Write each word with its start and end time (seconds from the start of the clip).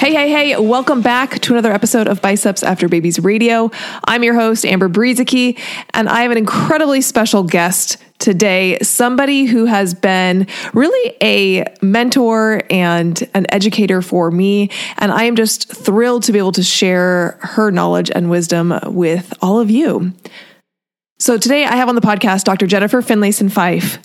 Hey, 0.00 0.14
hey, 0.14 0.30
hey, 0.30 0.56
welcome 0.56 1.02
back 1.02 1.40
to 1.40 1.52
another 1.52 1.70
episode 1.70 2.08
of 2.08 2.22
Biceps 2.22 2.62
After 2.62 2.88
Babies 2.88 3.20
Radio. 3.20 3.70
I'm 4.06 4.24
your 4.24 4.32
host, 4.32 4.64
Amber 4.64 4.88
Brueseke, 4.88 5.60
and 5.92 6.08
I 6.08 6.22
have 6.22 6.30
an 6.30 6.38
incredibly 6.38 7.02
special 7.02 7.42
guest 7.42 7.98
today, 8.18 8.78
somebody 8.80 9.44
who 9.44 9.66
has 9.66 9.92
been 9.92 10.46
really 10.72 11.16
a 11.22 11.66
mentor 11.82 12.62
and 12.70 13.28
an 13.34 13.44
educator 13.50 14.00
for 14.00 14.30
me. 14.30 14.70
And 14.96 15.12
I 15.12 15.24
am 15.24 15.36
just 15.36 15.70
thrilled 15.70 16.22
to 16.22 16.32
be 16.32 16.38
able 16.38 16.52
to 16.52 16.62
share 16.62 17.38
her 17.42 17.70
knowledge 17.70 18.10
and 18.10 18.30
wisdom 18.30 18.80
with 18.86 19.34
all 19.42 19.60
of 19.60 19.70
you. 19.70 20.14
So 21.18 21.36
today 21.36 21.66
I 21.66 21.76
have 21.76 21.90
on 21.90 21.94
the 21.94 22.00
podcast 22.00 22.44
Dr. 22.44 22.66
Jennifer 22.66 23.02
Finlayson 23.02 23.50
Fife. 23.52 23.98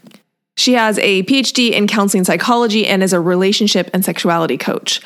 She 0.58 0.74
has 0.74 1.00
a 1.00 1.24
PhD 1.24 1.72
in 1.72 1.88
counseling 1.88 2.26
psychology 2.26 2.86
and 2.86 3.02
is 3.02 3.14
a 3.14 3.22
relationship 3.22 3.90
and 3.94 4.04
sexuality 4.04 4.58
coach. 4.58 5.00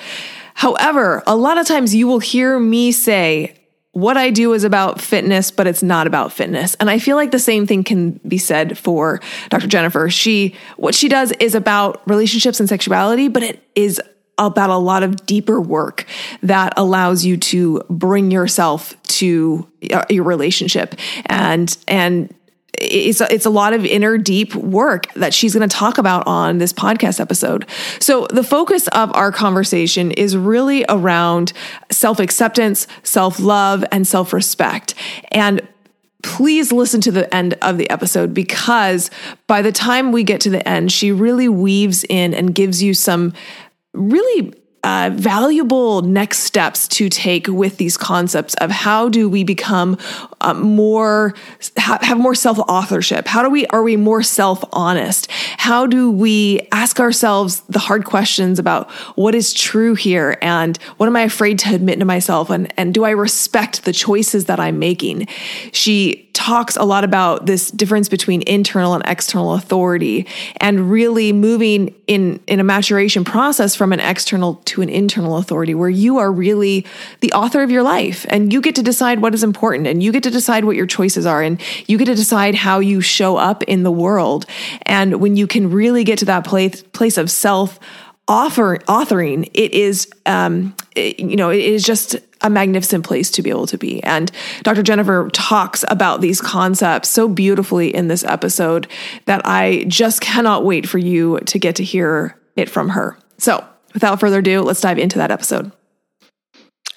However, 0.53 1.23
a 1.25 1.35
lot 1.35 1.57
of 1.57 1.67
times 1.67 1.95
you 1.95 2.07
will 2.07 2.19
hear 2.19 2.59
me 2.59 2.91
say, 2.91 3.55
what 3.91 4.17
I 4.17 4.29
do 4.29 4.53
is 4.53 4.63
about 4.63 5.01
fitness, 5.01 5.51
but 5.51 5.67
it's 5.67 5.81
not 5.81 6.05
about 6.05 6.31
fitness. 6.31 6.75
And 6.75 6.89
I 6.89 6.99
feel 6.99 7.15
like 7.15 7.31
the 7.31 7.39
same 7.39 7.65
thing 7.65 7.83
can 7.83 8.19
be 8.27 8.37
said 8.37 8.77
for 8.77 9.19
Dr. 9.49 9.67
Jennifer. 9.67 10.09
She, 10.09 10.55
what 10.77 10.93
she 10.93 11.09
does 11.09 11.31
is 11.33 11.55
about 11.55 12.07
relationships 12.07 12.59
and 12.59 12.69
sexuality, 12.69 13.27
but 13.27 13.41
it 13.41 13.63
is 13.75 13.99
about 14.37 14.69
a 14.69 14.77
lot 14.77 15.03
of 15.03 15.25
deeper 15.25 15.59
work 15.59 16.05
that 16.41 16.73
allows 16.77 17.25
you 17.25 17.35
to 17.35 17.83
bring 17.89 18.31
yourself 18.31 18.95
to 19.03 19.67
uh, 19.91 20.05
your 20.09 20.23
relationship 20.23 20.95
and 21.25 21.77
and 21.87 22.33
it's 22.79 23.21
a, 23.21 23.33
it's 23.33 23.45
a 23.45 23.49
lot 23.49 23.73
of 23.73 23.85
inner 23.85 24.17
deep 24.17 24.55
work 24.55 25.11
that 25.13 25.33
she's 25.33 25.53
going 25.53 25.67
to 25.67 25.75
talk 25.75 25.97
about 25.97 26.25
on 26.25 26.57
this 26.57 26.73
podcast 26.73 27.19
episode. 27.19 27.67
So 27.99 28.27
the 28.31 28.43
focus 28.43 28.87
of 28.89 29.13
our 29.15 29.31
conversation 29.31 30.11
is 30.11 30.37
really 30.37 30.85
around 30.87 31.53
self-acceptance, 31.91 32.87
self-love 33.03 33.83
and 33.91 34.07
self-respect. 34.07 34.95
And 35.31 35.67
please 36.23 36.71
listen 36.71 37.01
to 37.01 37.11
the 37.11 37.33
end 37.33 37.55
of 37.61 37.77
the 37.77 37.89
episode 37.89 38.33
because 38.33 39.09
by 39.47 39.61
the 39.61 39.71
time 39.71 40.11
we 40.11 40.23
get 40.23 40.41
to 40.41 40.49
the 40.49 40.67
end, 40.67 40.91
she 40.91 41.11
really 41.11 41.47
weaves 41.47 42.03
in 42.09 42.33
and 42.33 42.53
gives 42.53 42.83
you 42.83 42.93
some 42.93 43.33
really 43.93 44.53
uh, 44.83 45.11
valuable 45.13 46.01
next 46.01 46.39
steps 46.39 46.87
to 46.87 47.09
take 47.09 47.47
with 47.47 47.77
these 47.77 47.97
concepts 47.97 48.53
of 48.55 48.71
how 48.71 49.09
do 49.09 49.29
we 49.29 49.43
become 49.43 49.97
uh, 50.41 50.53
more 50.53 51.33
ha- 51.77 51.99
have 52.01 52.17
more 52.17 52.35
self 52.35 52.57
authorship 52.59 53.27
how 53.27 53.43
do 53.43 53.49
we 53.49 53.65
are 53.67 53.83
we 53.83 53.95
more 53.95 54.23
self 54.23 54.63
honest 54.73 55.29
how 55.57 55.85
do 55.85 56.09
we 56.09 56.67
ask 56.71 56.99
ourselves 56.99 57.61
the 57.69 57.79
hard 57.79 58.05
questions 58.05 58.59
about 58.59 58.89
what 59.15 59.35
is 59.35 59.53
true 59.53 59.95
here 59.95 60.37
and 60.41 60.77
what 60.97 61.07
am 61.07 61.15
i 61.15 61.21
afraid 61.21 61.59
to 61.59 61.73
admit 61.73 61.99
to 61.99 62.05
myself? 62.05 62.49
And 62.49 62.73
and 62.77 62.93
do 62.93 63.03
i 63.03 63.11
respect 63.11 63.85
the 63.85 63.93
choices 63.93 64.45
that 64.45 64.59
i'm 64.59 64.79
making? 64.79 65.27
She 65.71 66.28
talks 66.39 66.77
a 66.77 66.85
lot 66.85 67.03
about 67.03 67.47
this 67.47 67.69
difference 67.69 68.07
between 68.07 68.41
internal 68.47 68.93
and 68.93 69.03
external 69.05 69.55
authority 69.55 70.25
and 70.61 70.89
really 70.89 71.33
moving 71.33 71.93
in 72.07 72.39
in 72.47 72.61
a 72.61 72.63
maturation 72.63 73.25
process 73.25 73.75
from 73.75 73.91
an 73.91 73.99
external 73.99 74.55
to 74.63 74.81
an 74.81 74.87
internal 74.87 75.35
authority 75.35 75.75
where 75.75 75.89
you 75.89 76.17
are 76.17 76.31
really 76.31 76.85
the 77.19 77.29
author 77.33 77.61
of 77.61 77.69
your 77.69 77.83
life 77.83 78.25
and 78.29 78.53
you 78.53 78.61
get 78.61 78.73
to 78.73 78.81
decide 78.81 79.21
what 79.21 79.33
is 79.33 79.43
important 79.43 79.85
and 79.85 80.01
you 80.01 80.13
get 80.13 80.23
to 80.23 80.31
decide 80.31 80.63
what 80.63 80.77
your 80.77 80.85
choices 80.85 81.25
are 81.25 81.41
and 81.41 81.59
you 81.87 81.97
get 81.97 82.05
to 82.05 82.15
decide 82.15 82.55
how 82.55 82.79
you 82.79 83.01
show 83.01 83.35
up 83.35 83.61
in 83.63 83.83
the 83.83 83.91
world. 83.91 84.45
And 84.83 85.19
when 85.19 85.35
you 85.35 85.45
can 85.45 85.69
really 85.69 86.05
get 86.05 86.19
to 86.19 86.25
that 86.25 86.45
place 86.45 86.83
place 86.93 87.17
of 87.17 87.29
self 87.29 87.81
authoring 88.29 89.49
it 89.55 89.73
is 89.73 90.07
um 90.25 90.73
it, 90.95 91.19
you 91.19 91.35
know 91.35 91.49
it 91.49 91.65
is 91.65 91.83
just 91.83 92.15
a 92.41 92.49
magnificent 92.49 93.05
place 93.05 93.29
to 93.31 93.41
be 93.41 93.49
able 93.49 93.67
to 93.67 93.77
be. 93.77 94.01
And 94.03 94.31
Dr. 94.63 94.83
Jennifer 94.83 95.29
talks 95.33 95.83
about 95.89 96.21
these 96.21 96.41
concepts 96.41 97.09
so 97.09 97.27
beautifully 97.27 97.93
in 97.93 98.07
this 98.07 98.23
episode 98.23 98.87
that 99.25 99.41
I 99.45 99.85
just 99.87 100.21
cannot 100.21 100.63
wait 100.63 100.87
for 100.87 100.97
you 100.97 101.39
to 101.39 101.59
get 101.59 101.75
to 101.77 101.83
hear 101.83 102.39
it 102.55 102.69
from 102.69 102.89
her. 102.89 103.17
So, 103.37 103.65
without 103.93 104.19
further 104.19 104.39
ado, 104.39 104.61
let's 104.61 104.81
dive 104.81 104.99
into 104.99 105.17
that 105.17 105.31
episode. 105.31 105.71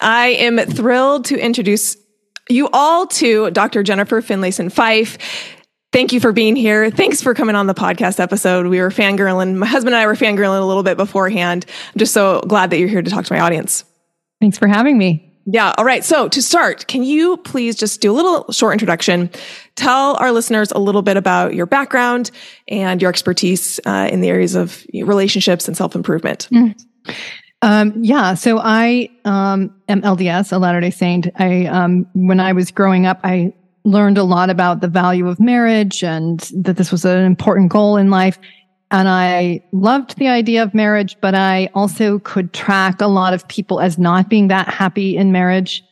I 0.01 0.29
am 0.29 0.57
thrilled 0.57 1.25
to 1.25 1.37
introduce 1.37 1.97
you 2.49 2.69
all 2.73 3.07
to 3.07 3.51
Dr. 3.51 3.83
Jennifer 3.83 4.21
Finlayson 4.21 4.71
Fife. 4.71 5.17
Thank 5.93 6.11
you 6.11 6.19
for 6.19 6.31
being 6.31 6.55
here. 6.55 6.89
Thanks 6.89 7.21
for 7.21 7.33
coming 7.33 7.55
on 7.55 7.67
the 7.67 7.73
podcast 7.73 8.19
episode. 8.19 8.65
We 8.65 8.81
were 8.81 8.89
fangirling. 8.89 9.55
My 9.55 9.67
husband 9.67 9.93
and 9.93 10.01
I 10.01 10.07
were 10.07 10.15
fangirling 10.15 10.61
a 10.61 10.65
little 10.65 10.83
bit 10.83 10.97
beforehand. 10.97 11.65
I'm 11.93 11.99
just 11.99 12.13
so 12.13 12.41
glad 12.41 12.71
that 12.71 12.79
you're 12.79 12.89
here 12.89 13.01
to 13.01 13.11
talk 13.11 13.25
to 13.25 13.33
my 13.33 13.39
audience. 13.39 13.85
Thanks 14.41 14.57
for 14.57 14.67
having 14.67 14.97
me. 14.97 15.32
Yeah. 15.45 15.73
All 15.77 15.85
right. 15.85 16.03
So 16.03 16.29
to 16.29 16.41
start, 16.41 16.87
can 16.87 17.03
you 17.03 17.37
please 17.37 17.75
just 17.75 17.99
do 17.99 18.11
a 18.11 18.15
little 18.15 18.51
short 18.51 18.73
introduction? 18.73 19.29
Tell 19.75 20.15
our 20.17 20.31
listeners 20.31 20.71
a 20.71 20.79
little 20.79 21.01
bit 21.01 21.17
about 21.17 21.53
your 21.53 21.65
background 21.65 22.31
and 22.67 23.01
your 23.01 23.09
expertise 23.09 23.79
uh, 23.85 24.07
in 24.11 24.21
the 24.21 24.29
areas 24.29 24.55
of 24.55 24.85
relationships 24.93 25.67
and 25.67 25.75
self 25.75 25.95
improvement. 25.95 26.47
Mm. 26.51 26.81
Um, 27.61 27.93
yeah. 28.03 28.33
So 28.35 28.59
I 28.59 29.09
um, 29.25 29.73
am 29.87 30.01
LDS, 30.01 30.51
a 30.51 30.57
Latter 30.57 30.81
Day 30.81 30.91
Saint. 30.91 31.27
I 31.37 31.65
um, 31.65 32.07
when 32.13 32.39
I 32.39 32.53
was 32.53 32.71
growing 32.71 33.05
up, 33.05 33.19
I 33.23 33.53
learned 33.85 34.17
a 34.17 34.23
lot 34.23 34.49
about 34.49 34.81
the 34.81 34.87
value 34.87 35.27
of 35.27 35.39
marriage 35.39 36.03
and 36.03 36.39
that 36.55 36.77
this 36.77 36.91
was 36.91 37.03
an 37.03 37.25
important 37.25 37.69
goal 37.69 37.97
in 37.97 38.09
life. 38.09 38.37
And 38.93 39.09
I 39.09 39.63
loved 39.71 40.19
the 40.19 40.27
idea 40.27 40.61
of 40.61 40.75
marriage, 40.75 41.17
but 41.19 41.33
I 41.33 41.67
also 41.73 42.19
could 42.19 42.53
track 42.53 43.01
a 43.01 43.07
lot 43.07 43.33
of 43.33 43.45
people 43.47 43.79
as 43.79 43.97
not 43.97 44.29
being 44.29 44.49
that 44.49 44.69
happy 44.69 45.17
in 45.17 45.31
marriage. 45.31 45.83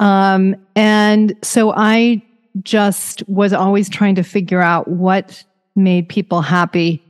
Um, 0.00 0.56
and 0.74 1.32
so 1.42 1.72
I 1.76 2.20
just 2.64 3.26
was 3.28 3.52
always 3.52 3.88
trying 3.88 4.16
to 4.16 4.24
figure 4.24 4.60
out 4.60 4.88
what 4.88 5.44
made 5.76 6.08
people 6.08 6.42
happy 6.42 7.00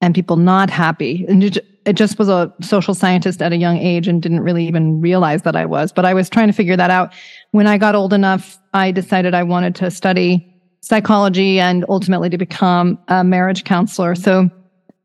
and 0.00 0.14
people 0.14 0.36
not 0.36 0.70
happy. 0.70 1.26
And 1.28 1.44
it, 1.44 1.58
it 1.84 1.92
just 1.92 2.18
was 2.18 2.30
a 2.30 2.50
social 2.62 2.94
scientist 2.94 3.42
at 3.42 3.52
a 3.52 3.56
young 3.56 3.76
age 3.76 4.08
and 4.08 4.22
didn't 4.22 4.40
really 4.40 4.66
even 4.66 5.02
realize 5.02 5.42
that 5.42 5.56
I 5.56 5.66
was, 5.66 5.92
but 5.92 6.06
I 6.06 6.14
was 6.14 6.30
trying 6.30 6.46
to 6.46 6.54
figure 6.54 6.78
that 6.78 6.90
out. 6.90 7.12
When 7.50 7.66
I 7.66 7.76
got 7.76 7.94
old 7.94 8.14
enough, 8.14 8.58
I 8.72 8.92
decided 8.92 9.34
I 9.34 9.42
wanted 9.42 9.74
to 9.74 9.90
study 9.90 10.46
psychology 10.80 11.60
and 11.60 11.84
ultimately 11.90 12.30
to 12.30 12.38
become 12.38 12.98
a 13.08 13.22
marriage 13.22 13.64
counselor. 13.64 14.14
So 14.14 14.48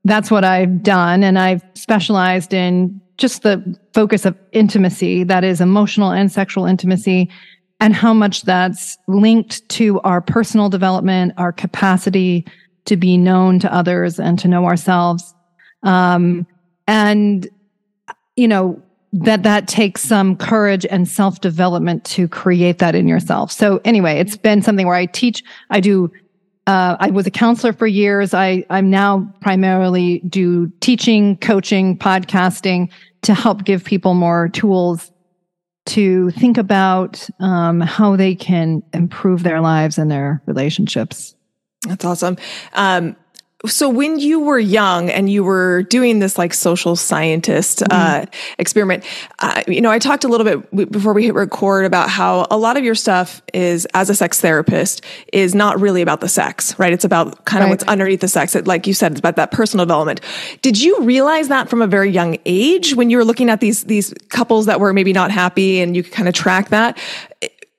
that's 0.05 0.31
what 0.31 0.43
I've 0.43 0.83
done. 0.83 1.23
And 1.23 1.37
I've 1.37 1.63
specialized 1.73 2.53
in 2.53 3.01
just 3.17 3.43
the 3.43 3.77
focus 3.93 4.25
of 4.25 4.37
intimacy, 4.51 5.23
that 5.23 5.43
is 5.43 5.59
emotional 5.59 6.11
and 6.11 6.31
sexual 6.31 6.65
intimacy, 6.65 7.29
and 7.79 7.93
how 7.93 8.13
much 8.13 8.43
that's 8.43 8.97
linked 9.07 9.67
to 9.69 9.99
our 10.01 10.21
personal 10.21 10.69
development, 10.69 11.33
our 11.37 11.51
capacity 11.51 12.45
to 12.85 12.95
be 12.95 13.17
known 13.17 13.59
to 13.59 13.73
others 13.73 14.19
and 14.19 14.37
to 14.39 14.47
know 14.47 14.65
ourselves. 14.65 15.33
Um, 15.83 16.45
and, 16.87 17.47
you 18.35 18.47
know, 18.47 18.81
that 19.11 19.43
that 19.43 19.67
takes 19.67 20.03
some 20.03 20.35
courage 20.35 20.85
and 20.89 21.07
self 21.07 21.41
development 21.41 22.03
to 22.03 22.27
create 22.27 22.79
that 22.79 22.95
in 22.95 23.07
yourself. 23.07 23.51
So 23.51 23.79
anyway, 23.85 24.19
it's 24.19 24.37
been 24.37 24.61
something 24.61 24.85
where 24.85 24.95
I 24.95 25.05
teach, 25.05 25.43
I 25.69 25.79
do 25.79 26.11
uh, 26.67 26.97
I 26.99 27.11
was 27.11 27.27
a 27.27 27.31
counselor 27.31 27.73
for 27.73 27.85
years. 27.85 28.33
I, 28.33 28.65
I'm 28.69 28.89
now 28.89 29.31
primarily 29.41 30.19
do 30.19 30.71
teaching, 30.79 31.37
coaching, 31.37 31.97
podcasting 31.97 32.89
to 33.21 33.33
help 33.33 33.63
give 33.63 33.83
people 33.83 34.13
more 34.13 34.49
tools 34.49 35.11
to 35.87 36.31
think 36.31 36.57
about 36.57 37.29
um, 37.39 37.81
how 37.81 38.15
they 38.15 38.33
can 38.33 38.81
improve 38.93 39.43
their 39.43 39.61
lives 39.61 39.97
and 39.99 40.09
their 40.09 40.41
relationships. 40.47 41.35
That's 41.87 42.03
awesome. 42.03 42.37
Um, 42.73 43.15
so 43.67 43.89
when 43.89 44.19
you 44.19 44.39
were 44.39 44.59
young 44.59 45.09
and 45.09 45.29
you 45.29 45.43
were 45.43 45.83
doing 45.83 46.19
this 46.19 46.37
like 46.37 46.53
social 46.53 46.95
scientist 46.95 47.83
uh, 47.83 47.85
mm-hmm. 48.21 48.53
experiment, 48.59 49.03
uh, 49.39 49.61
you 49.67 49.81
know, 49.81 49.91
I 49.91 49.99
talked 49.99 50.23
a 50.23 50.27
little 50.27 50.45
bit 50.45 50.91
before 50.91 51.13
we 51.13 51.25
hit 51.25 51.33
record 51.33 51.85
about 51.85 52.09
how 52.09 52.47
a 52.49 52.57
lot 52.57 52.77
of 52.77 52.83
your 52.83 52.95
stuff 52.95 53.41
is 53.53 53.85
as 53.93 54.09
a 54.09 54.15
sex 54.15 54.41
therapist 54.41 55.03
is 55.33 55.53
not 55.55 55.79
really 55.79 56.01
about 56.01 56.21
the 56.21 56.29
sex, 56.29 56.77
right? 56.79 56.93
It's 56.93 57.05
about 57.05 57.45
kind 57.45 57.63
of 57.63 57.67
right. 57.67 57.71
what's 57.71 57.83
underneath 57.83 58.21
the 58.21 58.27
sex. 58.27 58.55
It, 58.55 58.67
like 58.67 58.87
you 58.87 58.93
said, 58.93 59.11
it's 59.13 59.19
about 59.19 59.35
that 59.35 59.51
personal 59.51 59.85
development. 59.85 60.21
Did 60.61 60.81
you 60.81 61.01
realize 61.01 61.47
that 61.49 61.69
from 61.69 61.81
a 61.81 61.87
very 61.87 62.09
young 62.09 62.37
age 62.45 62.95
when 62.95 63.09
you 63.09 63.17
were 63.17 63.25
looking 63.25 63.49
at 63.49 63.59
these 63.59 63.83
these 63.85 64.13
couples 64.29 64.65
that 64.65 64.79
were 64.79 64.93
maybe 64.93 65.13
not 65.13 65.31
happy 65.31 65.79
and 65.81 65.95
you 65.95 66.03
could 66.03 66.13
kind 66.13 66.27
of 66.27 66.33
track 66.33 66.69
that? 66.69 66.97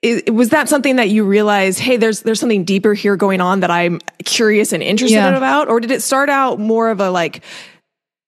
It, 0.02 0.34
was 0.34 0.50
that 0.50 0.68
something 0.68 0.96
that 0.96 1.08
you 1.08 1.24
realized 1.24 1.78
hey 1.78 1.96
there's 1.96 2.22
there's 2.22 2.40
something 2.40 2.64
deeper 2.64 2.94
here 2.94 3.16
going 3.16 3.40
on 3.40 3.60
that 3.60 3.70
i'm 3.70 4.00
curious 4.24 4.72
and 4.72 4.82
interested 4.82 5.16
yeah. 5.16 5.36
about 5.36 5.68
or 5.68 5.80
did 5.80 5.90
it 5.90 6.02
start 6.02 6.28
out 6.28 6.58
more 6.60 6.90
of 6.90 7.00
a 7.00 7.10
like 7.10 7.42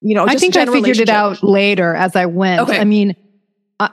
you 0.00 0.14
know 0.14 0.26
i 0.26 0.34
think 0.34 0.56
i 0.56 0.64
figured 0.66 0.98
it 0.98 1.08
out 1.08 1.42
later 1.42 1.94
as 1.94 2.16
i 2.16 2.26
went 2.26 2.60
okay. 2.62 2.78
i 2.78 2.84
mean 2.84 3.14
I, 3.80 3.90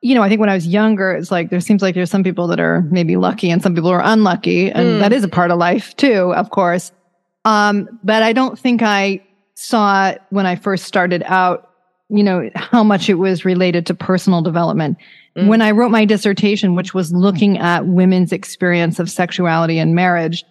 you 0.00 0.14
know, 0.14 0.22
I 0.22 0.28
think 0.28 0.40
when 0.40 0.48
I 0.48 0.54
was 0.54 0.66
younger, 0.66 1.12
it's 1.12 1.32
like 1.32 1.50
there 1.50 1.60
seems 1.60 1.82
like 1.82 1.96
there's 1.96 2.10
some 2.10 2.22
people 2.22 2.46
that 2.48 2.60
are 2.60 2.82
maybe 2.82 3.16
lucky 3.16 3.50
and 3.50 3.60
some 3.60 3.74
people 3.74 3.90
are 3.90 4.02
unlucky, 4.02 4.70
and 4.70 4.86
mm. 4.86 5.00
that 5.00 5.12
is 5.12 5.24
a 5.24 5.28
part 5.28 5.50
of 5.50 5.58
life 5.58 5.96
too, 5.96 6.32
of 6.34 6.50
course. 6.50 6.92
Um, 7.44 7.88
but 8.04 8.22
I 8.22 8.32
don't 8.32 8.56
think 8.58 8.82
I 8.82 9.20
saw 9.54 10.14
when 10.30 10.46
I 10.46 10.54
first 10.54 10.84
started 10.84 11.24
out, 11.26 11.70
you 12.08 12.22
know, 12.22 12.48
how 12.54 12.84
much 12.84 13.08
it 13.08 13.14
was 13.14 13.44
related 13.44 13.86
to 13.86 13.94
personal 13.94 14.40
development. 14.42 14.98
Mm. 15.38 15.46
When 15.46 15.62
I 15.62 15.70
wrote 15.70 15.90
my 15.90 16.04
dissertation, 16.04 16.74
which 16.74 16.94
was 16.94 17.12
looking 17.12 17.58
at 17.58 17.86
women's 17.86 18.32
experience 18.32 18.98
of 18.98 19.08
sexuality 19.08 19.78
and 19.78 19.94
marriage, 19.94 20.44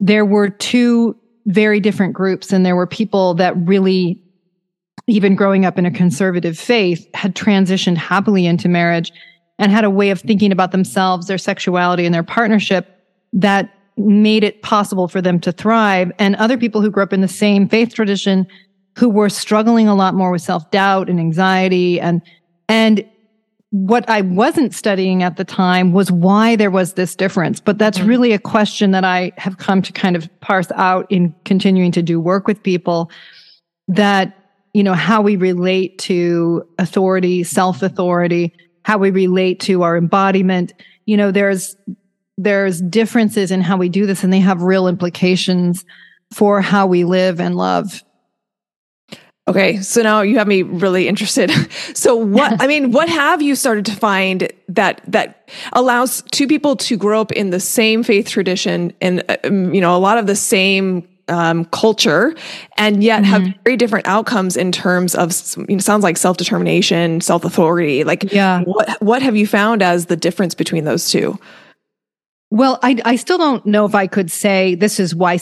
there 0.00 0.24
were 0.24 0.50
two 0.50 1.16
very 1.46 1.80
different 1.80 2.12
groups 2.12 2.52
and 2.52 2.64
there 2.64 2.76
were 2.76 2.86
people 2.86 3.34
that 3.34 3.56
really 3.56 4.20
even 5.06 5.34
growing 5.34 5.64
up 5.64 5.78
in 5.78 5.86
a 5.86 5.90
conservative 5.90 6.58
faith 6.58 7.06
had 7.14 7.34
transitioned 7.34 7.96
happily 7.96 8.46
into 8.46 8.68
marriage 8.68 9.12
and 9.58 9.70
had 9.70 9.84
a 9.84 9.90
way 9.90 10.10
of 10.10 10.20
thinking 10.20 10.50
about 10.52 10.72
themselves, 10.72 11.26
their 11.26 11.38
sexuality 11.38 12.04
and 12.04 12.14
their 12.14 12.22
partnership 12.22 12.98
that 13.32 13.70
made 13.96 14.42
it 14.42 14.62
possible 14.62 15.08
for 15.08 15.22
them 15.22 15.38
to 15.38 15.52
thrive 15.52 16.10
and 16.18 16.34
other 16.36 16.58
people 16.58 16.80
who 16.80 16.90
grew 16.90 17.02
up 17.02 17.12
in 17.12 17.20
the 17.20 17.28
same 17.28 17.68
faith 17.68 17.94
tradition 17.94 18.46
who 18.98 19.08
were 19.08 19.28
struggling 19.28 19.86
a 19.86 19.94
lot 19.94 20.14
more 20.14 20.32
with 20.32 20.42
self-doubt 20.42 21.08
and 21.08 21.20
anxiety 21.20 22.00
and 22.00 22.20
and 22.68 23.04
what 23.74 24.08
I 24.08 24.20
wasn't 24.20 24.72
studying 24.72 25.24
at 25.24 25.36
the 25.36 25.44
time 25.44 25.92
was 25.92 26.08
why 26.12 26.54
there 26.54 26.70
was 26.70 26.92
this 26.92 27.16
difference. 27.16 27.58
But 27.58 27.76
that's 27.76 27.98
mm-hmm. 27.98 28.06
really 28.06 28.32
a 28.32 28.38
question 28.38 28.92
that 28.92 29.02
I 29.02 29.32
have 29.36 29.58
come 29.58 29.82
to 29.82 29.92
kind 29.92 30.14
of 30.14 30.28
parse 30.38 30.70
out 30.76 31.10
in 31.10 31.34
continuing 31.44 31.90
to 31.90 32.00
do 32.00 32.20
work 32.20 32.46
with 32.46 32.62
people 32.62 33.10
that, 33.88 34.38
you 34.74 34.84
know, 34.84 34.94
how 34.94 35.22
we 35.22 35.34
relate 35.34 35.98
to 35.98 36.64
authority, 36.78 37.42
self 37.42 37.82
authority, 37.82 38.54
how 38.84 38.98
we 38.98 39.10
relate 39.10 39.58
to 39.62 39.82
our 39.82 39.96
embodiment. 39.96 40.72
You 41.06 41.16
know, 41.16 41.32
there's, 41.32 41.74
there's 42.38 42.80
differences 42.80 43.50
in 43.50 43.60
how 43.60 43.76
we 43.76 43.88
do 43.88 44.06
this 44.06 44.22
and 44.22 44.32
they 44.32 44.38
have 44.38 44.62
real 44.62 44.86
implications 44.86 45.84
for 46.32 46.60
how 46.60 46.86
we 46.86 47.02
live 47.02 47.40
and 47.40 47.56
love 47.56 48.04
Okay, 49.46 49.82
so 49.82 50.00
now 50.00 50.22
you 50.22 50.38
have 50.38 50.48
me 50.48 50.62
really 50.62 51.08
interested. 51.08 51.50
So 51.94 52.16
what 52.16 52.60
I 52.60 52.66
mean, 52.66 52.90
what 52.90 53.08
have 53.08 53.40
you 53.40 53.54
started 53.54 53.86
to 53.86 53.92
find 53.92 54.50
that 54.68 55.00
that 55.06 55.48
allows 55.72 56.22
two 56.32 56.46
people 56.46 56.76
to 56.76 56.96
grow 56.96 57.20
up 57.20 57.32
in 57.32 57.50
the 57.50 57.60
same 57.60 58.02
faith 58.02 58.28
tradition 58.28 58.92
and 59.00 59.24
um, 59.44 59.72
you 59.72 59.80
know 59.80 59.96
a 59.96 59.98
lot 59.98 60.18
of 60.18 60.26
the 60.26 60.36
same 60.36 61.08
um, 61.28 61.64
culture, 61.66 62.34
and 62.76 63.02
yet 63.02 63.22
mm-hmm. 63.22 63.44
have 63.44 63.54
very 63.64 63.76
different 63.76 64.06
outcomes 64.06 64.56
in 64.56 64.72
terms 64.72 65.14
of 65.14 65.32
you 65.68 65.76
know, 65.76 65.80
sounds 65.80 66.02
like 66.02 66.16
self 66.16 66.36
determination, 66.36 67.20
self 67.20 67.44
authority. 67.44 68.04
Like, 68.04 68.32
yeah, 68.32 68.62
what 68.62 69.00
what 69.00 69.22
have 69.22 69.36
you 69.36 69.46
found 69.46 69.82
as 69.82 70.06
the 70.06 70.16
difference 70.16 70.54
between 70.54 70.84
those 70.84 71.10
two? 71.10 71.38
Well, 72.50 72.78
I 72.82 73.00
I 73.04 73.16
still 73.16 73.38
don't 73.38 73.64
know 73.64 73.84
if 73.86 73.94
I 73.94 74.06
could 74.06 74.30
say 74.30 74.74
this 74.74 75.00
is 75.00 75.14
why 75.14 75.38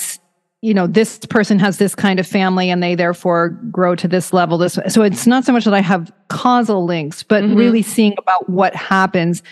you 0.62 0.72
know 0.72 0.86
this 0.86 1.18
person 1.18 1.58
has 1.58 1.76
this 1.76 1.94
kind 1.94 2.18
of 2.18 2.26
family 2.26 2.70
and 2.70 2.82
they 2.82 2.94
therefore 2.94 3.50
grow 3.70 3.94
to 3.94 4.08
this 4.08 4.32
level 4.32 4.56
this 4.56 4.78
so 4.88 5.02
it's 5.02 5.26
not 5.26 5.44
so 5.44 5.52
much 5.52 5.64
that 5.64 5.74
i 5.74 5.80
have 5.80 6.10
causal 6.28 6.84
links 6.84 7.22
but 7.22 7.42
mm-hmm. 7.42 7.56
really 7.56 7.82
seeing 7.82 8.14
about 8.16 8.48
what 8.48 8.74
happens 8.74 9.42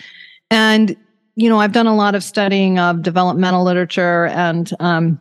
and 0.49 0.95
you 1.35 1.47
know 1.47 1.59
i've 1.59 1.73
done 1.73 1.87
a 1.87 1.95
lot 1.95 2.15
of 2.15 2.23
studying 2.23 2.79
of 2.79 3.03
developmental 3.03 3.63
literature 3.63 4.25
and 4.27 4.71
um, 4.79 5.19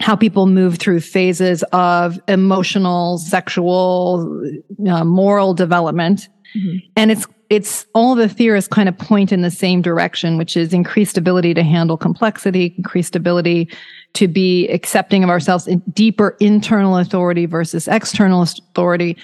how 0.00 0.16
people 0.16 0.46
move 0.46 0.78
through 0.78 1.00
phases 1.00 1.62
of 1.72 2.18
emotional 2.26 3.18
sexual 3.18 4.42
uh, 4.88 5.04
moral 5.04 5.52
development 5.52 6.28
mm-hmm. 6.56 6.78
and 6.96 7.10
it's 7.10 7.26
it's 7.50 7.84
all 7.94 8.14
the 8.14 8.28
theorists 8.28 8.68
kind 8.68 8.88
of 8.88 8.96
point 8.96 9.32
in 9.32 9.42
the 9.42 9.50
same 9.50 9.82
direction 9.82 10.38
which 10.38 10.56
is 10.56 10.72
increased 10.72 11.18
ability 11.18 11.52
to 11.52 11.62
handle 11.62 11.96
complexity 11.96 12.74
increased 12.78 13.14
ability 13.16 13.68
to 14.14 14.28
be 14.28 14.68
accepting 14.68 15.22
of 15.24 15.30
ourselves 15.30 15.66
in 15.66 15.80
deeper 15.92 16.36
internal 16.40 16.96
authority 16.96 17.46
versus 17.46 17.86
external 17.88 18.42
authority, 18.42 19.16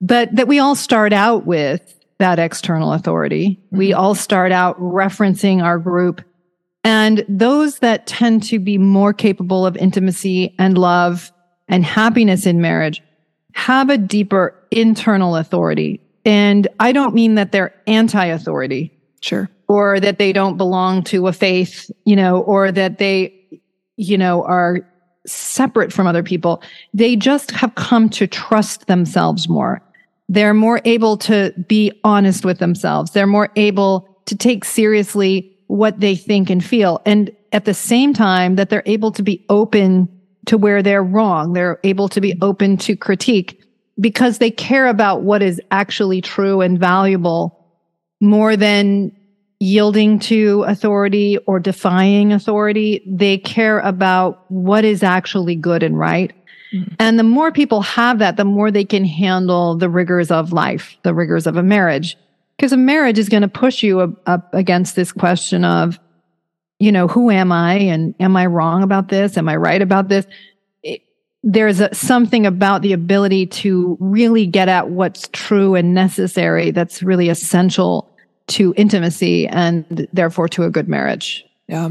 but 0.00 0.34
that 0.34 0.48
we 0.48 0.58
all 0.58 0.74
start 0.74 1.12
out 1.12 1.46
with 1.46 1.98
that 2.18 2.38
external 2.38 2.92
authority. 2.92 3.60
Mm-hmm. 3.66 3.78
We 3.78 3.92
all 3.92 4.14
start 4.14 4.52
out 4.52 4.78
referencing 4.80 5.62
our 5.62 5.78
group. 5.78 6.22
And 6.84 7.24
those 7.28 7.80
that 7.80 8.06
tend 8.06 8.42
to 8.44 8.58
be 8.58 8.78
more 8.78 9.12
capable 9.12 9.66
of 9.66 9.76
intimacy 9.76 10.54
and 10.58 10.78
love 10.78 11.30
and 11.68 11.84
happiness 11.84 12.46
in 12.46 12.60
marriage 12.60 13.02
have 13.52 13.90
a 13.90 13.98
deeper 13.98 14.54
internal 14.70 15.36
authority. 15.36 16.00
And 16.24 16.68
I 16.78 16.92
don't 16.92 17.14
mean 17.14 17.34
that 17.36 17.52
they're 17.52 17.74
anti 17.86 18.24
authority. 18.24 18.92
Sure. 19.20 19.50
Or 19.68 20.00
that 20.00 20.18
they 20.18 20.32
don't 20.32 20.56
belong 20.56 21.04
to 21.04 21.28
a 21.28 21.32
faith, 21.32 21.90
you 22.04 22.16
know, 22.16 22.40
or 22.40 22.72
that 22.72 22.98
they 22.98 23.40
you 24.00 24.16
know, 24.16 24.42
are 24.44 24.80
separate 25.26 25.92
from 25.92 26.06
other 26.06 26.22
people. 26.22 26.62
They 26.94 27.16
just 27.16 27.50
have 27.50 27.74
come 27.74 28.08
to 28.10 28.26
trust 28.26 28.86
themselves 28.86 29.46
more. 29.46 29.82
They're 30.30 30.54
more 30.54 30.80
able 30.86 31.18
to 31.18 31.52
be 31.68 31.92
honest 32.02 32.42
with 32.42 32.60
themselves. 32.60 33.10
They're 33.10 33.26
more 33.26 33.50
able 33.56 34.08
to 34.24 34.34
take 34.34 34.64
seriously 34.64 35.54
what 35.66 36.00
they 36.00 36.16
think 36.16 36.48
and 36.48 36.64
feel. 36.64 37.02
And 37.04 37.30
at 37.52 37.66
the 37.66 37.74
same 37.74 38.14
time 38.14 38.56
that 38.56 38.70
they're 38.70 38.82
able 38.86 39.12
to 39.12 39.22
be 39.22 39.44
open 39.50 40.08
to 40.46 40.56
where 40.56 40.82
they're 40.82 41.04
wrong. 41.04 41.52
They're 41.52 41.78
able 41.84 42.08
to 42.08 42.22
be 42.22 42.38
open 42.40 42.78
to 42.78 42.96
critique 42.96 43.59
because 44.00 44.38
they 44.38 44.50
care 44.50 44.86
about 44.86 45.22
what 45.22 45.42
is 45.42 45.60
actually 45.70 46.20
true 46.20 46.60
and 46.60 46.78
valuable 46.78 47.56
more 48.20 48.56
than 48.56 49.12
yielding 49.60 50.18
to 50.18 50.62
authority 50.62 51.36
or 51.46 51.60
defying 51.60 52.32
authority. 52.32 53.02
They 53.06 53.38
care 53.38 53.78
about 53.80 54.50
what 54.50 54.84
is 54.84 55.02
actually 55.02 55.54
good 55.54 55.82
and 55.82 55.98
right. 55.98 56.32
Mm-hmm. 56.74 56.94
And 56.98 57.18
the 57.18 57.24
more 57.24 57.52
people 57.52 57.82
have 57.82 58.18
that, 58.20 58.36
the 58.36 58.44
more 58.44 58.70
they 58.70 58.84
can 58.84 59.04
handle 59.04 59.76
the 59.76 59.90
rigors 59.90 60.30
of 60.30 60.52
life, 60.52 60.96
the 61.02 61.14
rigors 61.14 61.46
of 61.46 61.56
a 61.56 61.62
marriage. 61.62 62.16
Because 62.56 62.72
a 62.72 62.78
marriage 62.78 63.18
is 63.18 63.28
going 63.28 63.42
to 63.42 63.48
push 63.48 63.82
you 63.82 64.00
up, 64.00 64.10
up 64.26 64.54
against 64.54 64.96
this 64.96 65.12
question 65.12 65.64
of, 65.64 65.98
you 66.78 66.92
know, 66.92 67.08
who 67.08 67.30
am 67.30 67.52
I? 67.52 67.74
And 67.74 68.14
am 68.20 68.36
I 68.36 68.46
wrong 68.46 68.82
about 68.82 69.08
this? 69.08 69.36
Am 69.36 69.48
I 69.48 69.56
right 69.56 69.82
about 69.82 70.08
this? 70.08 70.26
There's 71.42 71.80
a, 71.80 71.94
something 71.94 72.46
about 72.46 72.82
the 72.82 72.92
ability 72.92 73.46
to 73.46 73.96
really 74.00 74.46
get 74.46 74.68
at 74.68 74.90
what's 74.90 75.28
true 75.32 75.74
and 75.74 75.94
necessary 75.94 76.70
that's 76.70 77.02
really 77.02 77.28
essential 77.28 78.10
to 78.48 78.74
intimacy 78.76 79.46
and 79.46 80.08
therefore 80.12 80.48
to 80.48 80.64
a 80.64 80.70
good 80.70 80.88
marriage. 80.88 81.44
Yeah. 81.68 81.90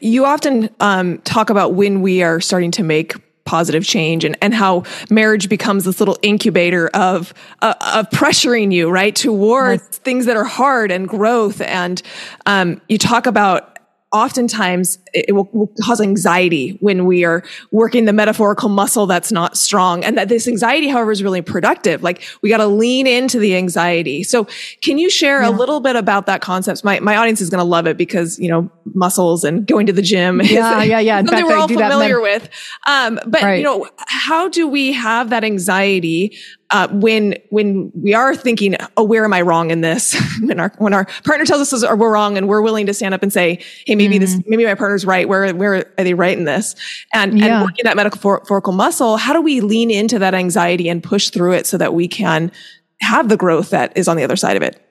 You 0.00 0.24
often 0.24 0.70
um, 0.80 1.18
talk 1.18 1.50
about 1.50 1.74
when 1.74 2.02
we 2.02 2.22
are 2.22 2.40
starting 2.40 2.72
to 2.72 2.82
make 2.82 3.14
positive 3.44 3.82
change 3.82 4.24
and, 4.24 4.36
and 4.42 4.52
how 4.52 4.82
marriage 5.08 5.48
becomes 5.48 5.84
this 5.84 6.00
little 6.00 6.18
incubator 6.20 6.88
of 6.88 7.32
uh, 7.62 7.72
of 7.94 8.10
pressuring 8.10 8.74
you 8.74 8.90
right 8.90 9.16
towards 9.16 9.82
yes. 9.82 9.98
things 10.00 10.26
that 10.26 10.36
are 10.36 10.44
hard 10.44 10.90
and 10.90 11.08
growth 11.08 11.62
and 11.62 12.02
um, 12.44 12.78
you 12.90 12.98
talk 12.98 13.24
about 13.24 13.77
oftentimes 14.10 14.98
it 15.12 15.34
will, 15.34 15.48
will, 15.52 15.70
cause 15.82 16.00
anxiety 16.00 16.70
when 16.80 17.04
we 17.04 17.24
are 17.24 17.42
working 17.70 18.06
the 18.06 18.12
metaphorical 18.12 18.70
muscle 18.70 19.06
that's 19.06 19.30
not 19.30 19.56
strong. 19.56 20.02
And 20.02 20.16
that 20.16 20.28
this 20.28 20.48
anxiety 20.48 20.88
however 20.88 21.12
is 21.12 21.22
really 21.22 21.42
productive. 21.42 22.02
Like 22.02 22.22
we 22.40 22.48
got 22.48 22.58
to 22.58 22.66
lean 22.66 23.06
into 23.06 23.38
the 23.38 23.54
anxiety. 23.54 24.22
So 24.22 24.46
can 24.82 24.96
you 24.96 25.10
share 25.10 25.42
yeah. 25.42 25.48
a 25.48 25.52
little 25.52 25.80
bit 25.80 25.94
about 25.94 26.24
that 26.26 26.40
concept? 26.40 26.84
My, 26.84 27.00
my 27.00 27.16
audience 27.16 27.42
is 27.42 27.50
going 27.50 27.58
to 27.58 27.68
love 27.68 27.86
it 27.86 27.98
because 27.98 28.38
you 28.38 28.48
know 28.48 28.70
muscles 28.94 29.44
and 29.44 29.66
going 29.66 29.86
to 29.86 29.92
the 29.92 30.02
gym 30.02 30.40
yeah 30.42 30.82
yeah 30.82 30.98
yeah. 30.98 31.18
In 31.18 31.26
something 31.26 31.44
fact, 31.44 31.54
we're 31.54 31.60
all 31.60 31.68
familiar 31.68 32.20
with. 32.20 32.48
Um, 32.86 33.20
but 33.26 33.42
right. 33.42 33.58
you 33.58 33.64
know 33.64 33.86
how 34.06 34.48
do 34.48 34.66
we 34.66 34.92
have 34.92 35.30
that 35.30 35.44
anxiety 35.44 36.36
uh, 36.70 36.88
when 36.88 37.34
when 37.50 37.90
we 37.94 38.12
are 38.14 38.36
thinking, 38.36 38.76
oh, 38.96 39.04
where 39.04 39.24
am 39.24 39.32
I 39.32 39.40
wrong 39.40 39.70
in 39.70 39.80
this? 39.80 40.16
when 40.42 40.60
our 40.60 40.72
when 40.78 40.92
our 40.92 41.06
partner 41.24 41.44
tells 41.46 41.72
us 41.72 41.82
we're 41.82 42.12
wrong, 42.12 42.36
and 42.36 42.48
we're 42.48 42.60
willing 42.60 42.86
to 42.86 42.94
stand 42.94 43.14
up 43.14 43.22
and 43.22 43.32
say, 43.32 43.62
hey, 43.86 43.94
maybe 43.94 44.16
mm. 44.16 44.20
this, 44.20 44.38
maybe 44.46 44.64
my 44.64 44.74
partner's 44.74 45.06
right. 45.06 45.28
Where 45.28 45.54
where 45.54 45.86
are 45.96 46.04
they 46.04 46.14
right 46.14 46.36
in 46.36 46.44
this? 46.44 46.74
And 47.14 47.38
yeah. 47.38 47.46
and 47.46 47.64
working 47.64 47.84
that 47.84 47.96
metaphorical 47.96 48.72
muscle, 48.72 49.16
how 49.16 49.32
do 49.32 49.40
we 49.40 49.60
lean 49.60 49.90
into 49.90 50.18
that 50.18 50.34
anxiety 50.34 50.88
and 50.88 51.02
push 51.02 51.30
through 51.30 51.52
it 51.52 51.66
so 51.66 51.78
that 51.78 51.94
we 51.94 52.06
can 52.06 52.52
have 53.00 53.28
the 53.28 53.36
growth 53.36 53.70
that 53.70 53.96
is 53.96 54.08
on 54.08 54.16
the 54.16 54.24
other 54.24 54.36
side 54.36 54.56
of 54.56 54.62
it? 54.62 54.84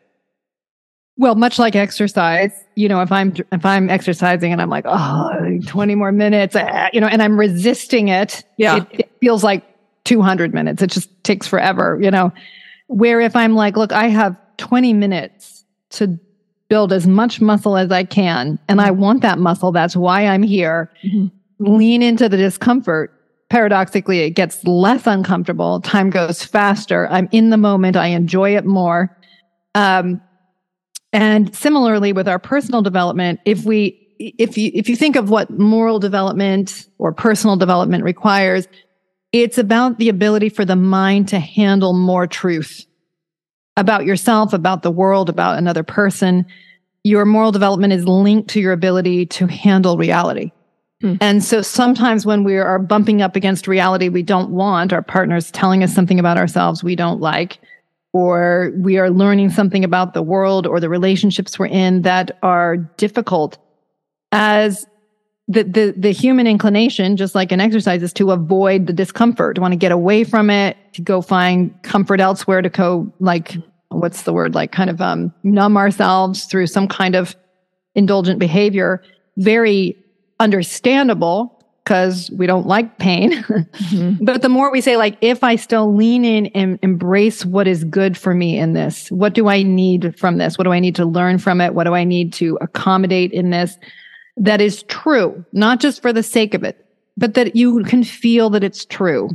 Well, 1.19 1.33
much 1.33 1.57
like 1.57 1.75
exercise, 1.75 2.51
you 2.75 2.87
know, 2.87 3.01
if 3.01 3.11
I'm 3.11 3.33
if 3.51 3.65
I'm 3.65 3.89
exercising 3.89 4.51
and 4.51 4.61
I'm 4.61 4.69
like, 4.69 4.85
oh, 4.87 5.59
20 5.65 5.95
more 5.95 6.11
minutes, 6.11 6.55
uh, 6.55 6.89
you 6.93 7.01
know, 7.01 7.07
and 7.07 7.23
I'm 7.23 7.39
resisting 7.39 8.07
it, 8.07 8.43
yeah. 8.57 8.77
it, 8.77 8.87
it 8.91 9.11
feels 9.19 9.43
like 9.43 9.63
200 10.07 10.53
minutes. 10.53 10.81
It 10.81 10.89
just 10.89 11.09
takes 11.23 11.45
forever, 11.45 11.99
you 12.01 12.09
know. 12.09 12.31
Where 12.87 13.19
if 13.19 13.35
I'm 13.35 13.55
like, 13.55 13.75
look, 13.75 13.91
I 13.91 14.07
have 14.07 14.35
20 14.55 14.93
minutes 14.93 15.65
to 15.91 16.17
build 16.69 16.93
as 16.93 17.05
much 17.05 17.41
muscle 17.41 17.75
as 17.75 17.91
I 17.91 18.05
can, 18.05 18.57
and 18.69 18.79
I 18.79 18.91
want 18.91 19.21
that 19.21 19.37
muscle. 19.37 19.73
That's 19.73 19.95
why 19.95 20.25
I'm 20.25 20.43
here. 20.43 20.91
Mm-hmm. 21.03 21.75
Lean 21.77 22.01
into 22.01 22.29
the 22.29 22.37
discomfort. 22.37 23.13
Paradoxically, 23.49 24.19
it 24.19 24.31
gets 24.31 24.63
less 24.65 25.05
uncomfortable. 25.05 25.81
Time 25.81 26.09
goes 26.09 26.43
faster. 26.43 27.07
I'm 27.09 27.27
in 27.31 27.49
the 27.49 27.57
moment. 27.57 27.97
I 27.97 28.07
enjoy 28.07 28.55
it 28.55 28.65
more. 28.65 29.15
Um, 29.75 30.21
and 31.11 31.53
similarly 31.55 32.13
with 32.13 32.27
our 32.27 32.39
personal 32.39 32.81
development, 32.81 33.41
if 33.45 33.65
we 33.65 34.07
if 34.19 34.57
you 34.57 34.71
if 34.73 34.89
you 34.89 34.95
think 34.95 35.15
of 35.15 35.29
what 35.29 35.49
moral 35.49 35.99
development 35.99 36.87
or 36.97 37.11
personal 37.13 37.55
development 37.55 38.03
requires, 38.03 38.67
it's 39.41 39.57
about 39.57 39.97
the 39.97 40.09
ability 40.09 40.49
for 40.49 40.65
the 40.65 40.75
mind 40.75 41.29
to 41.29 41.39
handle 41.39 41.93
more 41.93 42.27
truth 42.27 42.85
about 43.75 44.05
yourself, 44.05 44.53
about 44.53 44.81
the 44.81 44.91
world, 44.91 45.29
about 45.29 45.57
another 45.57 45.83
person. 45.83 46.45
Your 47.03 47.25
moral 47.25 47.51
development 47.51 47.93
is 47.93 48.05
linked 48.05 48.49
to 48.51 48.59
your 48.59 48.73
ability 48.73 49.25
to 49.27 49.47
handle 49.47 49.97
reality. 49.97 50.51
Hmm. 51.01 51.15
And 51.21 51.43
so 51.43 51.61
sometimes 51.61 52.25
when 52.25 52.43
we 52.43 52.57
are 52.57 52.79
bumping 52.79 53.21
up 53.21 53.35
against 53.35 53.67
reality 53.67 54.09
we 54.09 54.23
don't 54.23 54.49
want, 54.49 54.91
our 54.91 55.03
partners 55.03 55.51
telling 55.51 55.83
us 55.83 55.93
something 55.93 56.19
about 56.19 56.37
ourselves 56.37 56.83
we 56.83 56.95
don't 56.95 57.21
like, 57.21 57.59
or 58.13 58.71
we 58.77 58.97
are 58.97 59.11
learning 59.11 59.51
something 59.51 59.83
about 59.83 60.13
the 60.13 60.23
world 60.23 60.65
or 60.65 60.79
the 60.79 60.89
relationships 60.89 61.59
we're 61.59 61.67
in 61.67 62.01
that 62.01 62.37
are 62.41 62.77
difficult 62.77 63.59
as 64.31 64.87
the, 65.47 65.63
the, 65.63 65.93
the 65.95 66.11
human 66.11 66.45
inclination, 66.45 67.15
just 67.15 67.33
like 67.33 67.51
an 67.51 67.61
exercise, 67.61 68.03
is 68.03 68.11
to 68.13 68.31
avoid 68.31 68.87
the 68.87 68.93
discomfort, 68.93 69.55
to 69.55 69.61
want 69.61 69.71
to 69.71 69.77
get 69.77 69.91
away 69.91 70.23
from 70.23 70.49
it, 70.49 70.75
to 70.93 71.01
go 71.01 71.21
find 71.21 71.73
comfort 71.83 72.19
elsewhere, 72.19 72.61
to 72.61 72.69
go 72.69 73.11
like, 73.19 73.55
what's 73.89 74.23
the 74.23 74.33
word? 74.33 74.55
Like 74.55 74.71
kind 74.71 74.89
of 74.89 74.99
um, 74.99 75.33
numb 75.43 75.77
ourselves 75.77 76.45
through 76.45 76.67
some 76.67 76.87
kind 76.87 77.15
of 77.15 77.35
indulgent 77.95 78.39
behavior. 78.39 79.01
Very 79.37 79.95
understandable 80.39 81.53
because 81.83 82.29
we 82.31 82.45
don't 82.45 82.67
like 82.67 82.97
pain. 82.99 83.31
Mm-hmm. 83.87 84.25
but 84.25 84.41
the 84.41 84.49
more 84.49 84.71
we 84.71 84.81
say, 84.81 84.97
like, 84.97 85.17
if 85.21 85.43
I 85.43 85.55
still 85.55 85.95
lean 85.95 86.25
in 86.25 86.47
and 86.47 86.77
embrace 86.81 87.45
what 87.45 87.67
is 87.67 87.85
good 87.85 88.17
for 88.17 88.33
me 88.33 88.57
in 88.57 88.73
this, 88.73 89.09
what 89.11 89.33
do 89.33 89.47
I 89.47 89.63
need 89.63 90.17
from 90.19 90.39
this? 90.39 90.57
What 90.57 90.65
do 90.65 90.73
I 90.73 90.79
need 90.79 90.95
to 90.95 91.05
learn 91.05 91.37
from 91.37 91.61
it? 91.61 91.73
What 91.73 91.85
do 91.85 91.93
I 91.93 92.03
need 92.03 92.33
to 92.33 92.57
accommodate 92.59 93.31
in 93.31 93.51
this? 93.51 93.77
That 94.37 94.61
is 94.61 94.83
true, 94.83 95.43
not 95.51 95.79
just 95.79 96.01
for 96.01 96.13
the 96.13 96.23
sake 96.23 96.53
of 96.53 96.63
it, 96.63 96.85
but 97.17 97.33
that 97.33 97.55
you 97.55 97.83
can 97.83 98.03
feel 98.03 98.49
that 98.51 98.63
it's 98.63 98.85
true. 98.85 99.29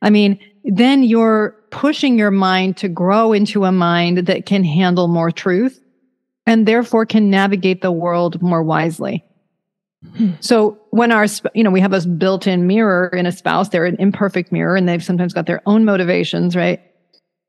I 0.00 0.10
mean, 0.10 0.38
then 0.64 1.02
you're 1.02 1.54
pushing 1.70 2.18
your 2.18 2.30
mind 2.30 2.76
to 2.78 2.88
grow 2.88 3.32
into 3.32 3.64
a 3.64 3.72
mind 3.72 4.26
that 4.26 4.46
can 4.46 4.64
handle 4.64 5.06
more 5.06 5.30
truth 5.30 5.80
and 6.46 6.66
therefore 6.66 7.04
can 7.04 7.28
navigate 7.28 7.82
the 7.82 7.92
world 7.92 8.40
more 8.40 8.62
wisely. 8.62 9.22
Hmm. 10.16 10.30
So 10.40 10.78
when 10.90 11.12
our, 11.12 11.26
you 11.54 11.62
know, 11.62 11.70
we 11.70 11.80
have 11.80 11.92
a 11.92 12.00
built-in 12.06 12.66
mirror 12.66 13.08
in 13.08 13.26
a 13.26 13.32
spouse, 13.32 13.68
they're 13.68 13.84
an 13.84 13.96
imperfect 13.98 14.50
mirror 14.50 14.76
and 14.76 14.88
they've 14.88 15.04
sometimes 15.04 15.34
got 15.34 15.46
their 15.46 15.60
own 15.66 15.84
motivations, 15.84 16.56
right? 16.56 16.80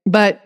But 0.06 0.41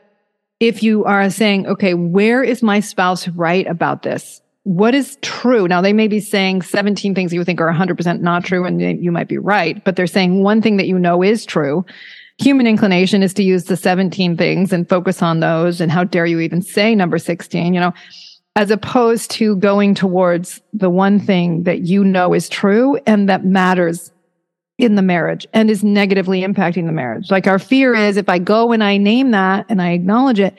if 0.59 0.83
you 0.83 1.05
are 1.05 1.29
saying, 1.29 1.65
okay, 1.67 1.93
where 1.93 2.43
is 2.43 2.61
my 2.61 2.79
spouse 2.79 3.27
right 3.29 3.65
about 3.67 4.03
this? 4.03 4.41
What 4.63 4.95
is 4.95 5.17
true? 5.21 5.67
Now 5.67 5.81
they 5.81 5.93
may 5.93 6.07
be 6.07 6.19
saying 6.19 6.61
17 6.61 7.13
things 7.13 7.33
you 7.33 7.43
think 7.43 7.59
are 7.59 7.71
100% 7.71 8.21
not 8.21 8.45
true 8.45 8.65
and 8.65 8.81
you 8.81 9.11
might 9.11 9.27
be 9.27 9.37
right, 9.37 9.83
but 9.83 9.95
they're 9.95 10.07
saying 10.07 10.41
one 10.41 10.61
thing 10.61 10.77
that 10.77 10.87
you 10.87 10.97
know 10.97 11.21
is 11.21 11.45
true. 11.45 11.85
Human 12.39 12.65
inclination 12.65 13.21
is 13.21 13.33
to 13.35 13.43
use 13.43 13.65
the 13.65 13.77
17 13.77 14.37
things 14.37 14.73
and 14.73 14.87
focus 14.87 15.21
on 15.21 15.39
those. 15.41 15.81
And 15.81 15.91
how 15.91 16.03
dare 16.03 16.25
you 16.25 16.39
even 16.39 16.61
say 16.61 16.95
number 16.95 17.17
16, 17.17 17.73
you 17.73 17.79
know? 17.79 17.93
as 18.55 18.69
opposed 18.69 19.31
to 19.31 19.55
going 19.55 19.95
towards 19.95 20.61
the 20.73 20.89
one 20.89 21.19
thing 21.19 21.63
that 21.63 21.81
you 21.81 22.03
know 22.03 22.33
is 22.33 22.47
true 22.47 22.99
and 23.07 23.27
that 23.27 23.45
matters 23.45 24.11
in 24.77 24.95
the 24.95 25.01
marriage 25.01 25.47
and 25.53 25.69
is 25.69 25.83
negatively 25.83 26.41
impacting 26.41 26.85
the 26.85 26.91
marriage. 26.91 27.31
Like 27.31 27.47
our 27.47 27.59
fear 27.59 27.95
is 27.95 28.17
if 28.17 28.29
I 28.29 28.39
go 28.39 28.71
and 28.71 28.83
I 28.83 28.97
name 28.97 29.31
that 29.31 29.65
and 29.69 29.81
I 29.81 29.91
acknowledge 29.91 30.39
it, 30.39 30.55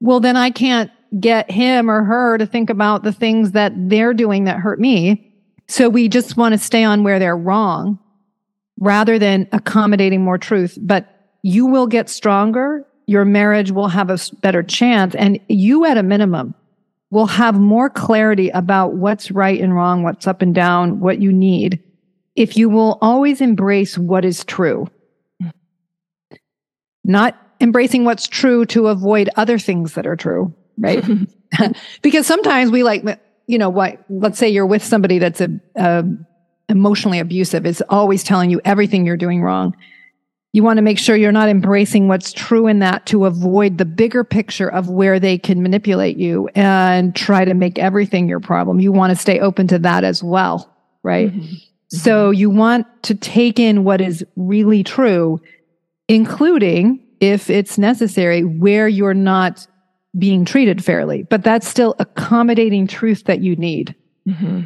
well, 0.00 0.20
then 0.20 0.36
I 0.36 0.50
can't 0.50 0.90
get 1.20 1.50
him 1.50 1.90
or 1.90 2.04
her 2.04 2.38
to 2.38 2.46
think 2.46 2.70
about 2.70 3.02
the 3.02 3.12
things 3.12 3.52
that 3.52 3.72
they're 3.76 4.14
doing 4.14 4.44
that 4.44 4.58
hurt 4.58 4.80
me. 4.80 5.32
So 5.68 5.88
we 5.88 6.08
just 6.08 6.36
want 6.36 6.52
to 6.52 6.58
stay 6.58 6.84
on 6.84 7.02
where 7.02 7.18
they're 7.18 7.36
wrong 7.36 7.98
rather 8.78 9.18
than 9.18 9.48
accommodating 9.52 10.22
more 10.22 10.38
truth. 10.38 10.78
But 10.80 11.08
you 11.42 11.66
will 11.66 11.86
get 11.86 12.08
stronger. 12.08 12.86
Your 13.06 13.24
marriage 13.24 13.70
will 13.70 13.88
have 13.88 14.10
a 14.10 14.18
better 14.40 14.62
chance. 14.62 15.14
And 15.14 15.40
you, 15.48 15.84
at 15.84 15.96
a 15.96 16.02
minimum, 16.02 16.54
will 17.10 17.26
have 17.26 17.58
more 17.58 17.88
clarity 17.88 18.50
about 18.50 18.94
what's 18.94 19.30
right 19.30 19.60
and 19.60 19.74
wrong, 19.74 20.02
what's 20.02 20.26
up 20.26 20.42
and 20.42 20.54
down, 20.54 21.00
what 21.00 21.20
you 21.22 21.32
need, 21.32 21.82
if 22.34 22.56
you 22.56 22.68
will 22.68 22.98
always 23.00 23.40
embrace 23.40 23.96
what 23.96 24.24
is 24.24 24.44
true. 24.44 24.88
Not 27.04 27.40
embracing 27.60 28.04
what's 28.04 28.26
true 28.26 28.66
to 28.66 28.88
avoid 28.88 29.30
other 29.36 29.58
things 29.58 29.94
that 29.94 30.06
are 30.06 30.16
true, 30.16 30.52
right? 30.78 31.04
because 32.02 32.26
sometimes 32.26 32.70
we 32.70 32.82
like, 32.82 33.04
you 33.46 33.58
know, 33.58 33.70
what, 33.70 34.04
let's 34.08 34.38
say 34.38 34.48
you're 34.48 34.66
with 34.66 34.84
somebody 34.84 35.18
that's 35.18 35.40
a, 35.40 35.48
a 35.76 36.04
emotionally 36.68 37.20
abusive, 37.20 37.64
is 37.64 37.82
always 37.88 38.24
telling 38.24 38.50
you 38.50 38.60
everything 38.64 39.06
you're 39.06 39.16
doing 39.16 39.42
wrong 39.42 39.76
you 40.56 40.62
want 40.62 40.78
to 40.78 40.82
make 40.82 40.98
sure 40.98 41.14
you're 41.14 41.32
not 41.32 41.50
embracing 41.50 42.08
what's 42.08 42.32
true 42.32 42.66
in 42.66 42.78
that 42.78 43.04
to 43.04 43.26
avoid 43.26 43.76
the 43.76 43.84
bigger 43.84 44.24
picture 44.24 44.72
of 44.72 44.88
where 44.88 45.20
they 45.20 45.36
can 45.36 45.62
manipulate 45.62 46.16
you 46.16 46.48
and 46.54 47.14
try 47.14 47.44
to 47.44 47.52
make 47.52 47.78
everything 47.78 48.26
your 48.26 48.40
problem. 48.40 48.80
You 48.80 48.90
want 48.90 49.10
to 49.10 49.16
stay 49.16 49.38
open 49.38 49.66
to 49.68 49.78
that 49.80 50.02
as 50.02 50.24
well, 50.24 50.74
right? 51.02 51.30
Mm-hmm. 51.30 51.56
So 51.88 52.30
mm-hmm. 52.30 52.38
you 52.40 52.48
want 52.48 52.86
to 53.02 53.14
take 53.14 53.58
in 53.60 53.84
what 53.84 54.00
is 54.00 54.24
really 54.36 54.82
true, 54.82 55.42
including 56.08 57.06
if 57.20 57.50
it's 57.50 57.76
necessary, 57.76 58.42
where 58.42 58.88
you're 58.88 59.12
not 59.12 59.66
being 60.18 60.44
treated 60.44 60.84
fairly, 60.84 61.24
but 61.24 61.42
that's 61.42 61.68
still 61.68 61.94
accommodating 61.98 62.86
truth 62.86 63.24
that 63.24 63.40
you 63.40 63.56
need. 63.56 63.94
Mm-hmm. 64.26 64.62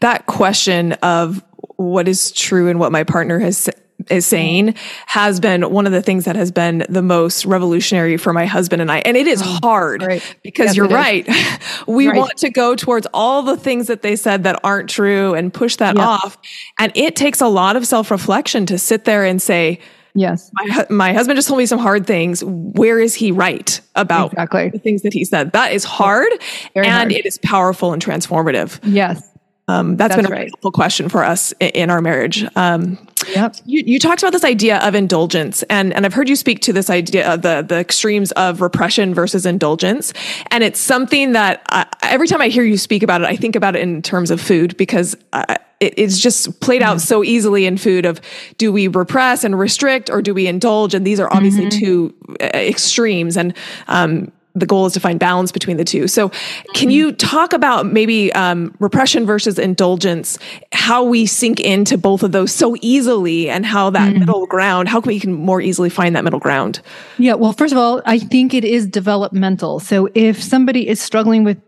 That 0.00 0.26
question 0.26 0.92
of 0.94 1.42
what 1.76 2.08
is 2.08 2.32
true 2.32 2.68
and 2.68 2.78
what 2.78 2.92
my 2.92 3.04
partner 3.04 3.38
has 3.38 3.68
is 4.10 4.26
saying 4.26 4.74
has 5.06 5.40
been 5.40 5.70
one 5.70 5.86
of 5.86 5.92
the 5.92 6.02
things 6.02 6.24
that 6.24 6.36
has 6.36 6.50
been 6.50 6.84
the 6.88 7.02
most 7.02 7.44
revolutionary 7.44 8.16
for 8.16 8.32
my 8.32 8.46
husband 8.46 8.82
and 8.82 8.90
I. 8.90 8.98
And 8.98 9.16
it 9.16 9.26
is 9.26 9.42
oh, 9.44 9.58
hard 9.62 10.02
right. 10.02 10.36
because 10.42 10.66
yes, 10.66 10.76
you're 10.76 10.88
right. 10.88 11.28
we 11.86 12.08
right. 12.08 12.16
want 12.16 12.36
to 12.38 12.50
go 12.50 12.74
towards 12.74 13.06
all 13.14 13.42
the 13.42 13.56
things 13.56 13.86
that 13.86 14.02
they 14.02 14.16
said 14.16 14.44
that 14.44 14.60
aren't 14.64 14.90
true 14.90 15.34
and 15.34 15.52
push 15.52 15.76
that 15.76 15.96
off. 15.98 16.36
And 16.78 16.92
it 16.94 17.16
takes 17.16 17.40
a 17.40 17.48
lot 17.48 17.76
of 17.76 17.86
self 17.86 18.10
reflection 18.10 18.66
to 18.66 18.78
sit 18.78 19.04
there 19.04 19.24
and 19.24 19.40
say, 19.40 19.80
Yes. 20.14 20.50
My, 20.52 20.86
my 20.90 21.12
husband 21.12 21.36
just 21.36 21.48
told 21.48 21.58
me 21.58 21.66
some 21.66 21.78
hard 21.78 22.06
things. 22.06 22.44
Where 22.44 23.00
is 23.00 23.14
he 23.14 23.32
right 23.32 23.80
about 23.94 24.32
exactly. 24.32 24.68
the 24.68 24.78
things 24.78 25.02
that 25.02 25.12
he 25.12 25.24
said? 25.24 25.52
That 25.52 25.72
is 25.72 25.84
hard 25.84 26.30
Very 26.74 26.86
and 26.86 26.94
hard. 26.94 27.12
it 27.12 27.26
is 27.26 27.38
powerful 27.38 27.92
and 27.92 28.04
transformative. 28.04 28.78
Yes. 28.82 29.26
Um, 29.68 29.96
that's, 29.96 30.14
that's 30.14 30.22
been 30.22 30.32
a 30.32 30.34
right. 30.34 30.48
helpful 30.48 30.72
question 30.72 31.08
for 31.08 31.24
us 31.24 31.54
in, 31.60 31.88
our 31.88 32.02
marriage. 32.02 32.44
Um, 32.56 32.98
yep. 33.28 33.56
You, 33.64 33.82
you, 33.86 33.98
talked 33.98 34.22
about 34.22 34.32
this 34.32 34.44
idea 34.44 34.78
of 34.78 34.94
indulgence, 34.94 35.62
and, 35.64 35.94
and 35.94 36.04
I've 36.04 36.12
heard 36.12 36.28
you 36.28 36.34
speak 36.34 36.60
to 36.62 36.72
this 36.72 36.90
idea 36.90 37.32
of 37.32 37.42
the, 37.42 37.64
the 37.66 37.76
extremes 37.76 38.32
of 38.32 38.60
repression 38.60 39.14
versus 39.14 39.46
indulgence. 39.46 40.12
And 40.50 40.64
it's 40.64 40.80
something 40.80 41.32
that 41.32 41.62
I, 41.68 41.86
every 42.02 42.26
time 42.26 42.42
I 42.42 42.48
hear 42.48 42.64
you 42.64 42.76
speak 42.76 43.04
about 43.04 43.22
it, 43.22 43.28
I 43.28 43.36
think 43.36 43.54
about 43.54 43.76
it 43.76 43.82
in 43.82 44.02
terms 44.02 44.32
of 44.32 44.40
food 44.40 44.76
because 44.76 45.16
uh, 45.32 45.56
it, 45.82 45.94
it's 45.96 46.18
just 46.18 46.60
played 46.60 46.82
out 46.82 47.00
so 47.00 47.24
easily 47.24 47.66
in 47.66 47.76
food 47.76 48.06
of 48.06 48.20
do 48.56 48.72
we 48.72 48.88
repress 48.88 49.44
and 49.44 49.58
restrict 49.58 50.08
or 50.10 50.22
do 50.22 50.32
we 50.32 50.46
indulge? 50.46 50.94
And 50.94 51.06
these 51.06 51.18
are 51.18 51.32
obviously 51.32 51.66
mm-hmm. 51.66 51.78
two 51.78 52.14
uh, 52.40 52.50
extremes. 52.54 53.36
And 53.36 53.54
um, 53.88 54.30
the 54.54 54.66
goal 54.66 54.86
is 54.86 54.92
to 54.92 55.00
find 55.00 55.18
balance 55.18 55.50
between 55.50 55.78
the 55.78 55.84
two. 55.84 56.06
So, 56.06 56.30
can 56.74 56.90
you 56.90 57.12
talk 57.12 57.54
about 57.54 57.86
maybe 57.86 58.32
um, 58.34 58.74
repression 58.80 59.24
versus 59.24 59.58
indulgence, 59.58 60.38
how 60.72 61.02
we 61.02 61.24
sink 61.24 61.58
into 61.58 61.96
both 61.96 62.22
of 62.22 62.32
those 62.32 62.52
so 62.52 62.76
easily, 62.82 63.48
and 63.48 63.64
how 63.64 63.88
that 63.90 64.10
mm-hmm. 64.10 64.20
middle 64.20 64.46
ground, 64.46 64.88
how 64.88 65.00
can 65.00 65.08
we 65.08 65.20
can 65.20 65.32
more 65.32 65.62
easily 65.62 65.88
find 65.88 66.14
that 66.16 66.24
middle 66.24 66.38
ground? 66.38 66.82
Yeah, 67.16 67.32
well, 67.34 67.54
first 67.54 67.72
of 67.72 67.78
all, 67.78 68.02
I 68.04 68.18
think 68.18 68.52
it 68.52 68.64
is 68.64 68.86
developmental. 68.86 69.80
So, 69.80 70.10
if 70.14 70.42
somebody 70.42 70.86
is 70.86 71.00
struggling 71.00 71.44
with 71.44 71.58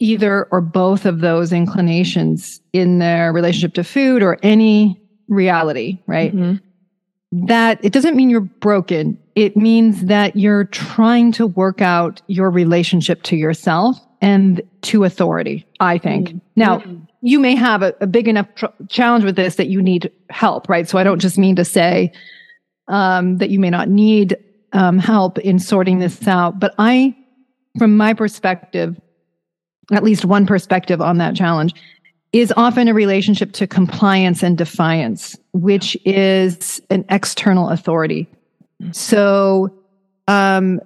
either 0.00 0.48
or 0.50 0.60
both 0.60 1.06
of 1.06 1.20
those 1.20 1.52
inclinations 1.52 2.60
in 2.72 2.98
their 2.98 3.32
relationship 3.32 3.74
to 3.74 3.84
food 3.84 4.22
or 4.22 4.38
any 4.42 5.00
reality, 5.28 5.98
right? 6.06 6.34
Mm-hmm. 6.34 7.46
That 7.46 7.78
it 7.84 7.92
doesn't 7.92 8.16
mean 8.16 8.28
you're 8.28 8.40
broken 8.40 9.16
it 9.40 9.56
means 9.56 10.04
that 10.04 10.36
you're 10.36 10.64
trying 10.64 11.32
to 11.32 11.46
work 11.46 11.80
out 11.80 12.20
your 12.26 12.50
relationship 12.50 13.22
to 13.22 13.36
yourself 13.36 13.98
and 14.20 14.60
to 14.82 15.04
authority, 15.04 15.66
I 15.80 15.96
think. 15.96 16.28
Mm-hmm. 16.28 16.38
Now, 16.56 16.82
you 17.22 17.40
may 17.40 17.54
have 17.54 17.82
a, 17.82 17.94
a 18.02 18.06
big 18.06 18.28
enough 18.28 18.54
tr- 18.54 18.66
challenge 18.90 19.24
with 19.24 19.36
this 19.36 19.56
that 19.56 19.68
you 19.68 19.80
need 19.80 20.12
help, 20.28 20.68
right? 20.68 20.86
So 20.86 20.98
I 20.98 21.04
don't 21.04 21.20
just 21.20 21.38
mean 21.38 21.56
to 21.56 21.64
say 21.64 22.12
um, 22.88 23.38
that 23.38 23.48
you 23.48 23.58
may 23.58 23.70
not 23.70 23.88
need 23.88 24.36
um, 24.74 24.98
help 24.98 25.38
in 25.38 25.58
sorting 25.58 26.00
this 26.00 26.28
out, 26.28 26.60
but 26.60 26.74
I, 26.78 27.16
from 27.78 27.96
my 27.96 28.12
perspective, 28.12 29.00
at 29.90 30.02
least 30.02 30.24
one 30.24 30.46
perspective 30.46 31.00
on 31.00 31.18
that 31.18 31.34
challenge, 31.34 31.74
is 32.32 32.52
often 32.56 32.86
a 32.86 32.94
relationship 32.94 33.52
to 33.52 33.66
compliance 33.66 34.42
and 34.42 34.56
defiance, 34.56 35.36
which 35.52 35.96
is 36.04 36.80
an 36.90 37.04
external 37.08 37.70
authority. 37.70 38.28
So, 38.92 39.74
um, 40.28 40.80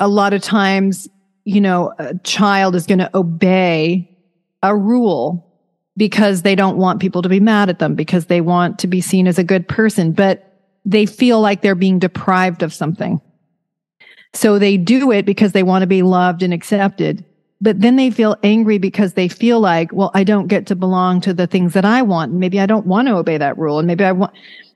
a 0.00 0.08
lot 0.08 0.32
of 0.32 0.42
times, 0.42 1.08
you 1.44 1.60
know, 1.60 1.92
a 1.98 2.14
child 2.24 2.74
is 2.74 2.86
going 2.86 2.98
to 2.98 3.10
obey 3.16 4.08
a 4.62 4.74
rule 4.74 5.46
because 5.96 6.42
they 6.42 6.54
don't 6.54 6.78
want 6.78 7.00
people 7.00 7.20
to 7.22 7.28
be 7.28 7.38
mad 7.38 7.68
at 7.68 7.78
them, 7.78 7.94
because 7.94 8.26
they 8.26 8.40
want 8.40 8.78
to 8.78 8.86
be 8.86 9.00
seen 9.00 9.26
as 9.26 9.38
a 9.38 9.44
good 9.44 9.68
person, 9.68 10.12
but 10.12 10.48
they 10.84 11.04
feel 11.04 11.40
like 11.40 11.60
they're 11.60 11.74
being 11.74 11.98
deprived 11.98 12.62
of 12.62 12.72
something. 12.72 13.20
So 14.32 14.58
they 14.58 14.78
do 14.78 15.12
it 15.12 15.26
because 15.26 15.52
they 15.52 15.62
want 15.62 15.82
to 15.82 15.86
be 15.86 16.02
loved 16.02 16.42
and 16.42 16.54
accepted. 16.54 17.24
But 17.62 17.80
then 17.80 17.94
they 17.94 18.10
feel 18.10 18.36
angry 18.42 18.78
because 18.78 19.12
they 19.12 19.28
feel 19.28 19.60
like, 19.60 19.92
well, 19.92 20.10
I 20.14 20.24
don't 20.24 20.48
get 20.48 20.66
to 20.66 20.74
belong 20.74 21.20
to 21.20 21.32
the 21.32 21.46
things 21.46 21.74
that 21.74 21.84
I 21.84 22.02
want. 22.02 22.32
Maybe 22.32 22.58
I 22.58 22.66
don't 22.66 22.86
want 22.88 23.06
to 23.06 23.14
obey 23.14 23.38
that 23.38 23.56
rule. 23.56 23.78
And 23.78 23.86
maybe 23.86 24.02
I 24.02 24.10
want, 24.10 24.32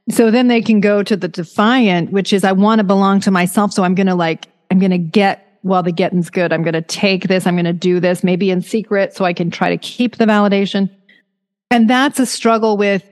so 0.08 0.30
then 0.30 0.46
they 0.46 0.62
can 0.62 0.80
go 0.80 1.02
to 1.02 1.16
the 1.16 1.26
defiant, 1.26 2.12
which 2.12 2.32
is 2.32 2.44
I 2.44 2.52
want 2.52 2.78
to 2.78 2.84
belong 2.84 3.18
to 3.20 3.32
myself. 3.32 3.72
So 3.72 3.82
I'm 3.82 3.96
going 3.96 4.06
to 4.06 4.14
like, 4.14 4.46
I'm 4.70 4.78
going 4.78 4.92
to 4.92 4.98
get 4.98 5.58
while 5.62 5.82
the 5.82 5.90
getting's 5.90 6.30
good. 6.30 6.52
I'm 6.52 6.62
going 6.62 6.74
to 6.74 6.82
take 6.82 7.26
this. 7.26 7.44
I'm 7.44 7.56
going 7.56 7.64
to 7.64 7.72
do 7.72 7.98
this, 7.98 8.22
maybe 8.22 8.50
in 8.50 8.62
secret, 8.62 9.16
so 9.16 9.24
I 9.24 9.32
can 9.32 9.50
try 9.50 9.68
to 9.68 9.78
keep 9.78 10.16
the 10.16 10.24
validation. 10.24 10.88
And 11.72 11.90
that's 11.90 12.20
a 12.20 12.26
struggle 12.26 12.76
with 12.76 13.02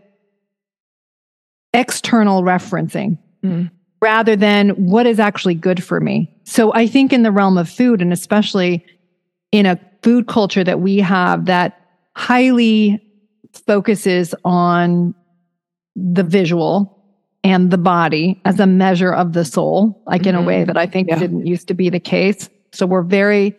external 1.73 2.43
referencing 2.43 3.19
mm. 3.43 3.69
rather 4.01 4.37
than 4.37 4.71
what 4.71 5.07
is 5.07 5.19
actually 5.19 5.57
good 5.57 5.83
for 5.83 5.99
me. 5.99 6.33
So 6.45 6.73
I 6.75 6.87
think 6.87 7.13
in 7.13 7.25
the 7.25 7.33
realm 7.33 7.59
of 7.59 7.69
food, 7.69 8.01
and 8.01 8.13
especially 8.13 8.87
in 9.55 9.67
a 9.67 9.79
food 10.03 10.27
culture 10.27 10.65
that 10.65 10.81
we 10.81 10.99
have 10.99 11.45
that 11.45 11.81
highly 12.17 13.01
focuses 13.69 14.35
on 14.45 15.15
the 15.95 16.25
visual 16.25 17.01
and 17.45 17.71
the 17.71 17.79
body 17.79 18.41
as 18.45 18.59
a 18.59 18.67
measure 18.67 19.15
of 19.15 19.33
the 19.33 19.45
soul, 19.45 20.03
like 20.09 20.23
mm-hmm. 20.23 20.31
in 20.31 20.35
a 20.35 20.43
way 20.43 20.57
mm-hmm. 20.57 20.67
that 20.67 20.77
I 20.77 20.87
think 20.87 21.09
yeah. 21.09 21.21
didn't 21.21 21.47
used 21.47 21.69
to 21.69 21.75
be 21.75 21.89
the 21.89 22.01
case. 22.01 22.51
So 22.73 22.85
we're 22.85 23.03
very 23.03 23.55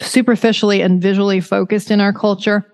superficially 0.00 0.80
and 0.80 1.02
visually 1.02 1.40
focused 1.40 1.90
in 1.90 2.00
our 2.00 2.12
culture, 2.12 2.64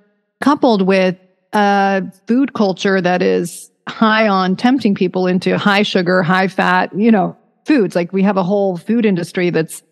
coupled 0.43 0.83
with 0.83 1.17
a 1.55 2.03
food 2.27 2.53
culture 2.53 3.01
that 3.01 3.23
is 3.23 3.71
high 3.89 4.29
on 4.29 4.57
tempting 4.57 4.95
people 4.95 5.27
into 5.27 5.57
high 5.57 5.85
sugar, 5.85 6.23
high 6.23 6.49
fat, 6.49 6.95
you 6.95 7.11
know, 7.11 7.35
foods. 7.65 7.97
Like 7.97 8.13
we 8.13 8.23
have 8.25 8.37
a 8.37 8.43
whole 8.43 8.77
food 8.77 9.07
industry 9.07 9.49
that's 9.49 9.83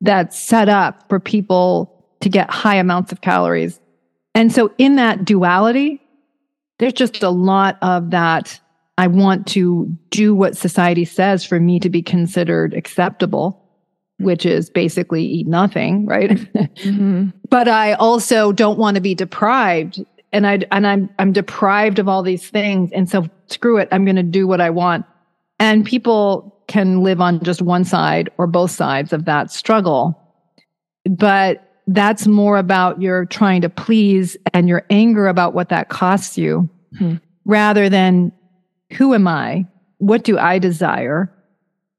that's 0.00 0.36
set 0.36 0.68
up 0.68 1.08
for 1.08 1.20
people 1.20 1.91
to 2.22 2.28
get 2.28 2.50
high 2.50 2.76
amounts 2.76 3.12
of 3.12 3.20
calories. 3.20 3.80
And 4.34 4.52
so 4.52 4.72
in 4.78 4.96
that 4.96 5.24
duality, 5.24 6.00
there's 6.78 6.92
just 6.94 7.22
a 7.22 7.30
lot 7.30 7.78
of 7.82 8.10
that. 8.10 8.58
I 8.98 9.06
want 9.06 9.46
to 9.48 9.86
do 10.10 10.34
what 10.34 10.56
society 10.56 11.04
says 11.04 11.44
for 11.44 11.58
me 11.58 11.80
to 11.80 11.90
be 11.90 12.02
considered 12.02 12.74
acceptable, 12.74 13.62
which 14.18 14.46
is 14.46 14.70
basically 14.70 15.24
eat 15.24 15.46
nothing, 15.46 16.06
right? 16.06 16.30
Mm-hmm. 16.30 17.30
but 17.50 17.68
I 17.68 17.94
also 17.94 18.52
don't 18.52 18.78
want 18.78 18.96
to 18.96 19.00
be 19.00 19.14
deprived. 19.14 20.04
And 20.32 20.46
I 20.46 20.60
and 20.70 20.86
I'm 20.86 21.10
I'm 21.18 21.32
deprived 21.32 21.98
of 21.98 22.08
all 22.08 22.22
these 22.22 22.48
things. 22.48 22.90
And 22.92 23.08
so 23.08 23.28
screw 23.48 23.78
it, 23.78 23.88
I'm 23.92 24.04
gonna 24.04 24.22
do 24.22 24.46
what 24.46 24.60
I 24.60 24.70
want. 24.70 25.04
And 25.58 25.84
people 25.84 26.62
can 26.68 27.02
live 27.02 27.20
on 27.20 27.42
just 27.42 27.60
one 27.60 27.84
side 27.84 28.30
or 28.38 28.46
both 28.46 28.70
sides 28.70 29.12
of 29.12 29.26
that 29.26 29.50
struggle. 29.50 30.18
But 31.04 31.71
that's 31.86 32.26
more 32.26 32.56
about 32.56 33.00
your 33.00 33.26
trying 33.26 33.62
to 33.62 33.68
please 33.68 34.36
and 34.54 34.68
your 34.68 34.84
anger 34.90 35.26
about 35.26 35.54
what 35.54 35.68
that 35.70 35.88
costs 35.88 36.38
you 36.38 36.68
hmm. 36.98 37.16
rather 37.44 37.88
than 37.88 38.32
who 38.92 39.14
am 39.14 39.26
I? 39.26 39.66
What 39.98 40.24
do 40.24 40.38
I 40.38 40.58
desire? 40.58 41.32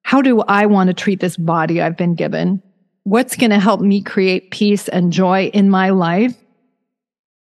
How 0.04 0.22
do 0.22 0.42
I 0.42 0.66
want 0.66 0.90
to 0.90 0.94
treat 0.94 1.20
this 1.20 1.38
body 1.38 1.82
I've 1.82 1.98
been 1.98 2.16
given? 2.16 2.62
What's 3.04 3.36
going 3.36 3.52
to 3.52 3.60
help 3.60 3.82
me 3.82 4.02
create 4.02 4.52
peace 4.52 4.88
and 4.88 5.12
joy 5.12 5.48
in 5.54 5.70
my 5.70 5.90
life? 5.90 6.36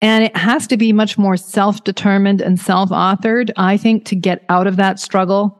And 0.03 0.25
it 0.25 0.37
has 0.37 0.66
to 0.68 0.77
be 0.77 0.92
much 0.92 1.16
more 1.16 1.37
self 1.37 1.85
determined 1.85 2.40
and 2.42 2.61
self 2.61 2.90
authored, 2.90 3.51
I 3.57 3.77
think, 3.77 4.05
to 4.07 4.16
get 4.16 4.44
out 4.49 4.66
of 4.66 4.77
that 4.77 5.01
struggle 5.01 5.59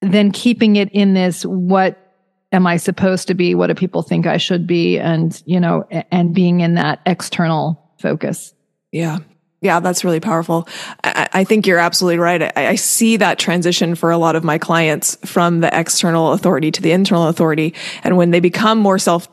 than 0.00 0.30
keeping 0.32 0.76
it 0.76 0.90
in 0.92 1.14
this 1.14 1.44
what 1.44 2.07
am 2.52 2.66
I 2.66 2.76
supposed 2.76 3.28
to 3.28 3.34
be? 3.34 3.54
What 3.54 3.68
do 3.68 3.74
people 3.74 4.02
think 4.02 4.26
I 4.26 4.36
should 4.36 4.66
be? 4.66 4.98
And, 4.98 5.40
you 5.46 5.60
know, 5.60 5.84
and 6.10 6.34
being 6.34 6.60
in 6.60 6.74
that 6.74 7.00
external 7.06 7.82
focus. 7.98 8.54
Yeah. 8.92 9.18
Yeah, 9.60 9.80
that's 9.80 10.04
really 10.04 10.20
powerful. 10.20 10.68
I, 11.02 11.28
I 11.32 11.44
think 11.44 11.66
you're 11.66 11.80
absolutely 11.80 12.18
right. 12.18 12.42
I, 12.42 12.68
I, 12.68 12.74
see 12.76 13.16
that 13.16 13.40
transition 13.40 13.96
for 13.96 14.12
a 14.12 14.16
lot 14.16 14.36
of 14.36 14.44
my 14.44 14.56
clients 14.56 15.18
from 15.24 15.60
the 15.60 15.78
external 15.78 16.32
authority 16.32 16.70
to 16.70 16.80
the 16.80 16.92
internal 16.92 17.26
authority. 17.26 17.74
And 18.04 18.16
when 18.16 18.30
they 18.30 18.38
become 18.38 18.78
more 18.78 18.98
self 18.98 19.28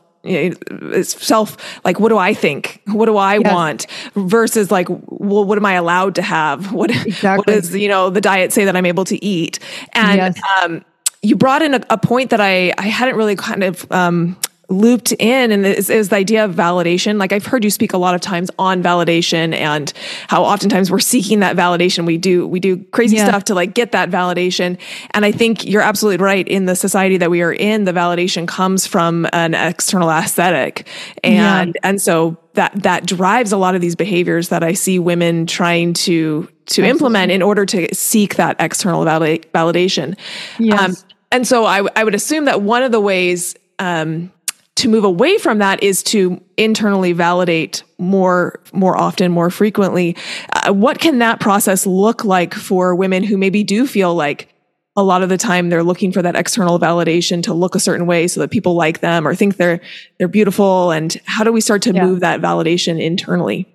self 1.02 1.56
like 1.84 2.00
what 2.00 2.08
do 2.08 2.18
i 2.18 2.34
think 2.34 2.82
what 2.86 3.06
do 3.06 3.16
i 3.16 3.36
yes. 3.36 3.52
want 3.52 3.86
versus 4.16 4.72
like 4.72 4.88
well 4.88 5.44
what 5.44 5.56
am 5.56 5.64
i 5.64 5.74
allowed 5.74 6.16
to 6.16 6.22
have 6.22 6.72
what, 6.72 6.90
exactly. 7.06 7.36
what 7.36 7.46
does 7.46 7.76
you 7.76 7.86
know 7.86 8.10
the 8.10 8.20
diet 8.20 8.52
say 8.52 8.64
that 8.64 8.74
i'm 8.74 8.86
able 8.86 9.04
to 9.04 9.24
eat 9.24 9.60
and 9.92 10.16
yes. 10.16 10.40
um 10.64 10.84
you 11.26 11.34
brought 11.34 11.60
in 11.60 11.74
a, 11.74 11.80
a, 11.90 11.98
point 11.98 12.30
that 12.30 12.40
I, 12.40 12.72
I 12.78 12.82
hadn't 12.82 13.16
really 13.16 13.34
kind 13.34 13.64
of 13.64 13.90
um, 13.90 14.36
looped 14.68 15.12
in 15.12 15.50
and 15.50 15.66
is, 15.66 15.90
is 15.90 16.08
the 16.08 16.16
idea 16.16 16.44
of 16.44 16.52
validation. 16.52 17.18
Like 17.18 17.32
I've 17.32 17.46
heard 17.46 17.64
you 17.64 17.70
speak 17.70 17.92
a 17.92 17.98
lot 17.98 18.14
of 18.14 18.20
times 18.20 18.48
on 18.60 18.80
validation 18.82 19.52
and 19.52 19.92
how 20.28 20.44
oftentimes 20.44 20.90
we're 20.90 21.00
seeking 21.00 21.40
that 21.40 21.56
validation. 21.56 22.06
We 22.06 22.16
do, 22.16 22.46
we 22.46 22.60
do 22.60 22.84
crazy 22.84 23.16
yeah. 23.16 23.26
stuff 23.26 23.44
to 23.44 23.54
like 23.54 23.74
get 23.74 23.92
that 23.92 24.10
validation. 24.10 24.78
And 25.12 25.24
I 25.24 25.32
think 25.32 25.64
you're 25.64 25.82
absolutely 25.82 26.22
right. 26.22 26.46
In 26.46 26.66
the 26.66 26.76
society 26.76 27.16
that 27.16 27.30
we 27.30 27.42
are 27.42 27.52
in, 27.52 27.84
the 27.84 27.92
validation 27.92 28.46
comes 28.46 28.86
from 28.86 29.26
an 29.32 29.54
external 29.54 30.10
aesthetic. 30.10 30.86
And, 31.24 31.74
yeah. 31.74 31.80
and 31.82 32.00
so 32.00 32.36
that, 32.54 32.72
that 32.82 33.04
drives 33.04 33.50
a 33.50 33.56
lot 33.56 33.74
of 33.74 33.80
these 33.80 33.96
behaviors 33.96 34.48
that 34.50 34.62
I 34.62 34.74
see 34.74 35.00
women 35.00 35.46
trying 35.46 35.92
to, 35.94 36.42
to 36.42 36.48
Absolutely. 36.66 36.90
implement 36.90 37.32
in 37.32 37.42
order 37.42 37.66
to 37.66 37.94
seek 37.94 38.36
that 38.36 38.56
external 38.58 39.04
validation. 39.04 40.16
Yes. 40.58 40.80
Um, 40.80 41.05
and 41.30 41.46
so 41.46 41.64
I, 41.64 41.86
I 41.96 42.04
would 42.04 42.14
assume 42.14 42.44
that 42.44 42.62
one 42.62 42.82
of 42.82 42.92
the 42.92 43.00
ways 43.00 43.56
um, 43.78 44.32
to 44.76 44.88
move 44.88 45.04
away 45.04 45.38
from 45.38 45.58
that 45.58 45.82
is 45.82 46.02
to 46.04 46.40
internally 46.56 47.12
validate 47.12 47.82
more 47.98 48.60
more 48.72 48.96
often 48.96 49.32
more 49.32 49.50
frequently. 49.50 50.16
Uh, 50.52 50.72
what 50.72 50.98
can 50.98 51.18
that 51.18 51.40
process 51.40 51.86
look 51.86 52.24
like 52.24 52.54
for 52.54 52.94
women 52.94 53.22
who 53.22 53.36
maybe 53.36 53.64
do 53.64 53.86
feel 53.86 54.14
like 54.14 54.52
a 54.98 55.02
lot 55.02 55.22
of 55.22 55.28
the 55.28 55.36
time 55.36 55.68
they're 55.68 55.82
looking 55.82 56.10
for 56.10 56.22
that 56.22 56.36
external 56.36 56.78
validation 56.78 57.42
to 57.42 57.52
look 57.52 57.74
a 57.74 57.80
certain 57.80 58.06
way 58.06 58.26
so 58.28 58.40
that 58.40 58.50
people 58.50 58.74
like 58.74 59.00
them 59.00 59.26
or 59.26 59.34
think 59.34 59.56
they're 59.56 59.80
they're 60.18 60.28
beautiful? 60.28 60.90
And 60.90 61.20
how 61.24 61.42
do 61.44 61.52
we 61.52 61.60
start 61.60 61.82
to 61.82 61.92
yeah. 61.92 62.04
move 62.04 62.20
that 62.20 62.40
validation 62.40 63.00
internally 63.00 63.66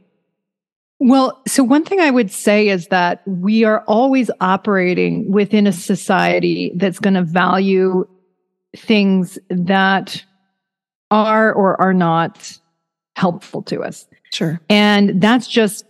well, 1.01 1.41
so 1.47 1.63
one 1.63 1.83
thing 1.83 1.99
I 1.99 2.11
would 2.11 2.31
say 2.31 2.69
is 2.69 2.87
that 2.89 3.23
we 3.25 3.63
are 3.63 3.83
always 3.87 4.29
operating 4.39 5.31
within 5.31 5.65
a 5.65 5.73
society 5.73 6.71
that's 6.75 6.99
going 6.99 7.15
to 7.15 7.23
value 7.23 8.07
things 8.77 9.39
that 9.49 10.23
are 11.09 11.51
or 11.51 11.81
are 11.81 11.95
not 11.95 12.55
helpful 13.15 13.63
to 13.63 13.81
us. 13.81 14.05
Sure. 14.31 14.61
And 14.69 15.19
that's 15.19 15.47
just 15.47 15.85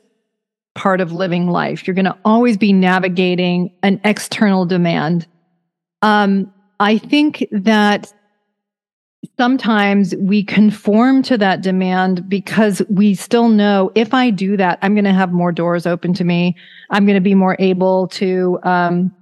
part 0.76 1.02
of 1.02 1.12
living 1.12 1.50
life. 1.50 1.86
You're 1.86 1.93
going 1.93 2.06
to 2.06 2.17
always 2.24 2.56
be 2.56 2.71
navigating 2.71 3.76
an 3.84 4.00
external 4.06 4.65
demand. 4.65 5.28
Um, 6.02 6.54
I 6.80 6.97
think 6.97 7.45
that 7.52 8.13
sometimes 9.38 10.15
we 10.15 10.43
conform 10.43 11.21
to 11.23 11.38
that 11.38 11.62
demand 11.62 12.27
because 12.27 12.81
we 12.89 13.13
still 13.13 13.49
know 13.49 13.91
if 13.95 14.13
I 14.13 14.29
do 14.29 14.57
that, 14.57 14.79
I'm 14.81 14.93
going 14.93 15.05
to 15.05 15.13
have 15.13 15.31
more 15.31 15.51
doors 15.51 15.86
open 15.86 16.13
to 16.15 16.23
me. 16.23 16.55
I'm 16.89 17.05
going 17.05 17.15
to 17.15 17.21
be 17.21 17.36
more 17.36 17.55
able 17.60 18.07
to 18.10 18.60
um, 18.63 19.15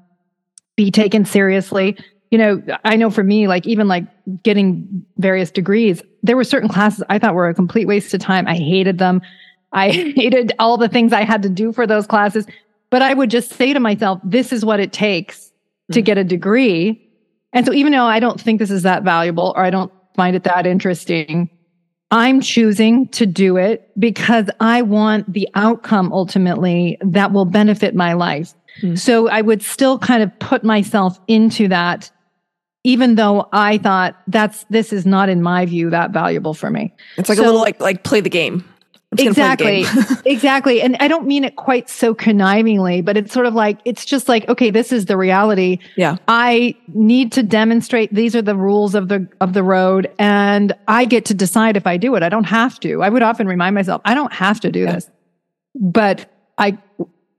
be 0.75 0.91
taken 0.91 1.25
seriously. 1.25 1.97
You 2.31 2.37
know, 2.37 2.63
I 2.85 2.95
know 2.95 3.09
for 3.09 3.23
me, 3.23 3.47
like 3.47 3.67
even 3.67 3.87
like 3.87 4.05
getting 4.43 5.05
various 5.17 5.51
degrees, 5.51 6.01
there 6.23 6.37
were 6.37 6.43
certain 6.43 6.69
classes 6.69 7.03
I 7.09 7.19
thought 7.19 7.33
were 7.33 7.49
a 7.49 7.53
complete 7.53 7.87
waste 7.87 8.13
of 8.13 8.21
time. 8.21 8.47
I 8.47 8.55
hated 8.55 8.97
them. 8.99 9.21
I 9.73 9.89
hated 10.15 10.53
all 10.59 10.77
the 10.77 10.87
things 10.87 11.11
I 11.11 11.23
had 11.23 11.41
to 11.43 11.49
do 11.49 11.73
for 11.73 11.85
those 11.85 12.07
classes. 12.07 12.45
But 12.89 13.01
I 13.01 13.13
would 13.13 13.29
just 13.29 13.51
say 13.51 13.73
to 13.73 13.79
myself, 13.79 14.19
this 14.23 14.53
is 14.53 14.63
what 14.63 14.79
it 14.79 14.93
takes 14.93 15.51
to 15.91 16.01
mm. 16.01 16.05
get 16.05 16.17
a 16.17 16.23
degree. 16.23 17.08
And 17.53 17.65
so 17.65 17.73
even 17.73 17.91
though 17.91 18.05
I 18.05 18.19
don't 18.19 18.39
think 18.39 18.59
this 18.59 18.71
is 18.71 18.83
that 18.83 19.03
valuable 19.03 19.53
or 19.55 19.63
I 19.63 19.69
don't 19.69 19.91
find 20.15 20.35
it 20.35 20.43
that 20.43 20.67
interesting, 20.67 21.49
I'm 22.11 22.41
choosing 22.41 23.07
to 23.09 23.25
do 23.25 23.57
it 23.57 23.91
because 23.97 24.49
I 24.59 24.81
want 24.81 25.31
the 25.31 25.47
outcome 25.55 26.11
ultimately 26.11 26.97
that 27.01 27.31
will 27.31 27.45
benefit 27.45 27.95
my 27.95 28.13
life. 28.13 28.53
Mm. 28.81 28.97
So 28.97 29.29
I 29.29 29.41
would 29.41 29.61
still 29.61 29.99
kind 29.99 30.23
of 30.23 30.37
put 30.39 30.63
myself 30.63 31.19
into 31.27 31.67
that, 31.67 32.09
even 32.83 33.15
though 33.15 33.47
I 33.51 33.77
thought 33.77 34.15
that's, 34.27 34.65
this 34.69 34.91
is 34.93 35.05
not 35.05 35.29
in 35.29 35.41
my 35.41 35.65
view 35.65 35.89
that 35.89 36.11
valuable 36.11 36.53
for 36.53 36.69
me. 36.69 36.93
It's 37.17 37.29
like 37.29 37.37
so, 37.37 37.43
a 37.43 37.45
little 37.45 37.61
like, 37.61 37.79
like 37.79 38.03
play 38.03 38.21
the 38.21 38.29
game. 38.29 38.63
Exactly. 39.17 39.85
exactly. 40.25 40.81
And 40.81 40.95
I 40.99 41.07
don't 41.07 41.25
mean 41.25 41.43
it 41.43 41.55
quite 41.55 41.89
so 41.89 42.13
connivingly, 42.13 43.03
but 43.03 43.17
it's 43.17 43.33
sort 43.33 43.47
of 43.47 43.55
like, 43.55 43.79
it's 43.83 44.05
just 44.05 44.29
like, 44.29 44.47
okay, 44.47 44.69
this 44.69 44.91
is 44.91 45.05
the 45.05 45.17
reality. 45.17 45.79
Yeah. 45.95 46.17
I 46.27 46.75
need 46.93 47.31
to 47.31 47.43
demonstrate 47.43 48.13
these 48.13 48.35
are 48.35 48.41
the 48.41 48.55
rules 48.55 48.93
of 48.93 49.07
the, 49.07 49.27
of 49.41 49.53
the 49.53 49.63
road 49.63 50.11
and 50.19 50.73
I 50.87 51.05
get 51.05 51.25
to 51.25 51.33
decide 51.33 51.75
if 51.75 51.87
I 51.87 51.97
do 51.97 52.15
it. 52.15 52.21
I 52.21 52.29
don't 52.29 52.43
have 52.43 52.79
to. 52.81 53.01
I 53.01 53.09
would 53.09 53.23
often 53.23 53.47
remind 53.47 53.73
myself, 53.73 54.01
I 54.05 54.13
don't 54.13 54.33
have 54.33 54.59
to 54.59 54.71
do 54.71 54.81
yeah. 54.81 54.93
this, 54.93 55.09
but 55.73 56.31
I, 56.59 56.77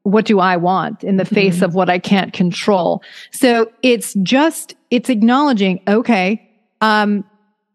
what 0.03 0.25
do 0.25 0.41
I 0.41 0.57
want 0.57 1.05
in 1.05 1.19
the 1.19 1.25
face 1.25 1.57
mm-hmm. 1.57 1.67
of 1.67 1.75
what 1.77 1.89
I 1.89 2.01
can't 2.01 2.33
control? 2.33 3.01
So 3.31 3.71
it's 3.83 4.15
just, 4.23 4.75
it's 4.91 5.09
acknowledging, 5.09 5.83
okay, 5.87 6.51
um, 6.81 7.25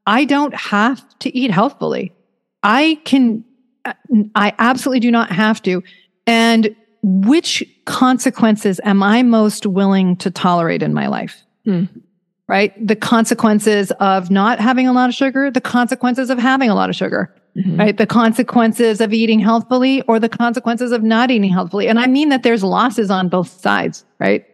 I 0.05 0.25
don't 0.25 0.53
have 0.53 1.17
to 1.19 1.35
eat 1.35 1.49
healthfully. 1.49 2.11
I 2.61 2.99
can 3.05 3.45
I 4.35 4.53
absolutely 4.57 4.99
do 4.99 5.11
not 5.11 5.31
have 5.31 5.61
to. 5.63 5.83
And 6.27 6.75
which 7.01 7.63
consequences 7.85 8.79
am 8.83 9.03
I 9.03 9.21
most 9.23 9.65
willing 9.65 10.15
to 10.17 10.31
tolerate 10.31 10.81
in 10.81 10.93
my 10.93 11.07
life? 11.07 11.43
Hmm. 11.65 11.85
Right? 12.47 12.73
The 12.85 12.95
consequences 12.95 13.91
of 13.99 14.29
not 14.29 14.59
having 14.59 14.87
a 14.87 14.93
lot 14.93 15.09
of 15.09 15.15
sugar, 15.15 15.49
the 15.49 15.61
consequences 15.61 16.29
of 16.29 16.37
having 16.37 16.69
a 16.69 16.75
lot 16.75 16.89
of 16.89 16.95
sugar, 16.95 17.33
mm-hmm. 17.57 17.77
right? 17.77 17.97
The 17.97 18.05
consequences 18.05 19.01
of 19.01 19.13
eating 19.13 19.39
healthfully 19.39 20.03
or 20.03 20.19
the 20.19 20.29
consequences 20.29 20.91
of 20.91 21.01
not 21.01 21.31
eating 21.31 21.51
healthfully. 21.51 21.87
And 21.87 21.99
I 21.99 22.05
mean 22.05 22.29
that 22.29 22.43
there's 22.43 22.63
losses 22.63 23.09
on 23.09 23.29
both 23.29 23.49
sides, 23.61 24.05
right? 24.19 24.45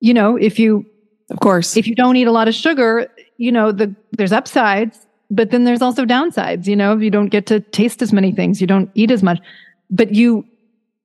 You 0.00 0.14
know, 0.14 0.36
if 0.36 0.58
you, 0.58 0.84
of 1.30 1.38
course, 1.38 1.76
if 1.76 1.86
you 1.86 1.94
don't 1.94 2.16
eat 2.16 2.26
a 2.26 2.32
lot 2.32 2.48
of 2.48 2.54
sugar, 2.54 3.08
you 3.36 3.52
know, 3.52 3.70
the, 3.70 3.94
there's 4.12 4.32
upsides 4.32 5.06
but 5.32 5.50
then 5.50 5.64
there's 5.64 5.80
also 5.80 6.04
downsides, 6.04 6.66
you 6.66 6.76
know, 6.76 6.96
you 6.98 7.10
don't 7.10 7.28
get 7.28 7.46
to 7.46 7.58
taste 7.58 8.02
as 8.02 8.12
many 8.12 8.32
things, 8.32 8.60
you 8.60 8.66
don't 8.66 8.90
eat 8.94 9.10
as 9.10 9.22
much, 9.22 9.40
but 9.90 10.14
you, 10.14 10.44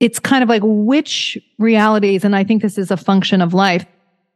it's 0.02 0.20
kind 0.20 0.44
of 0.44 0.50
like 0.50 0.62
which 0.66 1.38
realities, 1.58 2.26
and 2.26 2.36
I 2.36 2.44
think 2.44 2.62
this 2.62 2.78
is 2.78 2.92
a 2.92 2.98
function 2.98 3.42
of 3.42 3.54
life, 3.54 3.86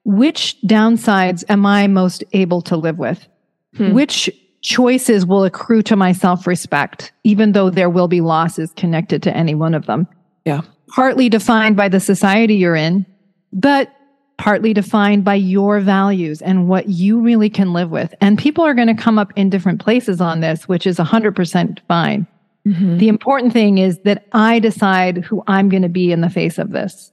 which 0.05 0.55
downsides 0.65 1.43
am 1.49 1.65
I 1.65 1.87
most 1.87 2.23
able 2.31 2.61
to 2.63 2.77
live 2.77 2.97
with? 2.97 3.27
Hmm. 3.75 3.91
Which 3.91 4.29
choices 4.61 5.25
will 5.25 5.43
accrue 5.43 5.81
to 5.83 5.97
my 5.97 6.13
self 6.13 6.47
respect, 6.47 7.11
even 7.25 7.51
though 7.51 7.69
there 7.69 7.89
will 7.89 8.07
be 8.07 8.21
losses 8.21 8.71
connected 8.77 9.21
to 9.23 9.35
any 9.35 9.55
one 9.55 9.73
of 9.73 9.87
them? 9.87 10.07
Yeah. 10.45 10.61
Partly 10.87 11.27
defined 11.27 11.75
by 11.75 11.89
the 11.89 11.99
society 11.99 12.55
you're 12.55 12.75
in, 12.75 13.05
but 13.51 13.93
partly 14.41 14.73
defined 14.73 15.23
by 15.23 15.35
your 15.35 15.79
values 15.79 16.41
and 16.41 16.67
what 16.67 16.89
you 16.89 17.19
really 17.19 17.47
can 17.47 17.73
live 17.73 17.91
with. 17.91 18.11
And 18.21 18.39
people 18.39 18.63
are 18.63 18.73
going 18.73 18.87
to 18.87 18.95
come 18.95 19.19
up 19.19 19.31
in 19.35 19.51
different 19.51 19.79
places 19.79 20.19
on 20.19 20.39
this, 20.39 20.67
which 20.67 20.87
is 20.87 20.97
100% 20.97 21.79
fine. 21.87 22.25
Mm-hmm. 22.67 22.97
The 22.97 23.07
important 23.07 23.53
thing 23.53 23.77
is 23.77 23.99
that 23.99 24.25
I 24.31 24.57
decide 24.57 25.19
who 25.19 25.43
I'm 25.45 25.69
going 25.69 25.83
to 25.83 25.89
be 25.89 26.11
in 26.11 26.21
the 26.21 26.29
face 26.29 26.57
of 26.57 26.71
this. 26.71 27.11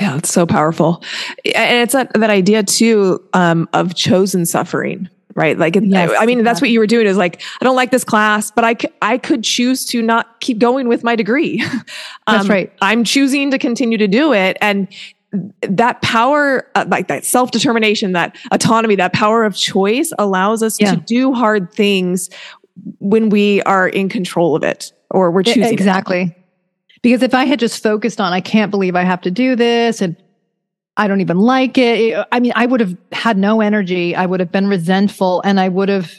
Yeah, 0.00 0.16
it's 0.16 0.32
so 0.32 0.46
powerful. 0.46 1.02
And 1.56 1.78
it's 1.78 1.92
that, 1.94 2.12
that 2.14 2.30
idea 2.30 2.62
too 2.62 3.20
um, 3.32 3.68
of 3.72 3.96
chosen 3.96 4.46
suffering, 4.46 5.10
right? 5.34 5.58
Like, 5.58 5.74
yes, 5.74 6.12
I, 6.12 6.22
I, 6.22 6.26
mean, 6.26 6.44
that's 6.44 6.60
what 6.60 6.70
you 6.70 6.78
were 6.78 6.86
doing 6.86 7.08
is 7.08 7.16
like, 7.16 7.42
I 7.60 7.64
don't 7.64 7.74
like 7.74 7.90
this 7.90 8.04
class, 8.04 8.52
but 8.52 8.64
I, 8.64 8.76
c- 8.80 8.92
I 9.02 9.18
could 9.18 9.42
choose 9.42 9.84
to 9.86 10.02
not 10.02 10.38
keep 10.38 10.58
going 10.58 10.86
with 10.86 11.02
my 11.02 11.16
degree. 11.16 11.60
um, 11.64 11.82
that's 12.28 12.48
right. 12.48 12.72
I'm 12.80 13.02
choosing 13.02 13.50
to 13.50 13.58
continue 13.58 13.98
to 13.98 14.06
do 14.06 14.32
it. 14.32 14.56
And 14.60 14.86
that 15.62 16.02
power, 16.02 16.68
uh, 16.74 16.84
like 16.88 17.08
that 17.08 17.24
self 17.24 17.50
determination, 17.50 18.12
that 18.12 18.36
autonomy, 18.50 18.96
that 18.96 19.12
power 19.12 19.44
of 19.44 19.56
choice 19.56 20.12
allows 20.18 20.62
us 20.62 20.80
yeah. 20.80 20.94
to 20.94 21.00
do 21.00 21.32
hard 21.32 21.72
things 21.72 22.30
when 22.98 23.28
we 23.30 23.62
are 23.62 23.88
in 23.88 24.08
control 24.08 24.54
of 24.54 24.62
it 24.62 24.92
or 25.10 25.30
we're 25.30 25.42
choosing. 25.42 25.72
Exactly. 25.72 26.22
It. 26.22 26.42
Because 27.02 27.22
if 27.22 27.34
I 27.34 27.44
had 27.44 27.60
just 27.60 27.82
focused 27.82 28.20
on, 28.20 28.32
I 28.32 28.40
can't 28.40 28.70
believe 28.70 28.96
I 28.96 29.02
have 29.02 29.20
to 29.22 29.30
do 29.30 29.54
this 29.56 30.00
and 30.00 30.16
I 30.96 31.08
don't 31.08 31.20
even 31.20 31.38
like 31.38 31.78
it. 31.78 32.26
I 32.32 32.40
mean, 32.40 32.52
I 32.56 32.66
would 32.66 32.80
have 32.80 32.96
had 33.12 33.36
no 33.36 33.60
energy. 33.60 34.16
I 34.16 34.26
would 34.26 34.40
have 34.40 34.50
been 34.50 34.66
resentful 34.66 35.42
and 35.44 35.60
I 35.60 35.68
would 35.68 35.88
have 35.88 36.10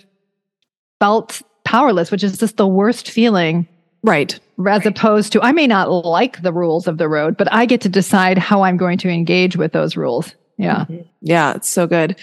felt 0.99 1.41
powerless, 1.65 2.11
which 2.11 2.23
is 2.23 2.37
just 2.37 2.57
the 2.57 2.67
worst 2.67 3.09
feeling 3.09 3.67
Right. 4.03 4.39
As 4.67 4.85
opposed 4.85 5.33
to, 5.33 5.41
I 5.41 5.51
may 5.51 5.67
not 5.67 5.91
like 5.91 6.41
the 6.41 6.53
rules 6.53 6.87
of 6.87 6.97
the 6.97 7.09
road, 7.09 7.37
but 7.37 7.51
I 7.51 7.65
get 7.65 7.81
to 7.81 7.89
decide 7.89 8.37
how 8.37 8.63
I'm 8.63 8.77
going 8.77 8.97
to 8.99 9.09
engage 9.09 9.55
with 9.55 9.73
those 9.73 9.97
rules. 9.97 10.33
Yeah. 10.57 10.85
Mm-hmm. 10.85 11.01
Yeah, 11.21 11.53
it's 11.55 11.69
so 11.69 11.85
good. 11.85 12.15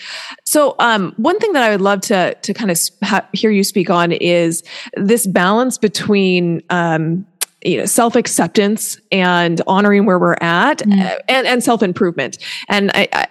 So, 0.45 0.75
um, 0.81 1.13
one 1.17 1.39
thing 1.39 1.53
that 1.53 1.63
I 1.63 1.71
would 1.71 1.81
love 1.81 2.01
to 2.03 2.35
to 2.35 2.55
kind 2.55 2.71
of 2.71 2.79
ha- 3.03 3.29
hear 3.33 3.51
you 3.51 3.63
speak 3.63 3.91
on 3.91 4.11
is 4.11 4.65
this 4.97 5.27
balance 5.27 5.79
between 5.79 6.63
um, 6.71 7.27
you 7.65 7.79
know 7.79 7.87
self 7.87 8.17
acceptance 8.17 8.99
and 9.13 9.61
honoring 9.67 10.05
where 10.05 10.19
we're 10.19 10.37
at 10.41 10.79
mm. 10.79 11.19
and 11.29 11.47
and 11.47 11.63
self 11.63 11.83
improvement 11.83 12.39
and 12.69 12.91
I, 12.95 13.09
I. 13.13 13.27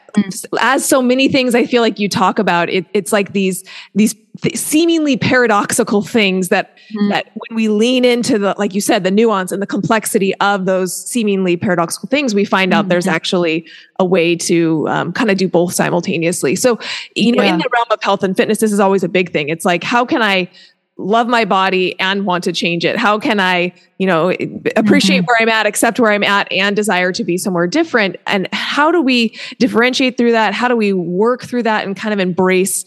as 0.60 0.86
so 0.86 1.02
many 1.02 1.28
things 1.28 1.56
I 1.56 1.66
feel 1.66 1.82
like 1.82 2.00
you 2.00 2.10
talk 2.10 2.40
about 2.40 2.70
it 2.70 2.86
it's 2.94 3.12
like 3.12 3.34
these 3.34 3.64
these 3.96 4.16
th- 4.42 4.56
seemingly 4.56 5.18
paradoxical 5.18 6.02
things 6.02 6.50
that 6.50 6.78
mm. 6.94 7.10
that 7.10 7.32
when 7.36 7.56
we 7.56 7.68
lean 7.68 8.06
into 8.06 8.38
the 8.38 8.56
like 8.58 8.74
you 8.74 8.82
said 8.82 9.04
the 9.04 9.12
nuance 9.12 9.52
and 9.52 9.62
the 9.62 9.68
complexity 9.68 10.36
of 10.36 10.66
those 10.66 10.96
seemingly 10.96 11.58
paradoxical 11.58 12.08
things 12.10 12.36
we 12.36 12.46
find 12.46 12.74
out 12.74 12.90
there's 12.90 13.06
mm-hmm. 13.06 13.16
actually 13.16 13.66
a 14.00 14.06
way 14.06 14.36
to 14.36 14.88
um, 14.90 15.12
kind 15.14 15.32
of 15.32 15.38
do 15.38 15.48
both 15.48 15.74
simultaneously 15.74 16.56
so 16.56 16.80
you 17.16 17.32
know 17.32 17.44
yeah. 17.44 17.54
in 17.54 17.58
the 17.60 17.70
realm 17.74 17.88
of 17.92 18.02
health 18.04 18.24
and 18.24 18.38
fitness 18.38 18.60
this 18.60 18.72
is 18.72 18.80
always 18.80 19.04
a 19.04 19.10
big 19.10 19.32
thing 19.32 19.50
it's 19.50 19.66
like 19.66 19.84
how 19.84 20.06
can 20.06 20.22
I 20.22 20.50
love 20.98 21.28
my 21.28 21.46
body 21.46 22.00
and 22.00 22.26
want 22.26 22.44
to 22.44 22.54
change 22.54 22.86
it? 22.86 22.98
How 22.98 23.20
can 23.20 23.40
I, 23.40 23.74
you 23.98 24.08
know, 24.08 24.30
appreciate 24.76 25.20
mm-hmm. 25.20 25.26
where 25.26 25.38
I'm 25.40 25.50
at, 25.50 25.66
accept 25.66 26.00
where 26.00 26.12
I'm 26.12 26.24
at, 26.24 26.52
and 26.52 26.76
desire 26.76 27.12
to 27.12 27.24
be 27.24 27.38
somewhere 27.38 27.68
different? 27.68 28.18
And 28.28 28.48
how 28.54 28.92
do 28.92 29.02
we 29.02 29.38
differentiate 29.60 30.18
through 30.18 30.34
that? 30.34 30.54
How 30.54 30.68
do 30.68 30.76
we 30.76 30.94
work 30.94 31.44
through 31.44 31.64
that 31.64 31.86
and 31.86 31.96
kind 31.96 32.14
of 32.14 32.20
embrace, 32.20 32.86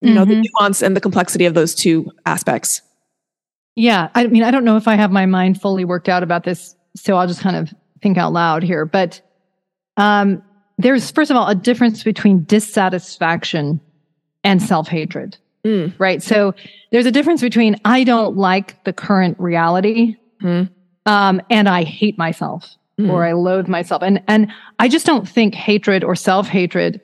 you 0.00 0.08
mm-hmm. 0.08 0.14
know, 0.16 0.24
the 0.24 0.34
mm-hmm. 0.34 0.42
nuance 0.60 0.82
and 0.82 0.96
the 0.96 1.00
complexity 1.00 1.46
of 1.46 1.54
those 1.54 1.74
two 1.74 2.10
aspects? 2.26 2.82
Yeah. 3.76 4.10
I 4.14 4.26
mean, 4.26 4.42
I 4.42 4.50
don't 4.50 4.64
know 4.64 4.76
if 4.76 4.86
I 4.86 4.94
have 4.94 5.10
my 5.10 5.26
mind 5.26 5.60
fully 5.60 5.84
worked 5.84 6.08
out 6.08 6.22
about 6.22 6.44
this, 6.44 6.76
so 6.96 7.16
I'll 7.16 7.26
just 7.26 7.40
kind 7.40 7.56
of 7.56 7.74
think 8.02 8.18
out 8.18 8.32
loud 8.32 8.62
here. 8.62 8.84
But 8.84 9.20
um, 9.96 10.42
there's, 10.78 11.10
first 11.10 11.30
of 11.30 11.36
all, 11.36 11.48
a 11.48 11.54
difference 11.54 12.04
between 12.04 12.44
dissatisfaction 12.44 13.80
and 14.44 14.62
self 14.62 14.88
hatred. 14.88 15.38
Mm. 15.64 15.94
Right. 15.98 16.22
So 16.22 16.54
there's 16.92 17.06
a 17.06 17.10
difference 17.10 17.40
between 17.40 17.76
I 17.84 18.04
don't 18.04 18.36
like 18.36 18.82
the 18.84 18.92
current 18.92 19.38
reality 19.40 20.16
mm. 20.42 20.68
um, 21.06 21.40
and 21.50 21.68
I 21.68 21.84
hate 21.84 22.18
myself 22.18 22.76
mm. 23.00 23.10
or 23.10 23.24
I 23.24 23.32
loathe 23.32 23.68
myself. 23.68 24.02
And, 24.02 24.22
and 24.28 24.52
I 24.78 24.88
just 24.88 25.06
don't 25.06 25.28
think 25.28 25.54
hatred 25.54 26.04
or 26.04 26.14
self 26.14 26.48
hatred 26.48 27.00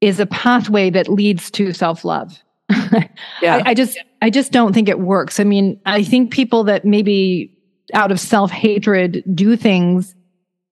is 0.00 0.20
a 0.20 0.26
pathway 0.26 0.90
that 0.90 1.08
leads 1.08 1.50
to 1.52 1.72
self 1.72 2.04
love. 2.04 2.38
yeah. 3.42 3.56
I, 3.56 3.70
I 3.70 3.74
just, 3.74 3.98
I 4.22 4.30
just 4.30 4.52
don't 4.52 4.72
think 4.72 4.88
it 4.88 5.00
works. 5.00 5.40
I 5.40 5.44
mean, 5.44 5.80
I 5.86 6.04
think 6.04 6.32
people 6.32 6.64
that 6.64 6.84
maybe 6.84 7.56
out 7.94 8.12
of 8.12 8.20
self 8.20 8.50
hatred 8.50 9.24
do 9.34 9.56
things 9.56 10.14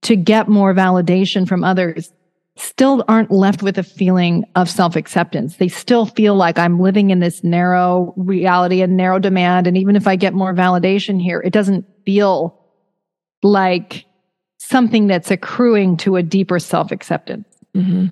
to 0.03 0.15
get 0.15 0.49
more 0.49 0.75
validation 0.75 1.49
from 1.49 1.65
others 1.65 2.13
still 2.59 3.05
aren't 3.09 3.31
left 3.31 3.63
with 3.63 3.79
a 3.79 3.83
feeling 3.83 4.45
of 4.55 4.69
self 4.69 4.97
acceptance. 4.97 5.57
They 5.57 5.69
still 5.69 6.07
feel 6.07 6.35
like 6.35 6.59
I'm 6.59 6.81
living 6.81 7.11
in 7.11 7.21
this 7.21 7.45
narrow 7.45 8.13
reality 8.17 8.83
and 8.83 8.97
narrow 8.97 9.19
demand. 9.19 9.67
And 9.67 9.77
even 9.77 9.97
if 9.97 10.07
I 10.07 10.17
get 10.17 10.35
more 10.35 10.55
validation 10.55 11.21
here, 11.21 11.41
it 11.41 11.53
doesn't 11.53 11.87
feel 12.05 12.59
like 13.43 14.07
something 14.59 15.07
that's 15.07 15.31
accruing 15.31 15.97
to 15.99 16.17
a 16.17 16.23
deeper 16.23 16.59
self 16.59 16.91
acceptance. 16.91 17.47
Mm-hmm. 17.75 18.07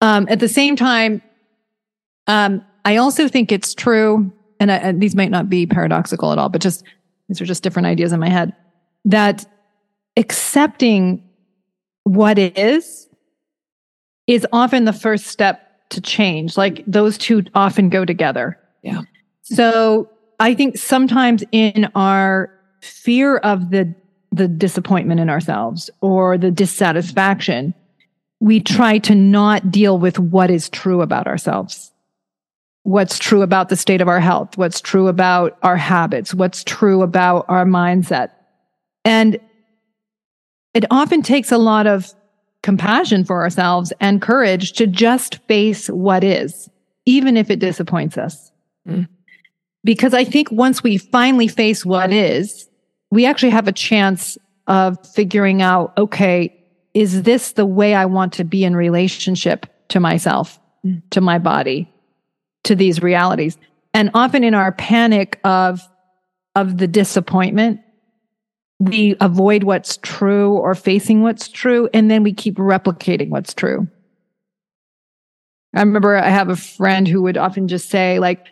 Um, 0.00 0.26
at 0.28 0.40
the 0.40 0.48
same 0.48 0.76
time, 0.76 1.22
um, 2.26 2.64
I 2.84 2.96
also 2.96 3.28
think 3.28 3.50
it's 3.50 3.74
true, 3.74 4.32
and, 4.60 4.70
I, 4.70 4.76
and 4.76 5.00
these 5.00 5.16
might 5.16 5.30
not 5.30 5.48
be 5.48 5.66
paradoxical 5.66 6.32
at 6.32 6.38
all, 6.38 6.48
but 6.48 6.60
just 6.60 6.84
these 7.28 7.40
are 7.40 7.46
just 7.46 7.62
different 7.62 7.86
ideas 7.86 8.12
in 8.12 8.20
my 8.20 8.28
head 8.28 8.54
that 9.06 9.46
accepting 10.16 11.22
what 12.04 12.38
is 12.38 13.05
is 14.26 14.46
often 14.52 14.84
the 14.84 14.92
first 14.92 15.26
step 15.26 15.88
to 15.90 16.00
change. 16.00 16.56
Like 16.56 16.84
those 16.86 17.16
two 17.18 17.44
often 17.54 17.88
go 17.88 18.04
together. 18.04 18.58
Yeah. 18.82 19.02
So 19.42 20.10
I 20.40 20.54
think 20.54 20.76
sometimes 20.76 21.44
in 21.52 21.88
our 21.94 22.50
fear 22.80 23.38
of 23.38 23.70
the 23.70 23.94
the 24.32 24.48
disappointment 24.48 25.20
in 25.20 25.30
ourselves 25.30 25.88
or 26.02 26.36
the 26.36 26.50
dissatisfaction, 26.50 27.72
we 28.40 28.60
try 28.60 28.98
to 28.98 29.14
not 29.14 29.70
deal 29.70 29.98
with 29.98 30.18
what 30.18 30.50
is 30.50 30.68
true 30.68 31.00
about 31.00 31.26
ourselves. 31.26 31.92
What's 32.82 33.18
true 33.18 33.42
about 33.42 33.68
the 33.68 33.76
state 33.76 34.00
of 34.00 34.08
our 34.08 34.20
health, 34.20 34.58
what's 34.58 34.80
true 34.80 35.08
about 35.08 35.56
our 35.62 35.76
habits, 35.76 36.34
what's 36.34 36.62
true 36.62 37.02
about 37.02 37.46
our 37.48 37.64
mindset. 37.64 38.30
And 39.04 39.40
it 40.74 40.84
often 40.90 41.22
takes 41.22 41.50
a 41.50 41.58
lot 41.58 41.86
of 41.86 42.12
compassion 42.66 43.24
for 43.24 43.42
ourselves 43.42 43.92
and 44.00 44.20
courage 44.20 44.72
to 44.72 44.88
just 44.88 45.36
face 45.46 45.86
what 45.86 46.24
is, 46.24 46.68
even 47.04 47.36
if 47.36 47.48
it 47.48 47.60
disappoints 47.60 48.18
us. 48.18 48.50
Mm. 48.88 49.06
Because 49.84 50.12
I 50.12 50.24
think 50.24 50.50
once 50.50 50.82
we 50.82 50.98
finally 50.98 51.46
face 51.46 51.86
what 51.86 52.12
is, 52.12 52.68
we 53.12 53.24
actually 53.24 53.50
have 53.50 53.68
a 53.68 53.72
chance 53.72 54.36
of 54.66 54.98
figuring 55.14 55.62
out, 55.62 55.96
okay, 55.96 56.52
is 56.92 57.22
this 57.22 57.52
the 57.52 57.64
way 57.64 57.94
I 57.94 58.06
want 58.06 58.32
to 58.32 58.42
be 58.42 58.64
in 58.64 58.74
relationship 58.74 59.66
to 59.90 60.00
myself, 60.00 60.58
mm. 60.84 61.00
to 61.10 61.20
my 61.20 61.38
body, 61.38 61.88
to 62.64 62.74
these 62.74 63.00
realities? 63.00 63.56
And 63.94 64.10
often 64.12 64.42
in 64.42 64.54
our 64.54 64.72
panic 64.72 65.38
of, 65.44 65.80
of 66.56 66.78
the 66.78 66.88
disappointment, 66.88 67.78
we 68.78 69.16
avoid 69.20 69.64
what's 69.64 69.98
true 69.98 70.54
or 70.54 70.74
facing 70.74 71.22
what's 71.22 71.48
true, 71.48 71.88
and 71.94 72.10
then 72.10 72.22
we 72.22 72.32
keep 72.32 72.56
replicating 72.56 73.30
what's 73.30 73.54
true. 73.54 73.88
I 75.74 75.80
remember 75.80 76.16
I 76.16 76.28
have 76.28 76.48
a 76.48 76.56
friend 76.56 77.06
who 77.06 77.22
would 77.22 77.36
often 77.36 77.68
just 77.68 77.90
say, 77.90 78.18
like, 78.18 78.46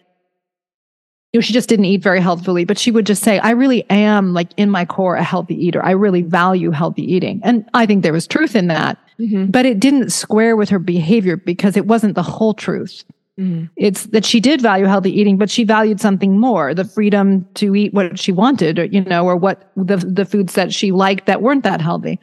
you 1.32 1.38
know, 1.38 1.42
she 1.42 1.52
just 1.52 1.68
didn't 1.68 1.86
eat 1.86 2.02
very 2.02 2.20
healthfully, 2.20 2.64
but 2.64 2.78
she 2.78 2.90
would 2.90 3.06
just 3.06 3.22
say, 3.22 3.38
I 3.40 3.50
really 3.50 3.84
am 3.90 4.34
like 4.34 4.50
in 4.56 4.70
my 4.70 4.84
core 4.84 5.16
a 5.16 5.24
healthy 5.24 5.56
eater. 5.66 5.84
I 5.84 5.90
really 5.90 6.22
value 6.22 6.70
healthy 6.70 7.02
eating. 7.02 7.40
And 7.42 7.68
I 7.74 7.86
think 7.86 8.02
there 8.02 8.12
was 8.12 8.26
truth 8.28 8.54
in 8.54 8.68
that, 8.68 8.98
mm-hmm. 9.18 9.46
but 9.46 9.66
it 9.66 9.80
didn't 9.80 10.10
square 10.10 10.54
with 10.54 10.68
her 10.68 10.78
behavior 10.78 11.36
because 11.36 11.76
it 11.76 11.86
wasn't 11.86 12.14
the 12.14 12.22
whole 12.22 12.54
truth. 12.54 13.04
Mm-hmm. 13.38 13.66
It's 13.76 14.06
that 14.06 14.24
she 14.24 14.38
did 14.38 14.60
value 14.60 14.86
healthy 14.86 15.10
eating, 15.10 15.38
but 15.38 15.50
she 15.50 15.64
valued 15.64 16.00
something 16.00 16.38
more, 16.38 16.72
the 16.72 16.84
freedom 16.84 17.46
to 17.54 17.74
eat 17.74 17.92
what 17.92 18.18
she 18.18 18.30
wanted, 18.30 18.78
or, 18.78 18.84
you 18.84 19.02
know, 19.02 19.24
or 19.26 19.36
what 19.36 19.72
the, 19.76 19.96
the 19.96 20.24
foods 20.24 20.54
that 20.54 20.72
she 20.72 20.92
liked 20.92 21.26
that 21.26 21.42
weren't 21.42 21.64
that 21.64 21.80
healthy. 21.80 22.20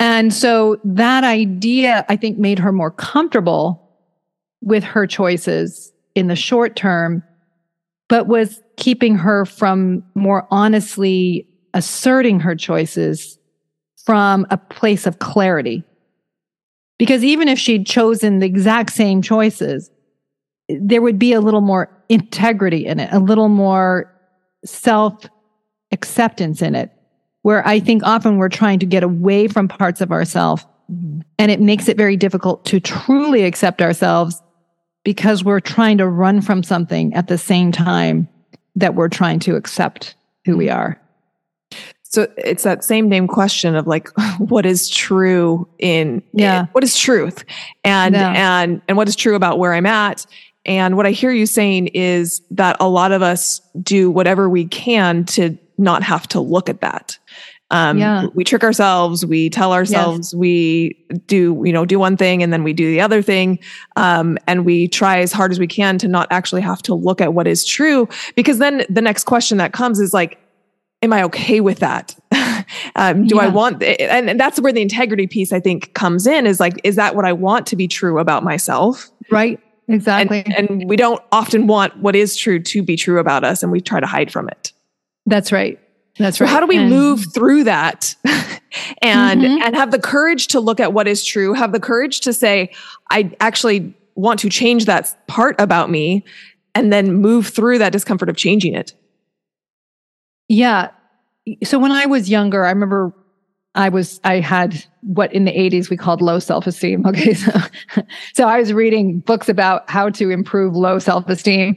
And 0.00 0.32
so 0.32 0.80
that 0.82 1.24
idea, 1.24 2.04
I 2.08 2.16
think, 2.16 2.38
made 2.38 2.58
her 2.58 2.72
more 2.72 2.90
comfortable 2.90 3.88
with 4.60 4.82
her 4.82 5.06
choices 5.06 5.92
in 6.14 6.26
the 6.26 6.36
short 6.36 6.74
term, 6.74 7.22
but 8.08 8.26
was 8.26 8.60
keeping 8.76 9.14
her 9.14 9.44
from 9.44 10.02
more 10.14 10.48
honestly 10.50 11.46
asserting 11.74 12.40
her 12.40 12.56
choices 12.56 13.38
from 14.04 14.46
a 14.50 14.56
place 14.56 15.06
of 15.06 15.20
clarity. 15.20 15.84
Because 16.98 17.22
even 17.22 17.46
if 17.46 17.58
she'd 17.58 17.86
chosen 17.86 18.40
the 18.40 18.46
exact 18.46 18.90
same 18.90 19.22
choices, 19.22 19.90
there 20.80 21.02
would 21.02 21.18
be 21.18 21.32
a 21.32 21.40
little 21.40 21.60
more 21.60 21.90
integrity 22.08 22.86
in 22.86 23.00
it, 23.00 23.12
a 23.12 23.18
little 23.18 23.48
more 23.48 24.12
self 24.64 25.24
acceptance 25.92 26.62
in 26.62 26.74
it, 26.74 26.90
where 27.42 27.66
I 27.66 27.80
think 27.80 28.02
often 28.04 28.36
we're 28.36 28.48
trying 28.48 28.78
to 28.80 28.86
get 28.86 29.02
away 29.02 29.48
from 29.48 29.68
parts 29.68 30.00
of 30.00 30.12
ourselves 30.12 30.64
and 31.38 31.50
it 31.50 31.60
makes 31.60 31.88
it 31.88 31.96
very 31.96 32.16
difficult 32.16 32.64
to 32.66 32.80
truly 32.80 33.44
accept 33.44 33.80
ourselves 33.80 34.42
because 35.04 35.44
we're 35.44 35.60
trying 35.60 35.98
to 35.98 36.06
run 36.06 36.40
from 36.40 36.62
something 36.62 37.14
at 37.14 37.28
the 37.28 37.38
same 37.38 37.70
time 37.70 38.28
that 38.74 38.94
we're 38.94 39.08
trying 39.08 39.38
to 39.40 39.56
accept 39.56 40.14
who 40.44 40.56
we 40.56 40.68
are. 40.68 41.00
So 42.02 42.26
it's 42.36 42.64
that 42.64 42.82
same 42.82 43.08
name 43.08 43.28
question 43.28 43.76
of 43.76 43.86
like, 43.86 44.08
what 44.38 44.66
is 44.66 44.88
true 44.88 45.68
in, 45.78 46.22
yeah. 46.32 46.62
In, 46.62 46.66
what 46.72 46.82
is 46.82 46.98
truth 46.98 47.44
and, 47.84 48.14
yeah. 48.14 48.62
and, 48.62 48.82
and 48.88 48.96
what 48.96 49.08
is 49.08 49.14
true 49.14 49.36
about 49.36 49.60
where 49.60 49.72
I'm 49.72 49.86
at 49.86 50.26
and 50.66 50.96
what 50.96 51.06
I 51.06 51.10
hear 51.10 51.30
you 51.30 51.46
saying 51.46 51.88
is 51.88 52.42
that 52.50 52.76
a 52.80 52.88
lot 52.88 53.12
of 53.12 53.22
us 53.22 53.60
do 53.82 54.10
whatever 54.10 54.48
we 54.48 54.66
can 54.66 55.24
to 55.26 55.58
not 55.78 56.02
have 56.02 56.28
to 56.28 56.40
look 56.40 56.68
at 56.68 56.80
that. 56.82 57.18
Um, 57.72 57.98
yeah. 57.98 58.26
we 58.34 58.42
trick 58.42 58.64
ourselves, 58.64 59.24
we 59.24 59.48
tell 59.48 59.72
ourselves 59.72 60.32
yes. 60.32 60.34
we 60.34 61.06
do, 61.26 61.62
you 61.64 61.72
know, 61.72 61.84
do 61.84 62.00
one 62.00 62.16
thing 62.16 62.42
and 62.42 62.52
then 62.52 62.64
we 62.64 62.72
do 62.72 62.90
the 62.90 63.00
other 63.00 63.22
thing. 63.22 63.60
Um, 63.94 64.38
and 64.48 64.66
we 64.66 64.88
try 64.88 65.20
as 65.20 65.32
hard 65.32 65.52
as 65.52 65.60
we 65.60 65.68
can 65.68 65.96
to 65.98 66.08
not 66.08 66.26
actually 66.32 66.62
have 66.62 66.82
to 66.82 66.94
look 66.94 67.20
at 67.20 67.32
what 67.32 67.46
is 67.46 67.64
true. 67.64 68.08
Because 68.34 68.58
then 68.58 68.84
the 68.90 69.00
next 69.00 69.24
question 69.24 69.58
that 69.58 69.72
comes 69.72 70.00
is 70.00 70.12
like, 70.12 70.38
am 71.00 71.12
I 71.12 71.22
okay 71.24 71.60
with 71.60 71.78
that? 71.78 72.16
um, 72.96 73.26
do 73.28 73.36
yeah. 73.36 73.42
I 73.42 73.48
want, 73.48 73.82
and, 73.84 74.30
and 74.30 74.40
that's 74.40 74.60
where 74.60 74.72
the 74.72 74.82
integrity 74.82 75.28
piece 75.28 75.52
I 75.52 75.60
think 75.60 75.94
comes 75.94 76.26
in 76.26 76.48
is 76.48 76.58
like, 76.58 76.80
is 76.82 76.96
that 76.96 77.14
what 77.14 77.24
I 77.24 77.32
want 77.32 77.68
to 77.68 77.76
be 77.76 77.86
true 77.86 78.18
about 78.18 78.42
myself? 78.42 79.08
Right. 79.30 79.60
Exactly. 79.90 80.44
And, 80.56 80.70
and 80.70 80.88
we 80.88 80.96
don't 80.96 81.20
often 81.32 81.66
want 81.66 81.96
what 81.98 82.14
is 82.14 82.36
true 82.36 82.60
to 82.60 82.82
be 82.82 82.96
true 82.96 83.18
about 83.18 83.44
us 83.44 83.62
and 83.62 83.72
we 83.72 83.80
try 83.80 84.00
to 84.00 84.06
hide 84.06 84.32
from 84.32 84.48
it. 84.48 84.72
That's 85.26 85.52
right. 85.52 85.78
That's 86.18 86.40
right. 86.40 86.48
how 86.48 86.60
do 86.60 86.66
we 86.66 86.76
and, 86.76 86.90
move 86.90 87.32
through 87.32 87.64
that 87.64 88.14
and 89.02 89.42
mm-hmm. 89.42 89.62
and 89.62 89.74
have 89.74 89.90
the 89.90 89.98
courage 89.98 90.48
to 90.48 90.60
look 90.60 90.78
at 90.78 90.92
what 90.92 91.08
is 91.08 91.24
true, 91.24 91.54
have 91.54 91.72
the 91.72 91.80
courage 91.80 92.20
to 92.20 92.32
say 92.32 92.70
I 93.10 93.34
actually 93.40 93.94
want 94.14 94.40
to 94.40 94.50
change 94.50 94.84
that 94.84 95.16
part 95.26 95.58
about 95.58 95.90
me 95.90 96.24
and 96.74 96.92
then 96.92 97.14
move 97.14 97.48
through 97.48 97.78
that 97.78 97.92
discomfort 97.92 98.28
of 98.28 98.36
changing 98.36 98.74
it. 98.74 98.92
Yeah. 100.48 100.90
So 101.64 101.78
when 101.78 101.90
I 101.90 102.06
was 102.06 102.28
younger, 102.28 102.64
I 102.64 102.70
remember 102.70 103.14
I 103.74 103.88
was 103.88 104.20
I 104.24 104.40
had 104.40 104.84
what 105.02 105.32
in 105.32 105.44
the 105.44 105.52
80s 105.52 105.90
we 105.90 105.96
called 105.96 106.20
low 106.20 106.38
self-esteem. 106.38 107.06
Okay. 107.10 107.34
So 107.34 107.52
so 108.34 108.48
I 108.48 108.58
was 108.58 108.72
reading 108.72 109.20
books 109.20 109.48
about 109.48 109.88
how 109.88 110.10
to 110.10 110.30
improve 110.30 110.74
low 110.74 110.98
self-esteem. 110.98 111.76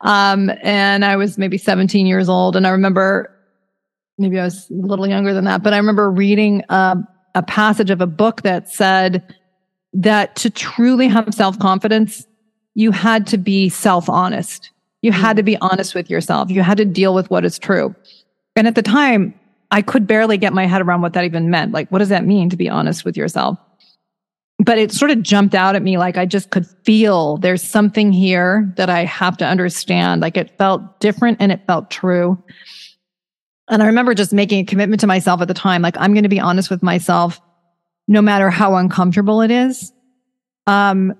Um, 0.00 0.50
and 0.62 1.04
I 1.04 1.16
was 1.16 1.38
maybe 1.38 1.58
17 1.58 2.06
years 2.06 2.28
old. 2.28 2.56
And 2.56 2.66
I 2.66 2.70
remember 2.70 3.30
maybe 4.18 4.38
I 4.38 4.44
was 4.44 4.70
a 4.70 4.74
little 4.74 5.06
younger 5.06 5.34
than 5.34 5.44
that, 5.44 5.62
but 5.62 5.74
I 5.74 5.76
remember 5.76 6.10
reading 6.10 6.62
a, 6.68 6.96
a 7.34 7.42
passage 7.42 7.90
of 7.90 8.00
a 8.00 8.06
book 8.06 8.42
that 8.42 8.70
said 8.70 9.34
that 9.92 10.36
to 10.36 10.50
truly 10.50 11.08
have 11.08 11.32
self-confidence, 11.34 12.26
you 12.74 12.90
had 12.90 13.26
to 13.28 13.38
be 13.38 13.68
self-honest. 13.68 14.70
You 15.02 15.12
had 15.12 15.36
to 15.36 15.42
be 15.42 15.56
honest 15.58 15.94
with 15.94 16.08
yourself. 16.10 16.50
You 16.50 16.62
had 16.62 16.78
to 16.78 16.84
deal 16.84 17.14
with 17.14 17.30
what 17.30 17.44
is 17.44 17.58
true. 17.58 17.94
And 18.56 18.66
at 18.66 18.74
the 18.74 18.82
time, 18.82 19.34
I 19.70 19.82
could 19.82 20.06
barely 20.06 20.36
get 20.36 20.52
my 20.52 20.66
head 20.66 20.82
around 20.82 21.02
what 21.02 21.12
that 21.14 21.24
even 21.24 21.50
meant. 21.50 21.72
Like, 21.72 21.90
what 21.90 21.98
does 21.98 22.08
that 22.10 22.24
mean 22.24 22.50
to 22.50 22.56
be 22.56 22.68
honest 22.68 23.04
with 23.04 23.16
yourself? 23.16 23.58
But 24.58 24.78
it 24.78 24.92
sort 24.92 25.10
of 25.10 25.22
jumped 25.22 25.54
out 25.54 25.74
at 25.74 25.82
me 25.82 25.98
like 25.98 26.16
I 26.16 26.26
just 26.26 26.50
could 26.50 26.66
feel 26.84 27.38
there's 27.38 27.62
something 27.62 28.12
here 28.12 28.72
that 28.76 28.88
I 28.88 29.04
have 29.04 29.36
to 29.38 29.46
understand. 29.46 30.22
Like 30.22 30.36
it 30.36 30.56
felt 30.58 31.00
different 31.00 31.38
and 31.40 31.50
it 31.50 31.66
felt 31.66 31.90
true. 31.90 32.42
And 33.68 33.82
I 33.82 33.86
remember 33.86 34.14
just 34.14 34.32
making 34.32 34.60
a 34.60 34.64
commitment 34.64 35.00
to 35.00 35.06
myself 35.06 35.40
at 35.40 35.48
the 35.48 35.54
time 35.54 35.82
like, 35.82 35.96
I'm 35.98 36.12
going 36.12 36.22
to 36.22 36.28
be 36.28 36.40
honest 36.40 36.70
with 36.70 36.82
myself 36.82 37.40
no 38.06 38.20
matter 38.20 38.50
how 38.50 38.76
uncomfortable 38.76 39.40
it 39.40 39.50
is. 39.50 39.92
Um, 40.66 41.14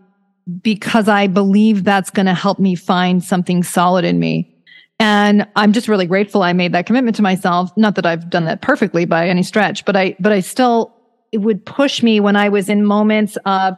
because 0.63 1.09
I 1.09 1.27
believe 1.27 1.85
that's 1.85 2.11
going 2.11 2.27
to 2.27 2.35
help 2.35 2.59
me 2.59 2.75
find 2.75 3.25
something 3.25 3.63
solid 3.63 4.05
in 4.05 4.19
me. 4.19 4.54
And 5.01 5.47
I'm 5.57 5.73
just 5.73 5.89
really 5.89 6.07
grateful 6.07 6.43
I 6.43 6.53
made 6.53 6.73
that 6.73 6.87
commitment 6.87 7.17
to 7.17 7.23
myself. 7.23 7.71
Not 7.77 7.97
that 7.97 8.07
I've 8.07 8.31
done 8.31 8.45
that 8.45 8.63
perfectly 8.63 9.05
by 9.05 9.29
any 9.29 9.43
stretch, 9.43 9.85
but 9.85 9.97
I, 9.97 10.17
but 10.21 10.33
I 10.33 10.41
still, 10.41 10.95
it 11.33 11.39
would 11.39 11.65
push 11.67 12.03
me 12.03 12.21
when 12.21 12.37
I 12.37 12.49
was 12.49 12.69
in 12.69 12.85
moments 12.85 13.37
of 13.45 13.75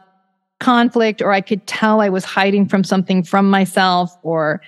conflict 0.59 1.21
or 1.21 1.31
I 1.31 1.41
could 1.41 1.65
tell 1.67 2.01
I 2.01 2.09
was 2.09 2.25
hiding 2.25 2.67
from 2.67 2.83
something 2.83 3.23
from 3.23 3.49
myself 3.49 4.11
or 4.23 4.61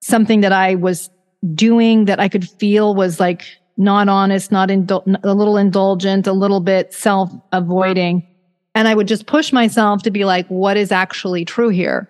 something 0.00 0.40
that 0.40 0.52
I 0.52 0.74
was 0.74 1.10
doing 1.54 2.04
that 2.06 2.20
I 2.20 2.28
could 2.28 2.48
feel 2.48 2.94
was 2.94 3.20
like 3.20 3.44
not 3.76 4.08
honest, 4.08 4.52
not 4.52 4.68
indul- 4.68 5.18
a 5.24 5.34
little 5.34 5.56
indulgent, 5.56 6.26
a 6.26 6.32
little 6.32 6.60
bit 6.60 6.92
self 6.92 7.32
avoiding. 7.52 8.26
And 8.74 8.86
I 8.86 8.94
would 8.94 9.08
just 9.08 9.26
push 9.26 9.52
myself 9.52 10.02
to 10.02 10.10
be 10.10 10.24
like, 10.24 10.46
what 10.48 10.76
is 10.76 10.92
actually 10.92 11.44
true 11.44 11.70
here? 11.70 12.09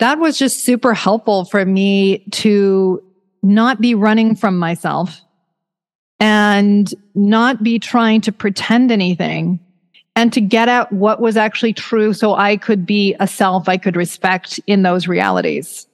That 0.00 0.18
was 0.18 0.38
just 0.38 0.64
super 0.64 0.94
helpful 0.94 1.44
for 1.44 1.64
me 1.64 2.18
to 2.30 3.02
not 3.42 3.80
be 3.80 3.94
running 3.94 4.34
from 4.34 4.58
myself 4.58 5.20
and 6.18 6.92
not 7.14 7.62
be 7.62 7.78
trying 7.78 8.20
to 8.22 8.32
pretend 8.32 8.90
anything 8.90 9.60
and 10.16 10.32
to 10.32 10.40
get 10.40 10.68
at 10.68 10.92
what 10.92 11.20
was 11.20 11.36
actually 11.36 11.72
true 11.72 12.12
so 12.12 12.34
I 12.34 12.56
could 12.56 12.84
be 12.84 13.14
a 13.20 13.26
self 13.26 13.68
I 13.68 13.76
could 13.76 13.96
respect 13.96 14.58
in 14.66 14.82
those 14.82 15.06
realities. 15.06 15.86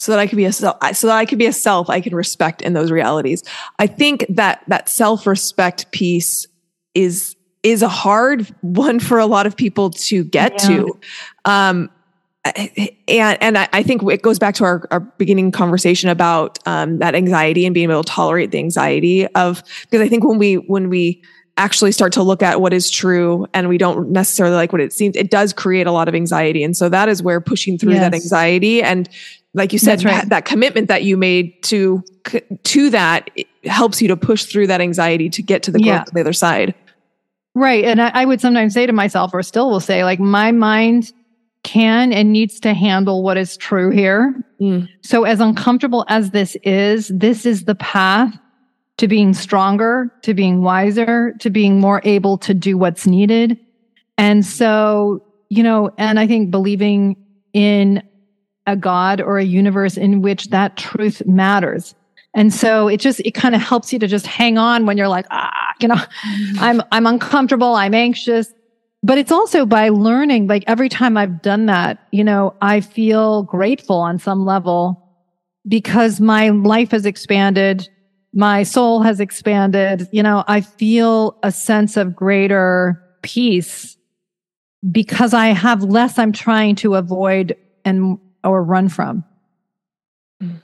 so 0.00 0.10
that 0.10 0.18
I 0.18 0.26
could 0.26 0.36
be 0.36 0.46
a 0.46 0.52
self, 0.52 0.76
so 0.96 1.06
that 1.08 1.16
I 1.16 1.26
could 1.26 1.38
be 1.38 1.46
a 1.46 1.52
self 1.52 1.90
I 1.90 2.00
can 2.00 2.14
respect 2.14 2.62
in 2.62 2.72
those 2.72 2.90
realities. 2.90 3.44
I 3.78 3.86
think 3.86 4.24
that 4.28 4.64
that 4.66 4.88
self 4.88 5.26
respect 5.26 5.90
piece 5.92 6.46
is 6.94 7.36
is 7.62 7.82
a 7.82 7.88
hard 7.88 8.52
one 8.62 8.98
for 8.98 9.18
a 9.18 9.26
lot 9.26 9.46
of 9.46 9.56
people 9.56 9.90
to 9.90 10.24
get 10.24 10.52
yeah. 10.52 10.68
to. 10.68 11.00
Um, 11.44 11.90
and 12.44 13.38
and 13.40 13.58
I 13.58 13.82
think 13.82 14.02
it 14.02 14.22
goes 14.22 14.38
back 14.38 14.54
to 14.56 14.64
our, 14.64 14.86
our 14.90 15.00
beginning 15.00 15.52
conversation 15.52 16.08
about 16.08 16.58
um, 16.66 16.98
that 16.98 17.14
anxiety 17.14 17.64
and 17.66 17.72
being 17.72 17.90
able 17.90 18.02
to 18.02 18.10
tolerate 18.10 18.50
the 18.50 18.58
anxiety 18.58 19.26
of 19.28 19.62
because 19.82 20.00
I 20.00 20.08
think 20.08 20.24
when 20.24 20.38
we 20.38 20.54
when 20.54 20.88
we 20.88 21.22
actually 21.56 21.92
start 21.92 22.12
to 22.14 22.22
look 22.22 22.42
at 22.42 22.60
what 22.60 22.72
is 22.72 22.90
true 22.90 23.46
and 23.52 23.68
we 23.68 23.78
don't 23.78 24.10
necessarily 24.10 24.56
like 24.56 24.72
what 24.72 24.80
it 24.80 24.92
seems 24.92 25.14
it 25.16 25.30
does 25.30 25.52
create 25.52 25.86
a 25.86 25.92
lot 25.92 26.08
of 26.08 26.14
anxiety 26.14 26.64
and 26.64 26.76
so 26.76 26.88
that 26.88 27.08
is 27.08 27.22
where 27.22 27.40
pushing 27.40 27.76
through 27.76 27.92
yes. 27.92 28.00
that 28.00 28.14
anxiety 28.14 28.82
and 28.82 29.08
like 29.54 29.72
you 29.72 29.78
said 29.78 30.02
right. 30.02 30.14
that, 30.14 30.28
that, 30.30 30.44
commitment 30.46 30.88
that 30.88 31.04
you 31.04 31.16
made 31.16 31.62
to 31.62 32.02
to 32.62 32.88
that 32.88 33.30
helps 33.64 34.00
you 34.00 34.08
to 34.08 34.16
push 34.16 34.44
through 34.44 34.66
that 34.66 34.80
anxiety 34.80 35.28
to 35.28 35.42
get 35.42 35.62
to 35.62 35.70
the 35.70 35.78
yeah. 35.78 35.98
growth 35.98 36.08
on 36.08 36.14
the 36.14 36.20
other 36.20 36.32
side 36.32 36.74
right 37.54 37.84
and 37.84 38.00
I, 38.00 38.10
I 38.14 38.24
would 38.24 38.40
sometimes 38.40 38.72
say 38.72 38.86
to 38.86 38.92
myself 38.92 39.32
or 39.34 39.42
still 39.42 39.70
will 39.70 39.78
say 39.78 40.04
like 40.04 40.18
my 40.18 40.52
mind 40.52 41.12
can 41.64 42.12
and 42.12 42.32
needs 42.32 42.58
to 42.60 42.74
handle 42.74 43.22
what 43.22 43.36
is 43.36 43.56
true 43.56 43.90
here. 43.90 44.34
Mm. 44.60 44.88
So, 45.02 45.24
as 45.24 45.40
uncomfortable 45.40 46.04
as 46.08 46.30
this 46.30 46.56
is, 46.62 47.08
this 47.08 47.46
is 47.46 47.64
the 47.64 47.74
path 47.74 48.34
to 48.98 49.08
being 49.08 49.34
stronger, 49.34 50.12
to 50.22 50.34
being 50.34 50.62
wiser, 50.62 51.34
to 51.40 51.50
being 51.50 51.80
more 51.80 52.00
able 52.04 52.38
to 52.38 52.54
do 52.54 52.76
what's 52.76 53.06
needed. 53.06 53.58
And 54.18 54.44
so, 54.44 55.24
you 55.48 55.62
know, 55.62 55.90
and 55.98 56.20
I 56.20 56.26
think 56.26 56.50
believing 56.50 57.16
in 57.52 58.02
a 58.66 58.76
God 58.76 59.20
or 59.20 59.38
a 59.38 59.44
universe 59.44 59.96
in 59.96 60.22
which 60.22 60.50
that 60.50 60.76
truth 60.76 61.24
matters. 61.26 61.94
And 62.34 62.52
so 62.52 62.88
it 62.88 62.98
just 62.98 63.20
it 63.20 63.32
kind 63.32 63.54
of 63.54 63.60
helps 63.60 63.92
you 63.92 63.98
to 63.98 64.06
just 64.06 64.26
hang 64.26 64.56
on 64.58 64.86
when 64.86 64.96
you're 64.96 65.08
like, 65.08 65.26
ah, 65.30 65.74
you 65.80 65.88
know, 65.88 65.94
mm. 65.96 66.58
I'm 66.58 66.82
I'm 66.90 67.06
uncomfortable, 67.06 67.74
I'm 67.74 67.94
anxious 67.94 68.52
but 69.02 69.18
it's 69.18 69.32
also 69.32 69.66
by 69.66 69.88
learning 69.88 70.46
like 70.46 70.64
every 70.66 70.88
time 70.88 71.16
i've 71.16 71.42
done 71.42 71.66
that 71.66 72.06
you 72.12 72.24
know 72.24 72.54
i 72.62 72.80
feel 72.80 73.42
grateful 73.44 73.96
on 73.96 74.18
some 74.18 74.44
level 74.44 74.98
because 75.66 76.20
my 76.20 76.50
life 76.50 76.90
has 76.90 77.06
expanded 77.06 77.88
my 78.32 78.62
soul 78.62 79.02
has 79.02 79.20
expanded 79.20 80.08
you 80.12 80.22
know 80.22 80.44
i 80.48 80.60
feel 80.60 81.38
a 81.42 81.52
sense 81.52 81.96
of 81.96 82.14
greater 82.14 83.02
peace 83.22 83.96
because 84.90 85.34
i 85.34 85.48
have 85.48 85.82
less 85.82 86.18
i'm 86.18 86.32
trying 86.32 86.74
to 86.74 86.94
avoid 86.94 87.56
and 87.84 88.18
or 88.44 88.62
run 88.62 88.88
from 88.88 89.24
mm. 90.42 90.60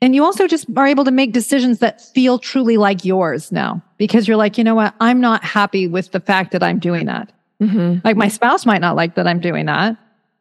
And 0.00 0.14
you 0.14 0.24
also 0.24 0.46
just 0.46 0.66
are 0.76 0.86
able 0.86 1.04
to 1.04 1.10
make 1.10 1.32
decisions 1.32 1.78
that 1.80 2.00
feel 2.00 2.38
truly 2.38 2.76
like 2.76 3.04
yours 3.04 3.50
now 3.50 3.82
because 3.96 4.28
you're 4.28 4.36
like, 4.36 4.56
you 4.56 4.64
know 4.64 4.74
what? 4.74 4.94
I'm 5.00 5.20
not 5.20 5.42
happy 5.44 5.88
with 5.88 6.12
the 6.12 6.20
fact 6.20 6.52
that 6.52 6.62
I'm 6.62 6.78
doing 6.78 7.06
that. 7.06 7.32
Mm-hmm. 7.60 8.06
Like 8.06 8.16
my 8.16 8.28
spouse 8.28 8.66
might 8.66 8.80
not 8.80 8.96
like 8.96 9.14
that 9.16 9.26
I'm 9.26 9.40
doing 9.40 9.66
that. 9.66 9.96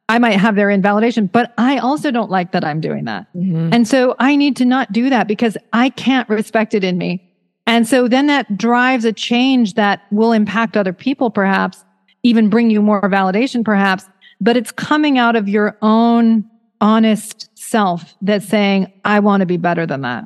I 0.09 0.19
might 0.19 0.39
have 0.39 0.55
their 0.55 0.69
invalidation, 0.69 1.27
but 1.27 1.53
I 1.57 1.77
also 1.77 2.11
don't 2.11 2.29
like 2.29 2.51
that 2.51 2.63
I'm 2.63 2.81
doing 2.81 3.05
that. 3.05 3.25
Mm-hmm. 3.35 3.69
And 3.73 3.87
so 3.87 4.15
I 4.19 4.35
need 4.35 4.55
to 4.57 4.65
not 4.65 4.91
do 4.91 5.09
that 5.09 5.27
because 5.27 5.57
I 5.71 5.89
can't 5.89 6.27
respect 6.29 6.73
it 6.73 6.83
in 6.83 6.97
me. 6.97 7.29
And 7.65 7.87
so 7.87 8.07
then 8.07 8.27
that 8.27 8.57
drives 8.57 9.05
a 9.05 9.13
change 9.13 9.75
that 9.75 10.01
will 10.11 10.33
impact 10.33 10.75
other 10.75 10.91
people, 10.91 11.31
perhaps, 11.31 11.83
even 12.21 12.49
bring 12.49 12.69
you 12.69 12.81
more 12.81 13.01
validation, 13.01 13.63
perhaps, 13.63 14.05
but 14.41 14.57
it's 14.57 14.71
coming 14.71 15.17
out 15.17 15.35
of 15.35 15.47
your 15.47 15.77
own 15.81 16.49
honest 16.81 17.49
self 17.73 18.13
that's 18.21 18.47
saying, 18.47 18.93
I 19.03 19.19
want 19.19 19.41
to 19.41 19.47
be 19.47 19.57
better 19.57 19.87
than 19.87 20.01
that. 20.01 20.25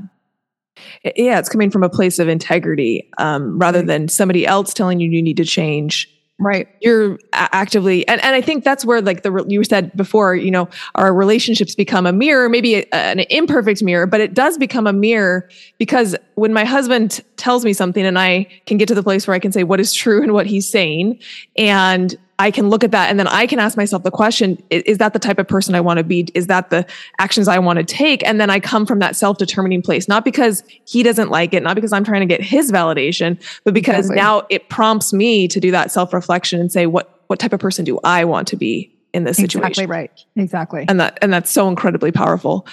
Yeah, 1.15 1.39
it's 1.39 1.47
coming 1.47 1.71
from 1.71 1.81
a 1.81 1.89
place 1.89 2.19
of 2.19 2.27
integrity 2.27 3.10
um, 3.17 3.57
rather 3.57 3.81
than 3.81 4.10
somebody 4.10 4.45
else 4.45 4.73
telling 4.73 4.99
you 4.99 5.10
you 5.10 5.23
need 5.23 5.38
to 5.38 5.45
change. 5.45 6.13
Right. 6.39 6.67
You're 6.81 7.17
actively, 7.33 8.05
and, 8.07 8.21
and 8.21 8.36
I 8.36 8.41
think 8.41 8.65
that's 8.65 8.83
where, 8.86 9.01
like 9.01 9.23
the 9.23 9.45
you 9.47 9.63
said 9.63 9.95
before, 9.95 10.36
you 10.36 10.51
know, 10.51 10.67
our 10.93 11.13
relationships 11.13 11.73
become 11.73 12.05
a 12.05 12.12
mirror, 12.12 12.49
maybe 12.49 12.75
a, 12.75 12.86
an 12.93 13.21
imperfect 13.31 13.81
mirror, 13.81 14.05
but 14.05 14.19
it 14.19 14.36
does 14.36 14.57
become 14.57 14.86
a 14.86 14.93
mirror 14.93 15.49
because 15.79 16.15
when 16.36 16.53
my 16.53 16.65
husband 16.65 17.23
tells 17.38 17.65
me 17.65 17.73
something 17.73 18.05
and 18.05 18.19
I 18.19 18.47
can 18.67 18.77
get 18.77 18.88
to 18.89 18.93
the 18.93 19.01
place 19.01 19.25
where 19.25 19.33
I 19.36 19.39
can 19.39 19.51
say 19.51 19.63
what 19.63 19.79
is 19.79 19.93
true 19.93 20.21
and 20.21 20.33
what 20.33 20.45
he's 20.45 20.69
saying, 20.69 21.19
and 21.55 22.15
I 22.39 22.52
can 22.52 22.69
look 22.69 22.84
at 22.84 22.91
that 22.91 23.10
and 23.10 23.19
then 23.19 23.28
I 23.28 23.47
can 23.47 23.58
ask 23.58 23.76
myself 23.78 24.04
the 24.04 24.12
question, 24.12 24.62
is, 24.69 24.84
is 24.84 24.97
that 25.00 25.13
the 25.13 25.19
type 25.19 25.39
of 25.39 25.47
person 25.47 25.73
I 25.73 25.82
want 25.82 25.97
to 25.97 26.04
be? 26.04 26.28
Is 26.36 26.47
that 26.47 26.69
the 26.69 26.86
actions 27.19 27.47
I 27.47 27.58
want 27.58 27.78
to 27.78 27.84
take? 27.84 28.23
And 28.28 28.39
then 28.39 28.52
I 28.52 28.60
come 28.60 28.86
from 28.86 29.00
that 29.00 29.15
self-determining 29.15 29.82
place, 29.82 30.08
not 30.08 30.23
because 30.23 30.63
he 30.86 31.02
doesn't 31.02 31.32
like 31.32 31.54
it, 31.54 31.63
not 31.63 31.73
because 31.73 31.91
I'm 31.91 32.04
trying 32.04 32.21
to 32.21 32.28
get 32.28 32.41
his 32.41 32.71
validation, 32.71 33.41
but 33.63 33.73
because 33.73 34.12
exactly. 34.12 34.21
now 34.21 34.43
it 34.50 34.69
prompts 34.69 35.13
me 35.13 35.47
to 35.47 35.60
do 35.60 35.71
that 35.71 35.91
self-reflection 35.91 36.60
and 36.60 36.71
say, 36.71 36.86
what, 36.86 37.21
what 37.26 37.39
type 37.39 37.54
of 37.54 37.60
person 37.60 37.86
do 37.86 38.00
I 38.04 38.23
want 38.23 38.47
to 38.50 38.56
be 38.56 38.95
in 39.13 39.23
this 39.23 39.38
situation? 39.38 39.69
Exactly 39.69 39.86
right. 39.88 40.12
Exactly. 40.36 40.86
And 40.88 41.00
that, 41.00 41.17
and 41.23 41.34
that's 41.34 41.50
so 41.50 41.67
incredibly 41.67 42.12
powerful. 42.12 42.67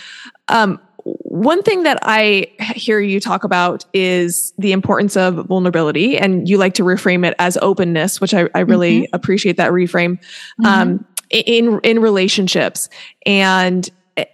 Um, 0.49 0.79
one 1.05 1.63
thing 1.63 1.83
that 1.83 1.99
I 2.03 2.47
hear 2.75 2.99
you 2.99 3.21
talk 3.21 3.45
about 3.45 3.85
is 3.93 4.53
the 4.59 4.73
importance 4.73 5.17
of 5.17 5.47
vulnerability, 5.47 6.17
and 6.17 6.49
you 6.49 6.57
like 6.57 6.75
to 6.75 6.83
reframe 6.83 7.27
it 7.27 7.35
as 7.39 7.59
openness, 7.59 8.21
which 8.21 8.33
I, 8.33 8.49
I 8.55 8.61
really 8.61 9.03
mm-hmm. 9.03 9.15
appreciate 9.15 9.57
that 9.59 9.71
reframe 9.71 10.19
mm-hmm. 10.19 10.67
um, 10.67 11.07
in 11.31 11.81
in 11.83 11.99
relationships. 12.01 12.89
And 13.27 13.89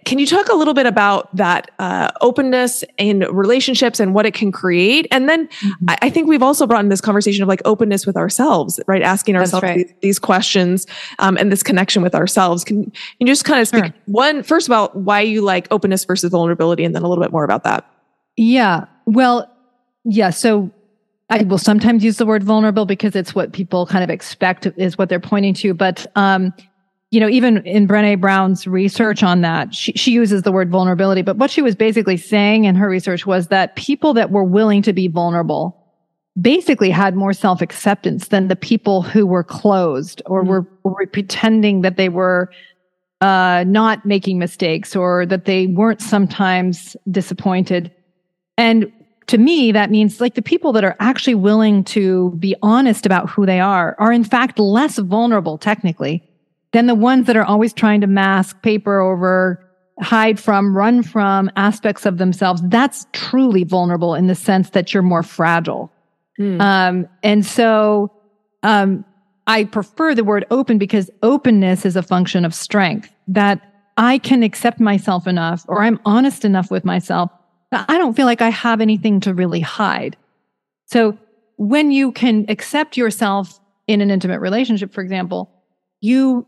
can 0.05 0.19
you 0.19 0.27
talk 0.27 0.47
a 0.49 0.53
little 0.53 0.75
bit 0.75 0.85
about 0.85 1.35
that 1.35 1.71
uh, 1.79 2.11
openness 2.21 2.83
in 2.97 3.21
relationships 3.31 3.99
and 3.99 4.13
what 4.13 4.27
it 4.27 4.33
can 4.33 4.51
create? 4.51 5.07
And 5.09 5.27
then 5.27 5.47
mm-hmm. 5.47 5.89
I, 5.89 5.97
I, 6.03 6.09
think 6.11 6.27
we've 6.27 6.43
also 6.43 6.67
brought 6.67 6.83
in 6.83 6.89
this 6.89 7.01
conversation 7.01 7.41
of 7.41 7.49
like 7.49 7.61
openness 7.65 8.05
with 8.05 8.15
ourselves, 8.15 8.79
right? 8.87 9.01
Asking 9.01 9.35
ourselves 9.35 9.63
right. 9.63 9.77
these, 9.77 9.93
these, 10.01 10.19
questions 10.19 10.85
um, 11.17 11.35
and 11.37 11.51
this 11.51 11.63
connection 11.63 12.03
with 12.03 12.13
ourselves. 12.13 12.63
Can 12.63 12.91
you 13.17 13.25
just 13.25 13.43
kind 13.43 13.59
of 13.59 13.67
speak 13.67 13.85
sure. 13.85 13.93
one 14.05 14.43
first 14.43 14.69
all? 14.69 14.89
why 14.89 15.21
you 15.21 15.41
like 15.41 15.67
openness 15.71 16.05
versus 16.05 16.29
vulnerability, 16.29 16.83
and 16.83 16.93
then 16.93 17.01
a 17.01 17.07
little 17.07 17.23
bit 17.23 17.31
more 17.31 17.43
about 17.43 17.63
that? 17.63 17.89
Yeah. 18.37 18.85
Well, 19.05 19.51
yeah. 20.03 20.29
So 20.29 20.71
I 21.31 21.43
will 21.43 21.57
sometimes 21.57 22.03
use 22.03 22.17
the 22.17 22.25
word 22.25 22.43
vulnerable 22.43 22.85
because 22.85 23.15
it's 23.15 23.33
what 23.33 23.53
people 23.53 23.85
kind 23.87 24.03
of 24.03 24.09
expect 24.09 24.67
is 24.77 24.97
what 24.97 25.09
they're 25.09 25.19
pointing 25.19 25.53
to. 25.55 25.73
But 25.73 26.05
um, 26.15 26.53
you 27.11 27.19
know, 27.19 27.27
even 27.27 27.57
in 27.65 27.89
Brene 27.89 28.21
Brown's 28.21 28.65
research 28.65 29.21
on 29.21 29.41
that, 29.41 29.75
she, 29.75 29.91
she 29.93 30.11
uses 30.11 30.43
the 30.43 30.51
word 30.51 30.71
vulnerability. 30.71 31.21
But 31.21 31.35
what 31.35 31.51
she 31.51 31.61
was 31.61 31.75
basically 31.75 32.15
saying 32.15 32.63
in 32.63 32.75
her 32.75 32.87
research 32.87 33.25
was 33.25 33.47
that 33.47 33.75
people 33.75 34.13
that 34.13 34.31
were 34.31 34.45
willing 34.45 34.81
to 34.83 34.93
be 34.93 35.09
vulnerable 35.09 35.77
basically 36.39 36.89
had 36.89 37.13
more 37.13 37.33
self 37.33 37.61
acceptance 37.61 38.29
than 38.29 38.47
the 38.47 38.55
people 38.55 39.01
who 39.01 39.25
were 39.25 39.43
closed 39.43 40.21
or 40.25 40.41
mm-hmm. 40.41 40.49
were, 40.51 40.67
were, 40.83 41.07
pretending 41.07 41.81
that 41.81 41.97
they 41.97 42.07
were 42.07 42.49
uh, 43.19 43.65
not 43.67 44.05
making 44.05 44.39
mistakes 44.39 44.95
or 44.95 45.25
that 45.25 45.43
they 45.43 45.67
weren't 45.67 46.01
sometimes 46.01 46.95
disappointed. 47.11 47.91
And 48.57 48.89
to 49.27 49.37
me, 49.37 49.73
that 49.73 49.91
means 49.91 50.21
like 50.21 50.35
the 50.35 50.41
people 50.41 50.71
that 50.71 50.85
are 50.85 50.95
actually 51.01 51.35
willing 51.35 51.83
to 51.83 52.31
be 52.39 52.55
honest 52.61 53.05
about 53.05 53.29
who 53.29 53.45
they 53.45 53.59
are 53.59 53.97
are 53.99 54.13
in 54.13 54.23
fact 54.23 54.59
less 54.59 54.97
vulnerable 54.97 55.57
technically 55.57 56.23
than 56.73 56.87
the 56.87 56.95
ones 56.95 57.27
that 57.27 57.35
are 57.35 57.43
always 57.43 57.73
trying 57.73 58.01
to 58.01 58.07
mask, 58.07 58.61
paper 58.61 58.99
over, 58.99 59.63
hide 60.01 60.39
from, 60.39 60.75
run 60.75 61.03
from 61.03 61.51
aspects 61.55 62.05
of 62.05 62.17
themselves. 62.17 62.61
That's 62.65 63.05
truly 63.11 63.63
vulnerable 63.63 64.15
in 64.15 64.27
the 64.27 64.35
sense 64.35 64.71
that 64.71 64.93
you're 64.93 65.03
more 65.03 65.23
fragile. 65.23 65.91
Hmm. 66.37 66.61
Um, 66.61 67.07
and 67.23 67.45
so 67.45 68.11
um, 68.63 69.05
I 69.47 69.65
prefer 69.65 70.15
the 70.15 70.23
word 70.23 70.45
open 70.49 70.77
because 70.77 71.09
openness 71.23 71.85
is 71.85 71.95
a 71.95 72.03
function 72.03 72.45
of 72.45 72.53
strength 72.53 73.13
that 73.27 73.61
I 73.97 74.17
can 74.17 74.41
accept 74.41 74.79
myself 74.79 75.27
enough 75.27 75.65
or 75.67 75.83
I'm 75.83 75.99
honest 76.05 76.45
enough 76.45 76.71
with 76.71 76.85
myself. 76.85 77.29
I 77.71 77.97
don't 77.97 78.15
feel 78.15 78.25
like 78.25 78.41
I 78.41 78.49
have 78.49 78.81
anything 78.81 79.19
to 79.21 79.33
really 79.33 79.61
hide. 79.61 80.17
So 80.87 81.17
when 81.57 81.91
you 81.91 82.11
can 82.11 82.45
accept 82.49 82.97
yourself 82.97 83.59
in 83.87 84.01
an 84.01 84.11
intimate 84.11 84.39
relationship, 84.39 84.93
for 84.93 85.01
example, 85.01 85.49
you 86.01 86.45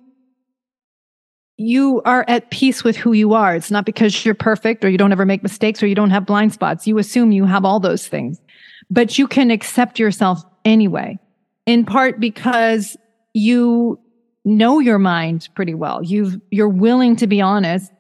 you 1.57 2.01
are 2.03 2.25
at 2.27 2.49
peace 2.49 2.83
with 2.83 2.97
who 2.97 3.13
you 3.13 3.33
are. 3.33 3.55
It's 3.55 3.71
not 3.71 3.85
because 3.85 4.25
you're 4.25 4.33
perfect 4.33 4.83
or 4.83 4.89
you 4.89 4.97
don't 4.97 5.11
ever 5.11 5.25
make 5.25 5.43
mistakes 5.43 5.83
or 5.83 5.87
you 5.87 5.95
don't 5.95 6.09
have 6.09 6.25
blind 6.25 6.53
spots. 6.53 6.87
You 6.87 6.97
assume 6.97 7.31
you 7.31 7.45
have 7.45 7.63
all 7.63 7.79
those 7.79 8.07
things, 8.07 8.41
but 8.89 9.17
you 9.17 9.27
can 9.27 9.51
accept 9.51 9.99
yourself 9.99 10.43
anyway, 10.65 11.19
in 11.65 11.85
part 11.85 12.19
because 12.19 12.97
you 13.33 13.99
know 14.45 14.79
your 14.79 14.99
mind 14.99 15.47
pretty 15.55 15.73
well. 15.73 16.03
you 16.03 16.41
you're 16.51 16.67
willing 16.67 17.15
to 17.17 17.27
be 17.27 17.39
honest, 17.39 17.91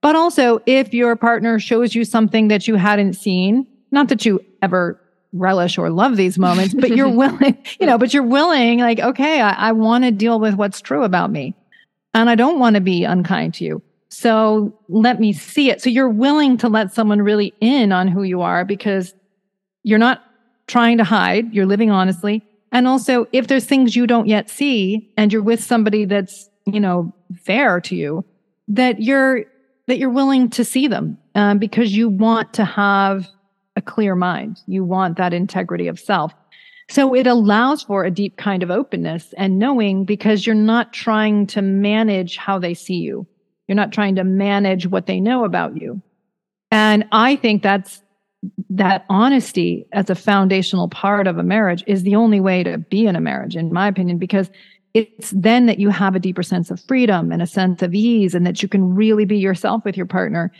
but 0.00 0.16
also 0.16 0.60
if 0.66 0.94
your 0.94 1.16
partner 1.16 1.58
shows 1.58 1.94
you 1.94 2.04
something 2.04 2.48
that 2.48 2.68
you 2.68 2.76
hadn't 2.76 3.14
seen, 3.14 3.66
not 3.90 4.08
that 4.08 4.24
you 4.24 4.40
ever 4.62 5.00
relish 5.32 5.78
or 5.78 5.90
love 5.90 6.16
these 6.16 6.38
moments, 6.38 6.74
but 6.74 6.90
you're 6.96 7.08
willing, 7.14 7.58
you 7.78 7.86
know, 7.86 7.98
but 7.98 8.14
you're 8.14 8.22
willing, 8.22 8.78
like, 8.78 8.98
okay, 8.98 9.40
I, 9.40 9.68
I 9.68 9.72
want 9.72 10.04
to 10.04 10.10
deal 10.10 10.40
with 10.40 10.54
what's 10.54 10.80
true 10.80 11.02
about 11.02 11.30
me 11.30 11.54
and 12.14 12.28
I 12.28 12.34
don't 12.34 12.58
want 12.58 12.74
to 12.74 12.80
be 12.80 13.04
unkind 13.04 13.54
to 13.54 13.64
you. 13.64 13.82
So 14.08 14.76
let 14.88 15.20
me 15.20 15.32
see 15.32 15.70
it. 15.70 15.80
So 15.80 15.88
you're 15.88 16.08
willing 16.08 16.56
to 16.58 16.68
let 16.68 16.92
someone 16.92 17.22
really 17.22 17.54
in 17.60 17.92
on 17.92 18.08
who 18.08 18.24
you 18.24 18.42
are 18.42 18.64
because 18.64 19.14
you're 19.84 19.98
not 19.98 20.22
trying 20.66 20.98
to 20.98 21.04
hide, 21.04 21.52
you're 21.52 21.66
living 21.66 21.90
honestly. 21.90 22.42
And 22.72 22.86
also, 22.86 23.26
if 23.32 23.48
there's 23.48 23.64
things 23.64 23.96
you 23.96 24.06
don't 24.06 24.28
yet 24.28 24.48
see 24.48 25.12
and 25.16 25.32
you're 25.32 25.42
with 25.42 25.62
somebody 25.62 26.04
that's, 26.04 26.48
you 26.66 26.80
know, 26.80 27.12
fair 27.36 27.80
to 27.82 27.96
you, 27.96 28.24
that 28.68 29.02
you're 29.02 29.44
that 29.86 29.98
you're 29.98 30.10
willing 30.10 30.48
to 30.50 30.64
see 30.64 30.86
them 30.86 31.18
um, 31.34 31.58
because 31.58 31.96
you 31.96 32.08
want 32.08 32.52
to 32.54 32.64
have 32.64 33.26
a 33.74 33.82
clear 33.82 34.14
mind. 34.14 34.60
You 34.66 34.84
want 34.84 35.16
that 35.16 35.32
integrity 35.32 35.88
of 35.88 35.98
self. 35.98 36.32
So 36.90 37.14
it 37.14 37.28
allows 37.28 37.84
for 37.84 38.04
a 38.04 38.10
deep 38.10 38.36
kind 38.36 38.64
of 38.64 38.70
openness 38.70 39.32
and 39.36 39.60
knowing 39.60 40.04
because 40.04 40.44
you're 40.44 40.56
not 40.56 40.92
trying 40.92 41.46
to 41.48 41.62
manage 41.62 42.36
how 42.36 42.58
they 42.58 42.74
see 42.74 42.96
you. 42.96 43.28
You're 43.68 43.76
not 43.76 43.92
trying 43.92 44.16
to 44.16 44.24
manage 44.24 44.88
what 44.88 45.06
they 45.06 45.20
know 45.20 45.44
about 45.44 45.80
you. 45.80 46.02
And 46.72 47.04
I 47.12 47.36
think 47.36 47.62
that's 47.62 48.02
that 48.70 49.04
honesty 49.08 49.86
as 49.92 50.10
a 50.10 50.16
foundational 50.16 50.88
part 50.88 51.28
of 51.28 51.38
a 51.38 51.44
marriage 51.44 51.84
is 51.86 52.02
the 52.02 52.16
only 52.16 52.40
way 52.40 52.64
to 52.64 52.78
be 52.78 53.06
in 53.06 53.14
a 53.14 53.20
marriage, 53.20 53.54
in 53.54 53.72
my 53.72 53.86
opinion, 53.86 54.18
because 54.18 54.50
it's 54.92 55.30
then 55.30 55.66
that 55.66 55.78
you 55.78 55.90
have 55.90 56.16
a 56.16 56.20
deeper 56.20 56.42
sense 56.42 56.72
of 56.72 56.80
freedom 56.80 57.30
and 57.30 57.40
a 57.40 57.46
sense 57.46 57.82
of 57.82 57.94
ease 57.94 58.34
and 58.34 58.44
that 58.46 58.62
you 58.62 58.68
can 58.68 58.96
really 58.96 59.24
be 59.24 59.38
yourself 59.38 59.84
with 59.84 59.96
your 59.96 60.06
partner. 60.06 60.50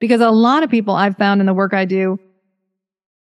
Because 0.00 0.20
a 0.20 0.30
lot 0.30 0.62
of 0.62 0.68
people 0.68 0.94
I've 0.94 1.16
found 1.16 1.40
in 1.40 1.46
the 1.46 1.54
work 1.54 1.72
I 1.72 1.86
do, 1.86 2.18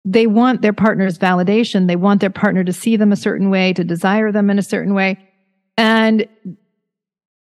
they 0.04 0.26
want 0.26 0.62
their 0.62 0.72
partner's 0.72 1.18
validation. 1.18 1.86
They 1.86 1.96
want 1.96 2.20
their 2.20 2.30
partner 2.30 2.64
to 2.64 2.72
see 2.72 2.96
them 2.96 3.12
a 3.12 3.16
certain 3.16 3.50
way, 3.50 3.72
to 3.72 3.84
desire 3.84 4.32
them 4.32 4.50
in 4.50 4.58
a 4.58 4.62
certain 4.62 4.94
way. 4.94 5.18
And 5.76 6.26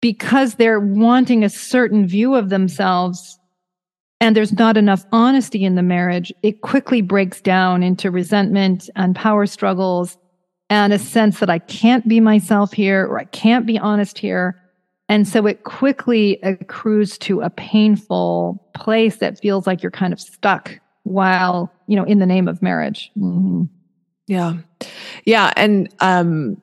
because 0.02 0.56
they're 0.56 0.80
wanting 0.80 1.43
a 1.43 1.50
certain 1.50 2.08
view 2.08 2.36
of 2.36 2.50
themselves 2.50 3.38
and 4.22 4.36
there's 4.36 4.54
not 4.54 4.78
enough 4.78 5.06
honesty 5.12 5.64
in 5.64 5.76
the 5.76 5.84
marriage, 5.84 6.34
it 6.41 6.62
quickly 6.62 7.02
breaks 7.02 7.39
down 7.39 7.84
into 7.84 8.12
resentment 8.12 8.89
and 8.95 9.16
power 9.16 9.45
struggles 9.45 10.18
and 10.70 10.91
a 10.91 11.00
sense 11.00 11.39
that 11.39 11.50
I 11.50 11.60
can't 11.60 12.08
be 12.08 12.20
myself 12.20 12.74
here 12.74 13.06
or 13.06 13.20
I 13.20 13.26
can't 13.26 13.66
be 13.66 13.78
honest 13.78 14.18
here. 14.18 14.60
And 15.08 15.28
so 15.28 15.45
it 15.47 15.64
quickly 15.64 16.39
accrues 16.43 17.18
to 17.20 17.41
a 17.41 17.50
painful 17.50 18.64
place 18.76 19.18
that 19.18 19.39
feels 19.39 19.66
like 19.66 19.82
you're 19.82 19.91
kind 19.91 20.14
of 20.14 20.20
stuck 20.20 20.80
while, 21.04 21.72
you 21.88 21.95
know, 21.95 22.04
in 22.04 22.20
the 22.20 22.26
name 22.26 22.47
of 22.47 22.62
marriage. 22.62 23.12
Mm-hmm. 23.18 23.64
Yeah. 24.28 24.58
Yeah. 25.26 25.52
And, 25.56 25.93
um, 26.00 26.62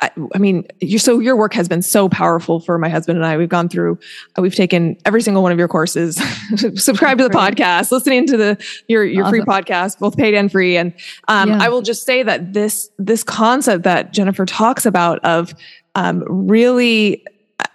I, 0.00 0.10
I, 0.34 0.38
mean, 0.38 0.64
you 0.80 0.98
so 0.98 1.18
your 1.18 1.34
work 1.36 1.54
has 1.54 1.68
been 1.68 1.82
so 1.82 2.08
powerful 2.08 2.60
for 2.60 2.78
my 2.78 2.88
husband 2.88 3.18
and 3.18 3.26
I. 3.26 3.36
We've 3.36 3.48
gone 3.48 3.68
through, 3.68 3.98
uh, 4.38 4.42
we've 4.42 4.54
taken 4.54 4.96
every 5.04 5.22
single 5.22 5.42
one 5.42 5.50
of 5.50 5.58
your 5.58 5.66
courses, 5.66 6.16
subscribe 6.76 7.18
to 7.18 7.24
the 7.24 7.30
podcast, 7.30 7.90
listening 7.90 8.26
to 8.28 8.36
the 8.36 8.64
your 8.86 9.04
your 9.04 9.24
awesome. 9.24 9.30
free 9.30 9.40
podcast, 9.40 9.98
both 9.98 10.16
paid 10.16 10.34
and 10.34 10.52
free. 10.52 10.76
And 10.76 10.92
um, 11.26 11.50
yeah. 11.50 11.58
I 11.62 11.68
will 11.68 11.82
just 11.82 12.04
say 12.04 12.22
that 12.22 12.52
this 12.52 12.90
this 12.98 13.24
concept 13.24 13.82
that 13.84 14.12
Jennifer 14.12 14.46
talks 14.46 14.86
about 14.86 15.18
of 15.24 15.52
um, 15.96 16.22
really 16.28 17.24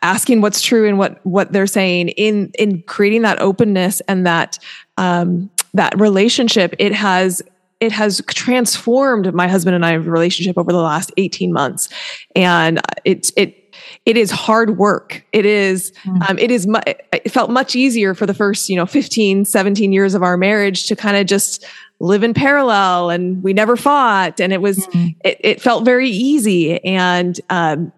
asking 0.02 0.40
what's 0.40 0.62
true 0.62 0.88
and 0.88 0.98
what 0.98 1.20
what 1.26 1.52
they're 1.52 1.68
saying 1.68 2.10
in 2.10 2.52
in 2.58 2.84
creating 2.84 3.24
that 3.24 3.42
openness 3.42 4.02
and 4.08 4.26
that 4.26 4.60
um, 4.98 5.50
that 5.74 6.00
relationship, 6.00 6.76
it 6.80 6.94
has 6.94 7.42
it 7.84 7.92
has 7.92 8.22
transformed 8.28 9.34
my 9.34 9.46
husband 9.48 9.76
and 9.76 9.86
I 9.86 9.94
relationship 9.94 10.58
over 10.58 10.72
the 10.72 10.78
last 10.78 11.12
18 11.18 11.52
months. 11.52 11.90
And 12.34 12.80
it's, 13.04 13.34
it, 13.36 13.76
it 14.06 14.16
is 14.16 14.32
hard 14.32 14.78
work. 14.78 15.26
It 15.34 15.46
is, 15.46 15.92
mm. 16.06 16.30
um, 16.30 16.40
it 16.40 16.50
is, 16.50 16.66
mu- 16.66 16.80
it 16.86 17.30
felt 17.30 17.50
much 17.50 17.76
easier 17.76 18.14
for 18.14 18.26
the 18.26 18.34
first, 18.34 18.70
you 18.70 18.78
know, 18.78 18.86
15, 18.86 19.44
17 19.44 19.92
years 19.92 20.14
of 20.14 20.24
our 20.24 20.38
marriage 20.38 20.86
to 20.88 20.96
kind 20.96 21.18
of 21.18 21.26
just 21.26 21.66
live 22.00 22.24
in 22.24 22.34
parallel 22.34 23.10
and 23.10 23.44
we 23.44 23.52
never 23.52 23.76
fought. 23.76 24.40
And 24.40 24.54
it 24.54 24.62
was, 24.62 24.88
mm. 24.88 25.14
it, 25.26 25.38
it, 25.42 25.62
felt 25.62 25.84
very 25.84 26.10
easy. 26.10 26.82
And, 26.86 27.40
um, 27.50 27.92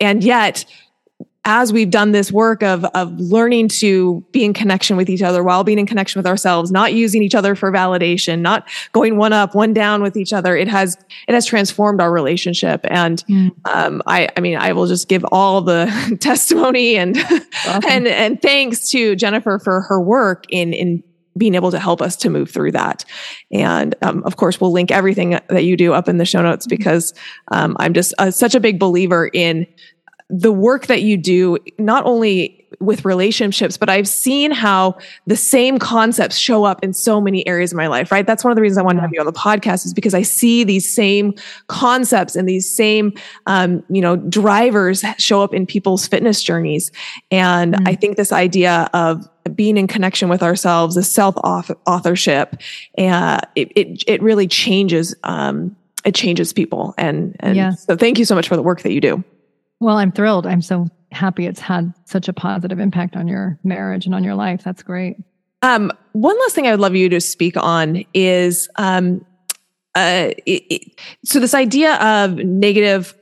and 0.00 0.22
yet 0.22 0.64
as 1.46 1.72
we've 1.72 1.90
done 1.90 2.10
this 2.12 2.30
work 2.30 2.62
of 2.62 2.84
of 2.86 3.18
learning 3.18 3.68
to 3.68 4.22
be 4.32 4.44
in 4.44 4.52
connection 4.52 4.96
with 4.96 5.08
each 5.08 5.22
other 5.22 5.42
while 5.42 5.64
being 5.64 5.78
in 5.78 5.86
connection 5.86 6.18
with 6.18 6.26
ourselves 6.26 6.70
not 6.70 6.92
using 6.92 7.22
each 7.22 7.34
other 7.34 7.54
for 7.54 7.72
validation 7.72 8.40
not 8.40 8.68
going 8.92 9.16
one 9.16 9.32
up 9.32 9.54
one 9.54 9.72
down 9.72 10.02
with 10.02 10.16
each 10.16 10.32
other 10.32 10.56
it 10.56 10.68
has 10.68 10.98
it 11.28 11.32
has 11.32 11.46
transformed 11.46 12.00
our 12.00 12.12
relationship 12.12 12.80
and 12.84 13.24
mm. 13.28 13.50
um, 13.72 14.02
i 14.06 14.28
i 14.36 14.40
mean 14.40 14.58
i 14.58 14.72
will 14.72 14.86
just 14.86 15.08
give 15.08 15.24
all 15.32 15.62
the 15.62 15.86
testimony 16.20 16.96
and 16.96 17.16
awesome. 17.16 17.82
and 17.88 18.06
and 18.08 18.42
thanks 18.42 18.90
to 18.90 19.16
jennifer 19.16 19.58
for 19.58 19.80
her 19.82 20.00
work 20.00 20.44
in 20.50 20.72
in 20.72 21.02
being 21.38 21.54
able 21.54 21.70
to 21.70 21.78
help 21.78 22.00
us 22.00 22.16
to 22.16 22.30
move 22.30 22.50
through 22.50 22.72
that. 22.72 23.04
And 23.52 23.94
um, 24.00 24.22
of 24.24 24.36
course, 24.36 24.58
we'll 24.58 24.72
link 24.72 24.90
everything 24.90 25.38
that 25.48 25.64
you 25.64 25.76
do 25.76 25.92
up 25.92 26.08
in 26.08 26.16
the 26.16 26.24
show 26.24 26.40
notes 26.40 26.66
because 26.66 27.12
um, 27.52 27.76
I'm 27.78 27.92
just 27.92 28.14
uh, 28.18 28.30
such 28.30 28.54
a 28.54 28.60
big 28.60 28.78
believer 28.78 29.28
in 29.34 29.66
the 30.28 30.52
work 30.52 30.86
that 30.86 31.02
you 31.02 31.16
do, 31.16 31.58
not 31.78 32.04
only 32.04 32.66
with 32.80 33.04
relationships, 33.04 33.76
but 33.76 33.88
I've 33.88 34.08
seen 34.08 34.50
how 34.50 34.98
the 35.26 35.36
same 35.36 35.78
concepts 35.78 36.36
show 36.36 36.64
up 36.64 36.82
in 36.82 36.92
so 36.92 37.20
many 37.20 37.46
areas 37.46 37.72
of 37.72 37.76
my 37.76 37.86
life, 37.86 38.10
right? 38.10 38.26
That's 38.26 38.42
one 38.42 38.50
of 38.50 38.56
the 38.56 38.62
reasons 38.62 38.78
I 38.78 38.82
wanted 38.82 38.96
to 38.96 39.02
have 39.02 39.12
you 39.12 39.20
on 39.20 39.26
the 39.26 39.32
podcast 39.32 39.86
is 39.86 39.94
because 39.94 40.14
I 40.14 40.22
see 40.22 40.64
these 40.64 40.92
same 40.92 41.34
concepts 41.68 42.34
and 42.34 42.48
these 42.48 42.68
same, 42.68 43.12
um, 43.46 43.84
you 43.88 44.00
know, 44.00 44.16
drivers 44.16 45.04
show 45.18 45.42
up 45.42 45.54
in 45.54 45.64
people's 45.64 46.06
fitness 46.08 46.42
journeys. 46.42 46.90
And 47.30 47.74
mm-hmm. 47.74 47.88
I 47.88 47.94
think 47.94 48.16
this 48.16 48.32
idea 48.32 48.90
of 48.92 49.28
being 49.54 49.76
in 49.76 49.86
connection 49.86 50.28
with 50.28 50.42
ourselves, 50.42 50.96
the 50.96 51.04
self 51.04 51.36
authorship, 51.36 52.56
uh, 52.98 53.40
it, 53.54 53.70
it, 53.76 54.04
it 54.08 54.22
really 54.22 54.48
changes, 54.48 55.14
um, 55.22 55.76
it 56.04 56.16
changes 56.16 56.52
people. 56.52 56.94
And, 56.98 57.36
and 57.40 57.56
yeah. 57.56 57.70
so 57.70 57.96
thank 57.96 58.18
you 58.18 58.24
so 58.24 58.34
much 58.34 58.48
for 58.48 58.56
the 58.56 58.62
work 58.62 58.82
that 58.82 58.92
you 58.92 59.00
do. 59.00 59.24
Well, 59.80 59.96
I'm 59.96 60.12
thrilled. 60.12 60.46
I'm 60.46 60.62
so 60.62 60.88
happy 61.12 61.46
it's 61.46 61.60
had 61.60 61.92
such 62.04 62.28
a 62.28 62.32
positive 62.32 62.78
impact 62.78 63.16
on 63.16 63.28
your 63.28 63.58
marriage 63.64 64.06
and 64.06 64.14
on 64.14 64.24
your 64.24 64.34
life. 64.34 64.62
That's 64.64 64.82
great. 64.82 65.16
Um, 65.62 65.92
one 66.12 66.38
last 66.40 66.54
thing 66.54 66.66
I 66.66 66.70
would 66.70 66.80
love 66.80 66.94
you 66.94 67.08
to 67.08 67.20
speak 67.20 67.56
on 67.56 68.04
is 68.14 68.68
um, 68.76 69.24
uh, 69.94 70.30
it, 70.44 70.62
it, 70.70 71.00
so 71.24 71.40
this 71.40 71.54
idea 71.54 71.94
of 71.96 72.36
negative. 72.36 73.14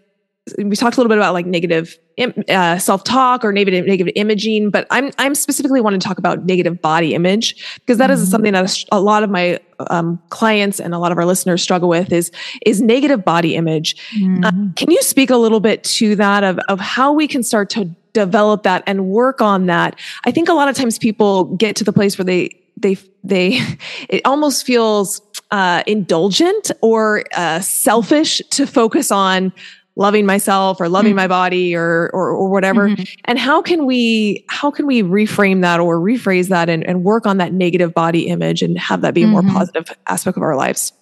We 0.58 0.76
talked 0.76 0.96
a 0.96 1.00
little 1.00 1.08
bit 1.08 1.16
about 1.16 1.32
like 1.32 1.46
negative 1.46 1.98
uh, 2.18 2.78
self-talk 2.78 3.44
or 3.44 3.52
negative 3.52 3.86
negative 3.86 4.12
imaging, 4.14 4.70
but 4.70 4.86
I'm 4.90 5.10
I'm 5.16 5.34
specifically 5.34 5.80
want 5.80 6.00
to 6.00 6.06
talk 6.06 6.18
about 6.18 6.44
negative 6.44 6.82
body 6.82 7.14
image 7.14 7.80
because 7.80 7.96
that 7.96 8.10
mm-hmm. 8.10 8.22
is 8.22 8.30
something 8.30 8.52
that 8.52 8.84
a 8.92 9.00
lot 9.00 9.22
of 9.22 9.30
my 9.30 9.58
um, 9.88 10.20
clients 10.28 10.80
and 10.80 10.92
a 10.92 10.98
lot 10.98 11.12
of 11.12 11.18
our 11.18 11.24
listeners 11.24 11.62
struggle 11.62 11.88
with 11.88 12.12
is 12.12 12.30
is 12.66 12.82
negative 12.82 13.24
body 13.24 13.54
image. 13.54 13.96
Uh, 14.12 14.18
mm-hmm. 14.18 14.44
Uh, 14.44 14.72
can 14.76 14.90
you 14.90 15.02
speak 15.02 15.30
a 15.30 15.36
little 15.36 15.60
bit 15.60 15.82
to 15.84 16.14
that 16.16 16.44
of 16.44 16.58
of 16.68 16.78
how 16.78 17.10
we 17.10 17.26
can 17.26 17.42
start 17.42 17.70
to 17.70 17.86
develop 18.12 18.64
that 18.64 18.82
and 18.86 19.06
work 19.06 19.40
on 19.40 19.64
that? 19.66 19.98
I 20.26 20.30
think 20.30 20.50
a 20.50 20.54
lot 20.54 20.68
of 20.68 20.76
times 20.76 20.98
people 20.98 21.44
get 21.56 21.74
to 21.76 21.84
the 21.84 21.92
place 21.92 22.18
where 22.18 22.24
they 22.26 22.50
they 22.76 22.98
they 23.22 23.60
it 24.10 24.20
almost 24.26 24.66
feels 24.66 25.22
uh, 25.50 25.82
indulgent 25.86 26.70
or 26.82 27.24
uh, 27.34 27.60
selfish 27.60 28.42
to 28.50 28.66
focus 28.66 29.10
on 29.10 29.52
loving 29.96 30.26
myself 30.26 30.80
or 30.80 30.88
loving 30.88 31.10
mm-hmm. 31.10 31.18
my 31.18 31.28
body 31.28 31.74
or, 31.74 32.10
or, 32.12 32.30
or 32.30 32.48
whatever 32.48 32.88
mm-hmm. 32.88 33.02
and 33.26 33.38
how 33.38 33.62
can 33.62 33.86
we 33.86 34.44
how 34.48 34.70
can 34.70 34.86
we 34.86 35.02
reframe 35.02 35.62
that 35.62 35.78
or 35.78 35.98
rephrase 35.98 36.48
that 36.48 36.68
and, 36.68 36.84
and 36.84 37.04
work 37.04 37.26
on 37.26 37.36
that 37.38 37.52
negative 37.52 37.94
body 37.94 38.26
image 38.26 38.62
and 38.62 38.78
have 38.78 39.02
that 39.02 39.14
be 39.14 39.22
a 39.22 39.26
more 39.26 39.42
mm-hmm. 39.42 39.54
positive 39.54 39.96
aspect 40.06 40.36
of 40.36 40.42
our 40.42 40.56
lives 40.56 40.92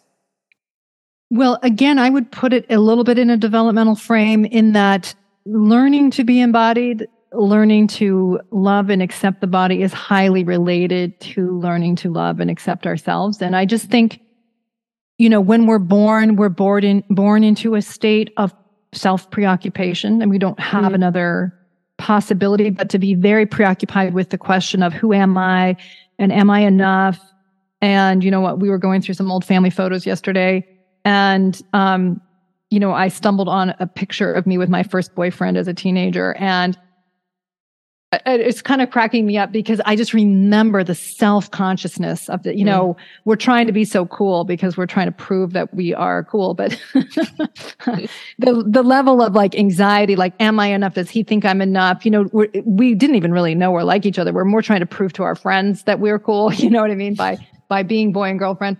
well 1.30 1.58
again 1.62 1.98
i 1.98 2.10
would 2.10 2.30
put 2.30 2.52
it 2.52 2.66
a 2.68 2.78
little 2.78 3.04
bit 3.04 3.18
in 3.18 3.30
a 3.30 3.36
developmental 3.36 3.94
frame 3.94 4.44
in 4.44 4.72
that 4.72 5.14
learning 5.46 6.10
to 6.10 6.22
be 6.22 6.40
embodied 6.40 7.06
learning 7.32 7.86
to 7.86 8.38
love 8.50 8.90
and 8.90 9.00
accept 9.00 9.40
the 9.40 9.46
body 9.46 9.82
is 9.82 9.94
highly 9.94 10.44
related 10.44 11.18
to 11.18 11.58
learning 11.58 11.96
to 11.96 12.12
love 12.12 12.40
and 12.40 12.50
accept 12.50 12.86
ourselves 12.86 13.40
and 13.40 13.56
i 13.56 13.64
just 13.64 13.86
think 13.86 14.20
you 15.16 15.30
know 15.30 15.40
when 15.40 15.66
we're 15.66 15.78
born 15.78 16.36
we're 16.36 16.50
born 16.50 16.84
in 16.84 17.02
born 17.08 17.42
into 17.42 17.74
a 17.74 17.80
state 17.80 18.30
of 18.36 18.52
self 18.92 19.30
preoccupation 19.30 20.20
and 20.20 20.30
we 20.30 20.38
don't 20.38 20.60
have 20.60 20.84
mm-hmm. 20.84 20.94
another 20.94 21.58
possibility 21.98 22.70
but 22.70 22.90
to 22.90 22.98
be 22.98 23.14
very 23.14 23.46
preoccupied 23.46 24.14
with 24.14 24.30
the 24.30 24.38
question 24.38 24.82
of 24.82 24.92
who 24.92 25.12
am 25.12 25.38
I 25.38 25.76
and 26.18 26.32
am 26.32 26.50
I 26.50 26.60
enough? 26.60 27.20
And 27.80 28.22
you 28.22 28.30
know 28.30 28.40
what? 28.40 28.58
We 28.58 28.70
were 28.70 28.78
going 28.78 29.02
through 29.02 29.14
some 29.14 29.30
old 29.30 29.44
family 29.44 29.70
photos 29.70 30.06
yesterday 30.06 30.66
and, 31.04 31.60
um, 31.72 32.20
you 32.70 32.80
know, 32.80 32.92
I 32.92 33.08
stumbled 33.08 33.48
on 33.48 33.74
a 33.80 33.86
picture 33.86 34.32
of 34.32 34.46
me 34.46 34.56
with 34.56 34.70
my 34.70 34.82
first 34.82 35.14
boyfriend 35.14 35.56
as 35.56 35.68
a 35.68 35.74
teenager 35.74 36.34
and 36.34 36.78
it's 38.26 38.60
kind 38.60 38.82
of 38.82 38.90
cracking 38.90 39.26
me 39.26 39.38
up 39.38 39.52
because 39.52 39.80
I 39.86 39.96
just 39.96 40.12
remember 40.12 40.84
the 40.84 40.94
self 40.94 41.50
consciousness 41.50 42.28
of 42.28 42.42
the, 42.42 42.56
you 42.56 42.64
know, 42.64 42.94
mm. 42.94 43.02
we're 43.24 43.36
trying 43.36 43.66
to 43.66 43.72
be 43.72 43.84
so 43.84 44.04
cool 44.06 44.44
because 44.44 44.76
we're 44.76 44.86
trying 44.86 45.06
to 45.06 45.12
prove 45.12 45.54
that 45.54 45.72
we 45.72 45.94
are 45.94 46.22
cool, 46.24 46.52
but 46.52 46.78
the 46.94 48.64
the 48.66 48.82
level 48.82 49.22
of 49.22 49.34
like 49.34 49.54
anxiety, 49.54 50.14
like, 50.14 50.34
am 50.40 50.60
I 50.60 50.68
enough? 50.68 50.94
Does 50.94 51.08
he 51.08 51.22
think 51.22 51.44
I'm 51.46 51.62
enough? 51.62 52.04
You 52.04 52.10
know, 52.10 52.28
we're, 52.32 52.48
we 52.66 52.94
didn't 52.94 53.16
even 53.16 53.32
really 53.32 53.54
know 53.54 53.70
we're 53.70 53.82
like 53.82 54.04
each 54.04 54.18
other. 54.18 54.32
We're 54.32 54.44
more 54.44 54.62
trying 54.62 54.80
to 54.80 54.86
prove 54.86 55.14
to 55.14 55.22
our 55.22 55.34
friends 55.34 55.84
that 55.84 55.98
we're 55.98 56.18
cool. 56.18 56.52
You 56.62 56.70
know 56.70 56.80
what 56.80 56.92
I 56.92 56.94
mean 56.94 57.14
by 57.14 57.38
by 57.68 57.82
being 57.82 58.12
boy 58.12 58.30
and 58.30 58.38
girlfriend. 58.38 58.76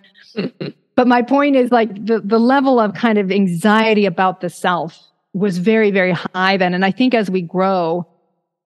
but 0.95 1.09
my 1.09 1.23
point 1.23 1.57
is 1.57 1.73
like 1.73 1.93
the 2.07 2.21
the 2.21 2.39
level 2.39 2.79
of 2.79 2.95
kind 2.95 3.19
of 3.19 3.33
anxiety 3.33 4.07
about 4.07 4.41
the 4.41 4.49
self 4.49 5.01
was 5.33 5.59
very 5.59 5.91
very 5.91 6.13
high 6.13 6.57
then, 6.59 6.75
and 6.75 6.85
I 6.85 6.93
think 6.93 7.13
as 7.15 7.29
we 7.31 7.43
grow 7.43 8.07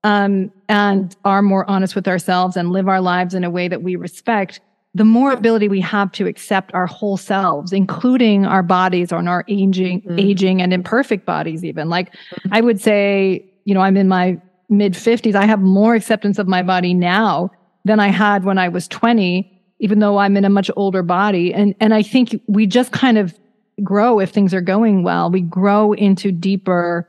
um, 0.04 0.52
and 0.68 1.16
are 1.24 1.42
more 1.42 1.68
honest 1.68 1.94
with 1.94 2.06
ourselves 2.06 2.56
and 2.56 2.70
live 2.70 2.88
our 2.88 3.00
lives 3.00 3.34
in 3.34 3.44
a 3.44 3.50
way 3.50 3.68
that 3.68 3.82
we 3.82 3.96
respect, 3.96 4.60
the 4.94 5.04
more 5.04 5.32
ability 5.32 5.68
we 5.68 5.80
have 5.80 6.10
to 6.12 6.26
accept 6.26 6.72
our 6.72 6.86
whole 6.86 7.16
selves, 7.16 7.72
including 7.72 8.46
our 8.46 8.62
bodies 8.62 9.12
or 9.12 9.26
our 9.28 9.44
aging, 9.48 10.00
mm-hmm. 10.02 10.18
aging 10.18 10.62
and 10.62 10.72
imperfect 10.72 11.26
bodies, 11.26 11.64
even. 11.64 11.88
Like 11.88 12.12
mm-hmm. 12.12 12.54
I 12.54 12.60
would 12.60 12.80
say, 12.80 13.44
you 13.64 13.74
know, 13.74 13.80
I'm 13.80 13.96
in 13.96 14.08
my 14.08 14.40
mid 14.68 14.94
50s. 14.94 15.34
I 15.34 15.44
have 15.44 15.60
more 15.60 15.94
acceptance 15.94 16.38
of 16.38 16.48
my 16.48 16.62
body 16.62 16.94
now 16.94 17.50
than 17.84 18.00
I 18.00 18.08
had 18.08 18.44
when 18.44 18.58
I 18.58 18.68
was 18.68 18.88
20, 18.88 19.60
even 19.80 19.98
though 19.98 20.18
I'm 20.18 20.36
in 20.36 20.44
a 20.44 20.50
much 20.50 20.70
older 20.76 21.02
body. 21.02 21.52
And 21.52 21.74
and 21.80 21.92
I 21.92 22.02
think 22.02 22.40
we 22.46 22.66
just 22.66 22.92
kind 22.92 23.18
of 23.18 23.38
grow 23.82 24.18
if 24.18 24.30
things 24.30 24.54
are 24.54 24.60
going 24.60 25.02
well. 25.02 25.30
We 25.30 25.42
grow 25.42 25.92
into 25.92 26.32
deeper 26.32 27.08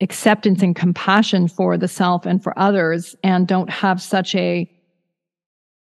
acceptance 0.00 0.62
and 0.62 0.76
compassion 0.76 1.48
for 1.48 1.78
the 1.78 1.88
self 1.88 2.26
and 2.26 2.42
for 2.42 2.56
others 2.58 3.16
and 3.22 3.46
don't 3.46 3.70
have 3.70 4.00
such 4.02 4.34
a 4.34 4.70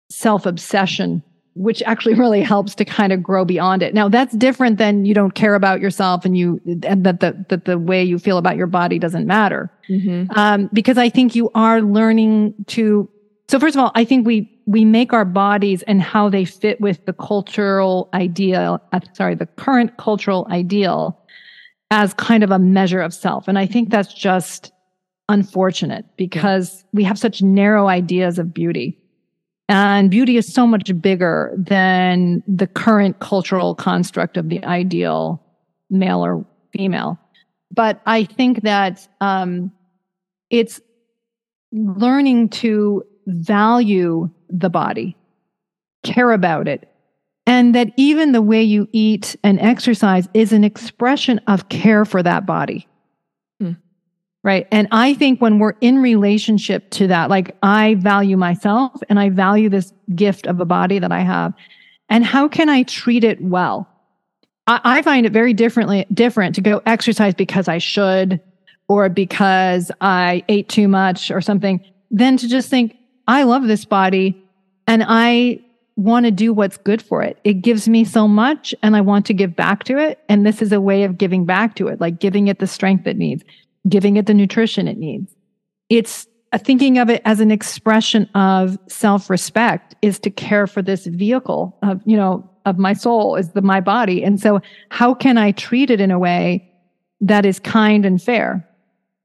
self 0.09 0.45
obsession 0.45 1.24
which 1.53 1.84
actually 1.84 2.14
really 2.24 2.41
helps 2.41 2.76
to 2.76 2.86
kind 2.86 3.12
of 3.12 3.22
grow 3.22 3.45
beyond 3.45 3.84
it. 3.84 3.93
Now 3.93 4.09
that's 4.09 4.36
different 4.36 4.78
than 4.78 5.05
you 5.05 5.14
don't 5.14 5.32
care 5.32 5.55
about 5.55 5.82
yourself 5.82 6.26
and 6.26 6.38
you 6.38 6.62
and 6.84 7.05
that 7.05 7.20
the 7.20 7.45
that 7.49 7.66
the 7.66 7.78
way 7.78 8.03
you 8.03 8.20
feel 8.20 8.38
about 8.38 8.57
your 8.57 8.68
body 8.68 8.99
doesn't 8.99 9.28
matter. 9.28 9.72
Mm-hmm. 9.89 10.38
Um, 10.38 10.70
because 10.74 10.97
I 10.97 11.09
think 11.09 11.36
you 11.36 11.49
are 11.55 11.82
learning 11.82 12.53
to. 12.68 13.09
So 13.49 13.59
first 13.59 13.76
of 13.76 13.82
all, 13.82 13.91
I 13.95 14.05
think 14.05 14.26
we 14.26 14.49
we 14.66 14.86
make 14.86 15.12
our 15.12 15.26
bodies 15.26 15.84
and 15.84 16.01
how 16.01 16.30
they 16.30 16.45
fit 16.45 16.80
with 16.80 17.05
the 17.05 17.14
cultural 17.14 18.09
ideal. 18.14 18.80
Uh, 18.93 19.01
sorry, 19.14 19.36
the 19.36 19.47
current 19.47 19.97
cultural 19.97 20.47
ideal 20.49 21.21
as 21.92 22.14
kind 22.14 22.44
of 22.44 22.50
a 22.52 22.58
measure 22.58 23.02
of 23.02 23.14
self. 23.14 23.48
And 23.48 23.60
I 23.60 23.68
think 23.68 23.89
that's 23.89 24.14
just 24.14 24.72
unfortunate 25.30 26.06
because 26.18 26.84
we 26.94 27.04
have 27.04 27.20
such 27.20 27.42
narrow 27.42 27.88
ideas 27.88 28.39
of 28.39 28.54
beauty. 28.54 28.98
And 29.70 30.10
beauty 30.10 30.38
is 30.38 30.52
so 30.52 30.66
much 30.66 30.92
bigger 31.02 31.54
than 31.56 32.44
the 32.48 32.68
current 32.68 33.20
cultural 33.20 33.76
construct 33.76 34.38
of 34.38 34.50
the 34.50 34.64
ideal 34.66 35.44
male 35.89 36.26
or 36.26 36.46
female. 36.74 37.20
But 37.74 38.02
I 38.06 38.24
think 38.24 38.64
that 38.64 39.08
um, 39.20 39.72
it's 40.50 40.82
learning 41.72 42.50
to 42.50 43.04
value 43.28 44.30
the 44.50 44.70
body, 44.70 45.16
care 46.04 46.32
about 46.32 46.68
it, 46.68 46.91
and 47.46 47.74
that 47.76 47.92
even 47.98 48.32
the 48.32 48.42
way 48.42 48.62
you 48.62 48.88
eat 48.92 49.36
and 49.44 49.60
exercise 49.60 50.28
is 50.34 50.54
an 50.54 50.64
expression 50.64 51.39
of 51.48 51.70
care 51.70 52.06
for 52.06 52.22
that 52.22 52.46
body. 52.46 52.88
Hmm. 53.60 53.74
Right. 54.44 54.68
And 54.72 54.88
I 54.92 55.14
think 55.14 55.42
when 55.42 55.60
we're 55.60 55.76
in 55.82 56.00
relationship 56.00 56.89
to 56.92 57.08
that, 57.08 57.30
like 57.30 57.56
I 57.64 57.96
value 57.96 58.38
myself 58.38 59.02
and 59.10 59.20
I 59.20 59.30
value 59.30 59.70
this 59.70 59.92
gift 60.14 60.48
of 60.48 60.60
a 60.60 60.66
body 60.66 61.00
that 61.00 61.12
I 61.12 61.22
have. 61.22 61.54
And 62.10 62.26
how 62.26 62.48
can 62.48 62.70
I 62.70 62.84
treat 62.84 63.24
it 63.24 63.42
well? 63.42 63.88
I, 64.68 64.82
I 64.84 65.02
find 65.02 65.26
it 65.26 65.32
very 65.32 65.54
differently 65.54 66.06
different 66.14 66.56
to 66.56 66.62
go 66.62 66.82
exercise 66.86 67.34
because 67.34 67.68
I 67.68 67.80
should 67.80 68.39
or 68.88 69.10
because 69.10 69.92
I 70.02 70.44
ate 70.50 70.70
too 70.70 70.88
much 70.88 71.32
or 71.32 71.42
something 71.42 71.84
than 72.12 72.38
to 72.38 72.48
just 72.48 72.70
think, 72.70 72.98
I 73.28 73.44
love 73.44 73.64
this 73.64 73.86
body 73.86 74.44
and 74.88 75.04
I 75.08 75.62
want 75.96 76.26
to 76.26 76.32
do 76.32 76.54
what's 76.54 76.78
good 76.78 77.02
for 77.02 77.22
it. 77.22 77.38
It 77.44 77.56
gives 77.56 77.88
me 77.88 78.04
so 78.04 78.28
much 78.28 78.74
and 78.82 78.96
I 78.96 79.02
want 79.02 79.26
to 79.28 79.34
give 79.34 79.56
back 79.56 79.84
to 79.86 79.98
it. 79.98 80.20
And 80.30 80.46
this 80.46 80.62
is 80.62 80.72
a 80.72 80.82
way 80.82 81.04
of 81.04 81.18
giving 81.18 81.46
back 81.46 81.76
to 81.76 81.88
it, 81.88 82.00
like 82.00 82.20
giving 82.20 82.48
it 82.48 82.60
the 82.60 82.68
strength 82.68 83.06
it 83.08 83.18
needs, 83.18 83.44
giving 83.88 84.18
it 84.18 84.26
the 84.26 84.34
nutrition 84.34 84.88
it 84.88 84.98
needs. 84.98 85.36
It's 85.89 86.28
uh, 86.54 86.58
thinking 86.58 86.98
of 86.98 87.10
it 87.10 87.22
as 87.26 87.39
an 87.39 87.52
expression 87.52 88.30
of 88.36 88.78
self-respect 88.88 89.96
is 90.02 90.20
to 90.20 90.30
care 90.30 90.68
for 90.68 90.82
this 90.82 91.06
vehicle 91.06 91.78
of, 91.84 92.02
you 92.06 92.18
know, 92.18 92.50
of 92.66 92.78
my 92.78 92.94
soul 92.94 93.36
is 93.36 93.50
the 93.50 93.62
my 93.62 93.82
body. 93.82 94.24
And 94.24 94.39
so 94.39 94.62
how 94.89 95.14
can 95.14 95.38
I 95.38 95.52
treat 95.52 95.89
it 95.89 96.00
in 96.00 96.12
a 96.12 96.20
way 96.20 96.70
that 97.20 97.46
is 97.46 97.60
kind 97.60 98.06
and 98.06 98.22
fair? 98.22 98.68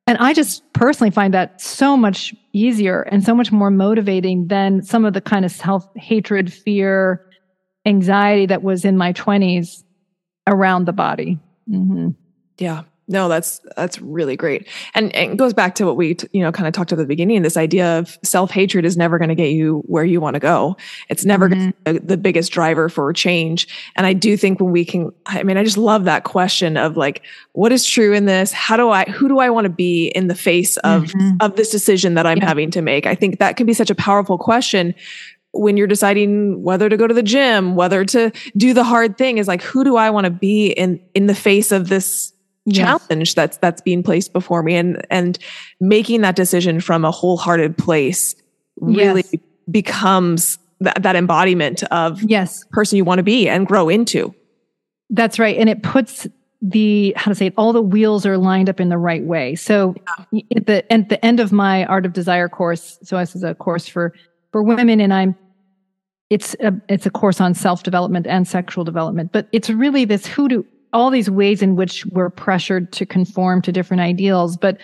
And 0.07 0.19
I 0.19 0.33
just 0.33 0.63
personally 0.73 1.11
find 1.11 1.35
that 1.35 1.61
so 1.61 1.97
much 1.97 2.35
easier 2.53 3.03
and 3.03 3.25
so 3.25 3.35
much 3.35 3.51
more 3.51 3.71
motivating 3.71 4.47
than 4.47 4.83
some 4.83 5.05
of 5.05 5.15
the 5.15 5.21
kind 5.21 5.45
of 5.45 5.51
self 5.51 5.89
hatred, 5.97 6.53
fear, 6.53 7.27
anxiety 7.85 8.47
that 8.47 8.63
was 8.63 8.85
in 8.85 8.97
my 8.97 9.13
20s 9.13 9.83
around 10.47 10.85
the 10.85 10.93
body. 10.93 11.39
Mm-hmm. 11.69 12.11
Yeah 12.59 12.83
no 13.09 13.29
that's 13.29 13.61
that's 13.77 14.01
really 14.01 14.37
great 14.37 14.67
and, 14.95 15.15
and 15.15 15.33
it 15.33 15.37
goes 15.37 15.53
back 15.53 15.75
to 15.75 15.87
what 15.87 15.97
we 15.97 16.15
t- 16.15 16.29
you 16.33 16.43
know 16.43 16.51
kind 16.51 16.67
of 16.67 16.73
talked 16.73 16.93
at 16.93 16.99
the 16.99 17.07
beginning 17.07 17.43
this 17.43 17.57
idea 17.57 17.99
of 17.99 18.19
self-hatred 18.23 18.85
is 18.85 18.97
never 18.97 19.19
going 19.19 19.29
to 19.29 19.35
get 19.35 19.51
you 19.51 19.83
where 19.87 20.05
you 20.05 20.21
want 20.21 20.35
to 20.35 20.41
go 20.41 20.77
it's 21.09 21.25
never 21.25 21.49
mm-hmm. 21.49 21.71
the, 21.85 22.01
the 22.01 22.17
biggest 22.17 22.53
driver 22.53 22.89
for 22.89 23.13
change 23.13 23.69
and 23.97 24.07
i 24.07 24.13
do 24.13 24.37
think 24.37 24.61
when 24.61 24.73
we 24.73 24.85
can 24.85 25.11
i 25.27 25.43
mean 25.43 25.57
i 25.57 25.65
just 25.65 25.79
love 25.79 26.05
that 26.05 26.25
question 26.25 26.77
of 26.77 26.97
like 26.97 27.23
what 27.53 27.73
is 27.73 27.87
true 27.87 28.13
in 28.13 28.27
this 28.27 28.53
how 28.53 28.77
do 28.77 28.91
i 28.91 29.05
who 29.05 29.29
do 29.29 29.39
i 29.39 29.49
want 29.49 29.65
to 29.65 29.71
be 29.71 30.09
in 30.09 30.27
the 30.27 30.35
face 30.35 30.77
of 30.79 31.05
mm-hmm. 31.05 31.37
of 31.41 31.57
this 31.57 31.71
decision 31.71 32.15
that 32.15 32.27
i'm 32.27 32.39
yeah. 32.39 32.47
having 32.47 32.71
to 32.71 32.83
make 32.83 33.07
i 33.07 33.15
think 33.15 33.39
that 33.39 33.57
can 33.57 33.67
be 33.67 33.75
such 33.75 33.91
a 33.91 33.95
powerful 33.95 34.39
question 34.39 34.95
when 35.53 35.79
you're 35.79 35.87
deciding 35.87 36.63
whether 36.63 36.89
to 36.89 36.97
go 36.97 37.07
to 37.07 37.15
the 37.15 37.23
gym 37.23 37.75
whether 37.75 38.05
to 38.05 38.31
do 38.57 38.75
the 38.75 38.85
hard 38.85 39.17
thing 39.17 39.39
is 39.39 39.49
like 39.49 39.63
who 39.63 39.85
do 39.85 39.97
i 39.97 40.11
want 40.11 40.25
to 40.25 40.31
be 40.31 40.69
in 40.69 41.01
in 41.15 41.27
the 41.27 41.35
face 41.35 41.73
of 41.73 41.89
this 41.89 42.33
challenge 42.73 43.29
yes. 43.29 43.35
that's 43.35 43.57
that's 43.59 43.81
being 43.81 44.03
placed 44.03 44.33
before 44.33 44.62
me 44.62 44.75
and 44.75 45.05
and 45.11 45.39
making 45.81 46.21
that 46.23 46.37
decision 46.37 46.81
from 46.81 47.05
a 47.05 47.11
wholehearted 47.11 47.77
place 47.79 48.35
really 48.81 49.25
yes. 49.33 49.43
becomes 49.71 50.59
that, 50.81 51.03
that 51.03 51.17
embodiment 51.17 51.83
of 51.85 52.23
yes 52.23 52.64
person 52.73 52.97
you 52.97 53.05
want 53.05 53.19
to 53.19 53.23
be 53.23 53.49
and 53.49 53.67
grow 53.67 53.89
into 53.89 54.35
that's 55.11 55.39
right 55.39 55.57
and 55.57 55.69
it 55.69 55.83
puts 55.83 56.27
the 56.62 57.12
how 57.17 57.31
to 57.31 57.35
say 57.35 57.47
it 57.47 57.55
all 57.57 57.73
the 57.73 57.83
wheels 57.83 58.27
are 58.27 58.39
lined 58.39 58.69
up 58.69 58.81
in 58.81 58.89
the 58.89 58.99
right 58.99 59.25
way 59.25 59.55
so 59.55 59.95
yeah. 60.33 60.43
at 60.57 60.67
the 60.67 60.93
at 60.93 61.09
the 61.09 61.25
end 61.25 61.39
of 61.39 61.53
my 61.53 61.85
art 61.87 62.05
of 62.05 62.12
desire 62.12 62.49
course 62.49 62.99
so 63.03 63.17
this 63.19 63.37
is 63.37 63.45
a 63.45 63.55
course 63.55 63.87
for 63.87 64.12
for 64.51 64.62
women 64.62 65.01
and 65.01 65.14
i'm 65.14 65.37
it's 66.31 66.55
a 66.61 66.73
it's 66.89 67.07
a 67.07 67.11
course 67.11 67.41
on 67.41 67.55
self 67.55 67.83
development 67.85 68.27
and 68.27 68.49
sexual 68.49 68.83
development 68.85 69.31
but 69.33 69.49
it's 69.53 69.71
really 69.71 70.05
this 70.05 70.27
who 70.27 70.49
do 70.49 70.67
all 70.97 71.11
these 71.11 71.29
ways 71.29 71.61
in 71.61 71.77
which 71.77 72.07
we're 72.07 72.31
pressured 72.31 72.91
to 72.91 73.05
conform 73.05 73.61
to 73.61 73.71
different 73.71 74.01
ideals, 74.01 74.57
but 74.57 74.79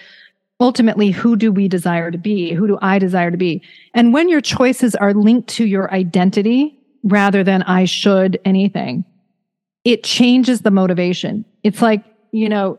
ultimately, 0.61 1.11
who 1.11 1.37
do 1.37 1.51
we 1.51 1.69
desire 1.69 2.11
to 2.11 2.19
be? 2.19 2.53
Who 2.53 2.67
do 2.67 2.79
I 2.83 2.99
desire 2.99 3.31
to 3.31 3.39
be? 3.39 3.63
And 3.95 4.13
when 4.13 4.29
your 4.29 4.43
choices 4.43 4.95
are 4.95 5.15
linked 5.15 5.49
to 5.57 5.65
your 5.65 5.91
identity 5.91 6.79
rather 7.03 7.43
than 7.43 7.63
I 7.63 7.87
should 7.87 8.39
anything, 8.45 9.07
it 9.85 10.05
changes 10.05 10.61
the 10.61 10.71
motivation. 10.71 11.47
It's 11.63 11.81
like, 11.81 12.05
you 12.31 12.49
know, 12.51 12.79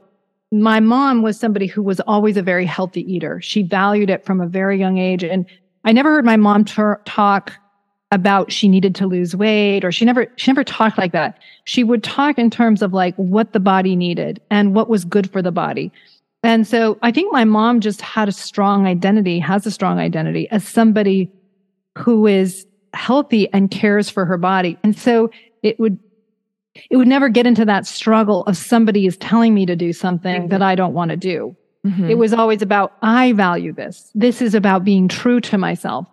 my 0.51 0.79
mom 0.79 1.23
was 1.23 1.39
somebody 1.39 1.65
who 1.65 1.81
was 1.81 1.99
always 2.01 2.37
a 2.37 2.43
very 2.43 2.67
healthy 2.67 3.01
eater. 3.11 3.41
She 3.41 3.63
valued 3.63 4.11
it 4.11 4.23
from 4.23 4.41
a 4.41 4.47
very 4.47 4.77
young 4.77 4.99
age. 4.99 5.23
And 5.23 5.47
I 5.85 5.91
never 5.91 6.11
heard 6.11 6.23
my 6.23 6.37
mom 6.37 6.65
t- 6.65 6.83
talk 7.05 7.53
about 8.13 8.51
she 8.51 8.69
needed 8.69 8.93
to 8.93 9.07
lose 9.07 9.35
weight 9.35 9.83
or 9.83 9.91
she 9.91 10.05
never 10.05 10.27
she 10.35 10.51
never 10.51 10.63
talked 10.63 10.99
like 10.99 11.11
that. 11.13 11.39
She 11.65 11.83
would 11.83 12.03
talk 12.03 12.37
in 12.37 12.51
terms 12.51 12.83
of 12.83 12.93
like 12.93 13.15
what 13.15 13.53
the 13.53 13.59
body 13.59 13.95
needed 13.95 14.39
and 14.51 14.75
what 14.75 14.87
was 14.87 15.03
good 15.03 15.29
for 15.31 15.41
the 15.41 15.51
body. 15.51 15.91
And 16.43 16.67
so 16.67 16.99
i 17.01 17.11
think 17.11 17.33
my 17.33 17.43
mom 17.43 17.79
just 17.79 18.01
had 18.01 18.29
a 18.29 18.31
strong 18.31 18.85
identity 18.85 19.39
has 19.39 19.65
a 19.65 19.71
strong 19.71 19.97
identity 19.97 20.47
as 20.51 20.65
somebody 20.67 21.31
who 21.97 22.27
is 22.27 22.67
healthy 22.93 23.51
and 23.51 23.71
cares 23.71 24.09
for 24.09 24.25
her 24.25 24.37
body. 24.37 24.77
And 24.83 24.97
so 24.97 25.31
it 25.63 25.79
would 25.79 25.97
it 26.89 26.97
would 26.97 27.07
never 27.07 27.29
get 27.29 27.47
into 27.47 27.65
that 27.65 27.87
struggle 27.87 28.43
of 28.45 28.57
somebody 28.57 29.07
is 29.07 29.17
telling 29.17 29.53
me 29.55 29.65
to 29.65 29.75
do 29.75 29.91
something 29.91 30.41
mm-hmm. 30.41 30.49
that 30.49 30.61
i 30.61 30.75
don't 30.75 30.93
want 30.93 31.09
to 31.09 31.17
do. 31.17 31.57
Mm-hmm. 31.83 32.11
it 32.11 32.17
was 32.17 32.31
always 32.31 32.61
about 32.61 32.93
i 33.01 33.33
value 33.33 33.73
this. 33.73 34.11
This 34.13 34.39
is 34.39 34.53
about 34.53 34.83
being 34.83 35.07
true 35.07 35.41
to 35.41 35.57
myself. 35.57 36.05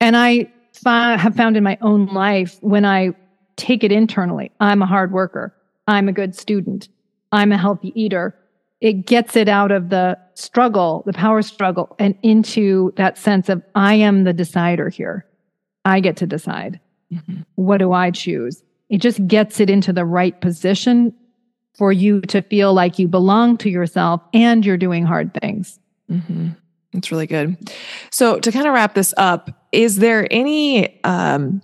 And 0.00 0.16
i 0.16 0.50
have 0.84 1.34
found 1.34 1.56
in 1.56 1.62
my 1.62 1.78
own 1.80 2.06
life 2.06 2.58
when 2.60 2.84
I 2.84 3.14
take 3.56 3.84
it 3.84 3.92
internally, 3.92 4.50
I'm 4.60 4.82
a 4.82 4.86
hard 4.86 5.12
worker. 5.12 5.54
I'm 5.88 6.08
a 6.08 6.12
good 6.12 6.34
student. 6.34 6.88
I'm 7.32 7.52
a 7.52 7.58
healthy 7.58 7.92
eater. 8.00 8.34
it 8.80 9.06
gets 9.06 9.36
it 9.36 9.48
out 9.48 9.72
of 9.72 9.88
the 9.88 10.18
struggle, 10.34 11.02
the 11.06 11.12
power 11.12 11.40
struggle, 11.40 11.96
and 11.98 12.14
into 12.22 12.92
that 12.96 13.16
sense 13.16 13.48
of 13.48 13.62
I 13.74 13.94
am 13.94 14.24
the 14.24 14.34
decider 14.34 14.90
here. 14.90 15.26
I 15.84 16.00
get 16.00 16.16
to 16.18 16.26
decide. 16.26 16.78
Mm-hmm. 17.12 17.42
What 17.54 17.78
do 17.78 17.92
I 17.92 18.10
choose? 18.10 18.62
It 18.90 18.98
just 18.98 19.26
gets 19.26 19.60
it 19.60 19.70
into 19.70 19.92
the 19.92 20.04
right 20.04 20.38
position 20.40 21.14
for 21.74 21.92
you 21.92 22.20
to 22.22 22.42
feel 22.42 22.74
like 22.74 22.98
you 22.98 23.08
belong 23.08 23.56
to 23.58 23.70
yourself 23.70 24.20
and 24.34 24.64
you're 24.64 24.76
doing 24.76 25.04
hard 25.04 25.32
things. 25.40 25.78
Mm-hmm. 26.10 26.50
That's 26.92 27.10
really 27.10 27.26
good. 27.26 27.56
So, 28.10 28.40
to 28.40 28.52
kind 28.52 28.66
of 28.66 28.72
wrap 28.72 28.94
this 28.94 29.12
up, 29.16 29.50
is 29.76 29.96
there 29.96 30.26
any 30.30 31.02
um, 31.04 31.60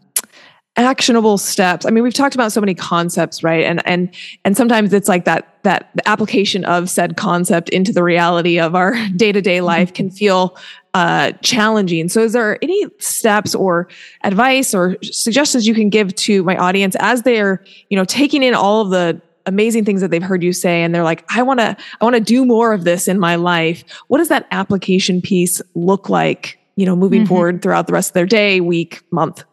actionable 0.77 1.39
steps? 1.39 1.87
I 1.87 1.91
mean 1.91 2.05
we've 2.05 2.15
talked 2.15 2.35
about 2.35 2.53
so 2.53 2.61
many 2.61 2.75
concepts 2.75 3.43
right? 3.43 3.65
And 3.65 3.87
and 3.87 4.15
and 4.45 4.57
sometimes 4.57 4.93
it's 4.93 5.09
like 5.09 5.25
that 5.25 5.63
that 5.65 5.91
the 5.95 6.07
application 6.09 6.65
of 6.65 6.91
said 6.91 7.17
concept 7.17 7.69
into 7.71 7.93
the 7.93 8.03
reality 8.03 8.59
of 8.61 8.75
our 8.75 8.95
day-to-day 9.17 9.59
mm-hmm. 9.59 9.67
life 9.67 9.95
can 9.95 10.11
feel 10.11 10.57
uh, 10.95 11.33
challenging. 11.43 12.09
So 12.11 12.21
is 12.21 12.35
there 12.35 12.59
any 12.63 12.85
steps 12.99 13.55
or 13.55 13.89
advice 14.25 14.75
or 14.75 14.99
suggestions 15.03 15.67
you 15.67 15.75
can 15.75 15.89
give 15.89 16.15
to 16.17 16.43
my 16.43 16.57
audience 16.57 16.97
as 17.01 17.23
they're 17.23 17.65
you 17.89 17.97
know 17.97 18.05
taking 18.05 18.43
in 18.43 18.55
all 18.55 18.83
of 18.83 18.91
the 18.91 19.21
amazing 19.47 19.85
things 19.85 20.01
that 20.03 20.11
they've 20.11 20.23
heard 20.23 20.43
you 20.43 20.53
say 20.53 20.85
and 20.85 20.95
they're 20.95 21.03
like 21.03 21.25
i 21.35 21.43
want 21.43 21.59
to 21.59 21.77
i 22.01 22.05
want 22.05 22.15
to 22.15 22.21
do 22.21 22.45
more 22.47 22.73
of 22.73 22.85
this 22.85 23.09
in 23.09 23.19
my 23.19 23.35
life 23.35 23.83
what 24.07 24.19
does 24.19 24.29
that 24.29 24.47
application 24.53 25.21
piece 25.21 25.61
look 25.75 26.09
like 26.09 26.61
you 26.77 26.87
know 26.87 26.97
moving 26.97 27.23
mm-hmm. 27.23 27.29
forward 27.29 27.62
throughout 27.62 27.87
the 27.87 27.93
rest 27.93 28.11
of 28.11 28.14
their 28.14 28.27
day 28.27 28.61
week 28.61 29.03
month 29.11 29.45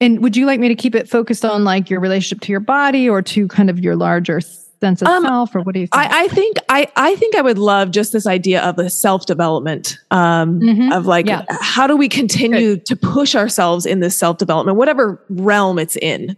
and 0.00 0.22
would 0.22 0.36
you 0.36 0.46
like 0.46 0.60
me 0.60 0.68
to 0.68 0.74
keep 0.74 0.94
it 0.94 1.08
focused 1.08 1.44
on 1.44 1.64
like 1.64 1.90
your 1.90 2.00
relationship 2.00 2.40
to 2.42 2.52
your 2.52 2.60
body 2.60 3.08
or 3.08 3.20
to 3.22 3.48
kind 3.48 3.68
of 3.68 3.80
your 3.80 3.96
larger 3.96 4.40
sense 4.40 5.02
of 5.02 5.08
um, 5.08 5.24
self 5.24 5.54
or 5.54 5.60
what 5.62 5.74
do 5.74 5.80
you 5.80 5.86
think? 5.86 5.96
I, 6.00 6.24
I, 6.24 6.28
think 6.28 6.56
I, 6.68 6.86
I 6.96 7.16
think 7.16 7.34
I 7.34 7.42
would 7.42 7.58
love 7.58 7.90
just 7.90 8.12
this 8.12 8.26
idea 8.26 8.62
of 8.62 8.76
the 8.76 8.90
self-development 8.90 9.98
um, 10.10 10.60
mm-hmm. 10.60 10.92
of 10.92 11.06
like 11.06 11.26
yeah. 11.26 11.44
how 11.60 11.86
do 11.86 11.96
we 11.96 12.08
continue 12.08 12.76
Good. 12.76 12.86
to 12.86 12.96
push 12.96 13.34
ourselves 13.34 13.86
in 13.86 14.00
this 14.00 14.16
self-development, 14.16 14.76
whatever 14.76 15.22
realm 15.28 15.78
it's 15.78 15.96
in. 15.96 16.36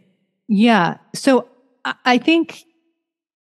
Yeah. 0.49 0.97
So 1.15 1.47
I 2.05 2.19
think 2.19 2.65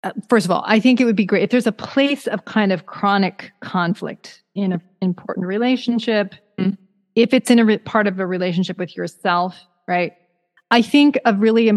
uh, 0.03 0.11
first 0.29 0.45
of 0.45 0.51
all, 0.51 0.63
I 0.65 0.79
think 0.79 0.99
it 1.01 1.05
would 1.05 1.15
be 1.15 1.25
great 1.25 1.43
if 1.43 1.49
there's 1.49 1.67
a 1.67 1.71
place 1.71 2.25
of 2.27 2.45
kind 2.45 2.71
of 2.71 2.85
chronic 2.85 3.51
conflict 3.59 4.41
in 4.61 4.73
an 4.73 4.81
important 5.01 5.47
relationship. 5.47 6.35
Mm-hmm. 6.57 6.81
If 7.15 7.33
it's 7.33 7.49
in 7.49 7.59
a 7.59 7.65
re- 7.65 7.77
part 7.79 8.07
of 8.07 8.19
a 8.19 8.25
relationship 8.25 8.77
with 8.77 8.95
yourself, 8.95 9.59
right? 9.87 10.13
I 10.71 10.81
think 10.81 11.19
of 11.25 11.39
really, 11.39 11.71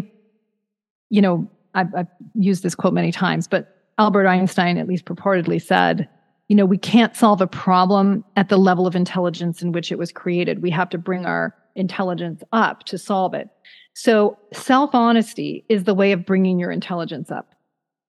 you 1.11 1.23
know, 1.23 1.51
I've, 1.75 1.95
I've 1.97 2.07
used 2.35 2.63
this 2.63 2.75
quote 2.75 2.93
many 2.93 3.13
times, 3.13 3.49
but 3.49 3.83
Albert 3.99 4.27
Einstein 4.27 4.79
at 4.79 4.87
least 4.87 5.05
purportedly 5.05 5.61
said, 5.61 6.09
you 6.49 6.57
know, 6.57 6.67
we 6.67 6.79
can't 6.79 7.17
solve 7.17 7.41
a 7.41 7.47
problem 7.47 8.25
at 8.37 8.49
the 8.49 8.59
level 8.59 8.87
of 8.87 8.95
intelligence 8.95 9.63
in 9.63 9.73
which 9.73 9.91
it 9.91 9.99
was 9.99 10.13
created. 10.13 10.63
We 10.63 10.71
have 10.71 10.91
to 10.91 10.99
bring 10.99 11.25
our 11.25 11.55
intelligence 11.77 12.43
up 12.53 12.85
to 12.85 12.99
solve 12.99 13.33
it. 13.33 13.49
So 13.95 14.39
self 14.53 14.95
honesty 14.95 15.65
is 15.69 15.85
the 15.85 15.95
way 15.95 16.13
of 16.13 16.27
bringing 16.27 16.59
your 16.59 16.71
intelligence 16.71 17.31
up. 17.31 17.55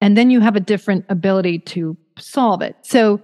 And 0.02 0.18
then 0.18 0.30
you 0.30 0.42
have 0.42 0.56
a 0.56 0.60
different 0.60 1.06
ability 1.08 1.60
to 1.60 1.96
solve 2.18 2.62
it. 2.62 2.76
So 2.82 3.22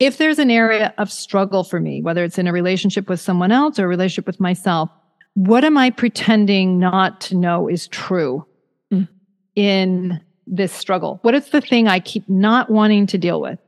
if 0.00 0.16
there's 0.16 0.38
an 0.38 0.50
area 0.50 0.94
of 0.96 1.12
struggle 1.12 1.62
for 1.62 1.78
me, 1.78 2.00
whether 2.00 2.24
it's 2.24 2.38
in 2.38 2.46
a 2.46 2.52
relationship 2.52 3.08
with 3.08 3.20
someone 3.20 3.52
else 3.52 3.78
or 3.78 3.84
a 3.84 3.88
relationship 3.88 4.26
with 4.26 4.40
myself, 4.40 4.90
what 5.34 5.62
am 5.62 5.76
I 5.76 5.90
pretending 5.90 6.78
not 6.78 7.20
to 7.22 7.36
know 7.36 7.68
is 7.68 7.86
true 7.86 8.46
mm. 8.92 9.06
in 9.54 10.20
this 10.46 10.72
struggle? 10.72 11.20
What 11.22 11.34
is 11.34 11.50
the 11.50 11.60
thing 11.60 11.86
I 11.86 12.00
keep 12.00 12.28
not 12.28 12.70
wanting 12.70 13.06
to 13.08 13.18
deal 13.18 13.42
with? 13.42 13.58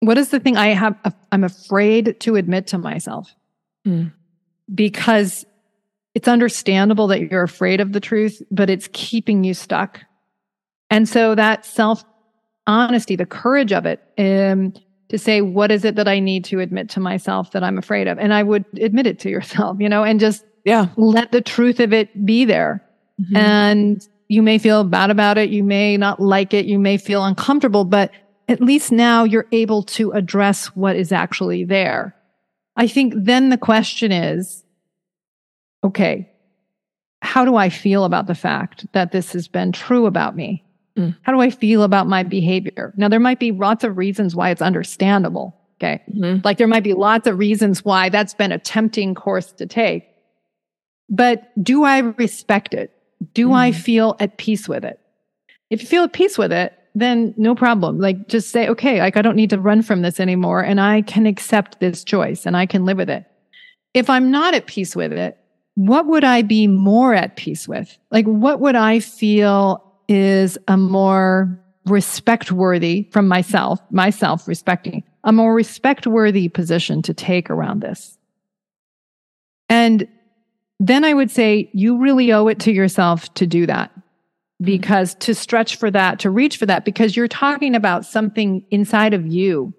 What 0.00 0.18
is 0.18 0.28
the 0.28 0.40
thing 0.40 0.58
I 0.58 0.68
have, 0.68 0.94
I'm 1.32 1.44
afraid 1.44 2.20
to 2.20 2.36
admit 2.36 2.66
to 2.68 2.78
myself? 2.78 3.34
Mm. 3.86 4.12
Because 4.72 5.46
it's 6.14 6.28
understandable 6.28 7.06
that 7.08 7.30
you're 7.30 7.42
afraid 7.42 7.80
of 7.80 7.92
the 7.92 8.00
truth, 8.00 8.42
but 8.50 8.68
it's 8.68 8.88
keeping 8.92 9.42
you 9.42 9.54
stuck. 9.54 10.00
And 10.90 11.08
so 11.08 11.34
that 11.34 11.64
self 11.64 12.04
honesty, 12.70 13.16
the 13.16 13.26
courage 13.26 13.72
of 13.72 13.86
it, 13.86 14.00
um, 14.18 14.72
to 15.08 15.18
say, 15.18 15.40
what 15.40 15.70
is 15.70 15.84
it 15.84 15.96
that 15.96 16.08
I 16.08 16.20
need 16.20 16.44
to 16.46 16.60
admit 16.60 16.88
to 16.90 17.00
myself 17.00 17.50
that 17.52 17.64
I'm 17.64 17.78
afraid 17.78 18.08
of? 18.08 18.18
And 18.18 18.32
I 18.32 18.42
would 18.42 18.64
admit 18.80 19.06
it 19.06 19.18
to 19.20 19.30
yourself, 19.30 19.76
you 19.80 19.88
know, 19.88 20.04
and 20.04 20.20
just 20.20 20.44
yeah, 20.64 20.88
let 20.96 21.32
the 21.32 21.40
truth 21.40 21.80
of 21.80 21.92
it 21.92 22.24
be 22.24 22.44
there. 22.44 22.84
Mm-hmm. 23.20 23.36
And 23.36 24.08
you 24.28 24.42
may 24.42 24.58
feel 24.58 24.84
bad 24.84 25.10
about 25.10 25.38
it. 25.38 25.50
You 25.50 25.64
may 25.64 25.96
not 25.96 26.20
like 26.20 26.54
it. 26.54 26.66
You 26.66 26.78
may 26.78 26.96
feel 26.96 27.24
uncomfortable, 27.24 27.84
but 27.84 28.12
at 28.48 28.60
least 28.60 28.92
now 28.92 29.24
you're 29.24 29.46
able 29.52 29.82
to 29.82 30.12
address 30.12 30.66
what 30.76 30.96
is 30.96 31.12
actually 31.12 31.64
there. 31.64 32.14
I 32.76 32.86
think 32.86 33.14
then 33.16 33.50
the 33.50 33.58
question 33.58 34.12
is, 34.12 34.64
okay, 35.82 36.30
how 37.22 37.44
do 37.44 37.56
I 37.56 37.68
feel 37.68 38.04
about 38.04 38.26
the 38.26 38.34
fact 38.34 38.86
that 38.92 39.12
this 39.12 39.32
has 39.32 39.48
been 39.48 39.72
true 39.72 40.06
about 40.06 40.36
me? 40.36 40.64
Mm. 40.96 41.16
How 41.22 41.32
do 41.32 41.40
I 41.40 41.50
feel 41.50 41.82
about 41.82 42.06
my 42.06 42.22
behavior? 42.22 42.92
Now, 42.96 43.08
there 43.08 43.20
might 43.20 43.38
be 43.38 43.52
lots 43.52 43.84
of 43.84 43.96
reasons 43.96 44.34
why 44.34 44.50
it's 44.50 44.62
understandable. 44.62 45.56
Okay. 45.80 46.02
Mm-hmm. 46.12 46.40
Like 46.44 46.58
there 46.58 46.66
might 46.66 46.84
be 46.84 46.92
lots 46.92 47.26
of 47.26 47.38
reasons 47.38 47.84
why 47.84 48.10
that's 48.10 48.34
been 48.34 48.52
a 48.52 48.58
tempting 48.58 49.14
course 49.14 49.52
to 49.52 49.66
take. 49.66 50.06
But 51.08 51.50
do 51.62 51.84
I 51.84 51.98
respect 51.98 52.74
it? 52.74 52.92
Do 53.32 53.48
mm. 53.48 53.56
I 53.56 53.72
feel 53.72 54.14
at 54.20 54.36
peace 54.36 54.68
with 54.68 54.84
it? 54.84 55.00
If 55.70 55.80
you 55.80 55.88
feel 55.88 56.04
at 56.04 56.12
peace 56.12 56.36
with 56.36 56.52
it, 56.52 56.74
then 56.94 57.32
no 57.36 57.54
problem. 57.54 57.98
Like 57.98 58.28
just 58.28 58.50
say, 58.50 58.68
okay, 58.68 59.00
like 59.00 59.16
I 59.16 59.22
don't 59.22 59.36
need 59.36 59.50
to 59.50 59.58
run 59.58 59.82
from 59.82 60.02
this 60.02 60.20
anymore 60.20 60.60
and 60.60 60.80
I 60.80 61.02
can 61.02 61.26
accept 61.26 61.80
this 61.80 62.04
choice 62.04 62.44
and 62.44 62.56
I 62.56 62.66
can 62.66 62.84
live 62.84 62.98
with 62.98 63.10
it. 63.10 63.24
If 63.94 64.10
I'm 64.10 64.30
not 64.30 64.54
at 64.54 64.66
peace 64.66 64.94
with 64.94 65.12
it, 65.12 65.38
what 65.76 66.06
would 66.06 66.24
I 66.24 66.42
be 66.42 66.66
more 66.66 67.14
at 67.14 67.36
peace 67.36 67.66
with? 67.66 67.96
Like 68.10 68.26
what 68.26 68.60
would 68.60 68.74
I 68.74 69.00
feel 69.00 69.89
is 70.10 70.58
a 70.66 70.76
more 70.76 71.56
respect 71.86 72.50
worthy 72.50 73.08
from 73.12 73.28
myself, 73.28 73.80
myself 73.90 74.46
respecting, 74.48 75.04
a 75.22 75.32
more 75.32 75.54
respect 75.54 76.06
worthy 76.06 76.48
position 76.48 77.00
to 77.02 77.14
take 77.14 77.48
around 77.48 77.80
this. 77.80 78.18
And 79.68 80.08
then 80.80 81.04
I 81.04 81.14
would 81.14 81.30
say 81.30 81.70
you 81.72 81.98
really 81.98 82.32
owe 82.32 82.48
it 82.48 82.58
to 82.60 82.72
yourself 82.72 83.32
to 83.34 83.46
do 83.46 83.66
that 83.66 83.92
because 84.60 85.14
to 85.14 85.34
stretch 85.34 85.76
for 85.76 85.90
that, 85.92 86.18
to 86.20 86.30
reach 86.30 86.56
for 86.56 86.66
that, 86.66 86.84
because 86.84 87.16
you're 87.16 87.28
talking 87.28 87.76
about 87.76 88.04
something 88.04 88.64
inside 88.70 89.14
of 89.14 89.26
you 89.26 89.72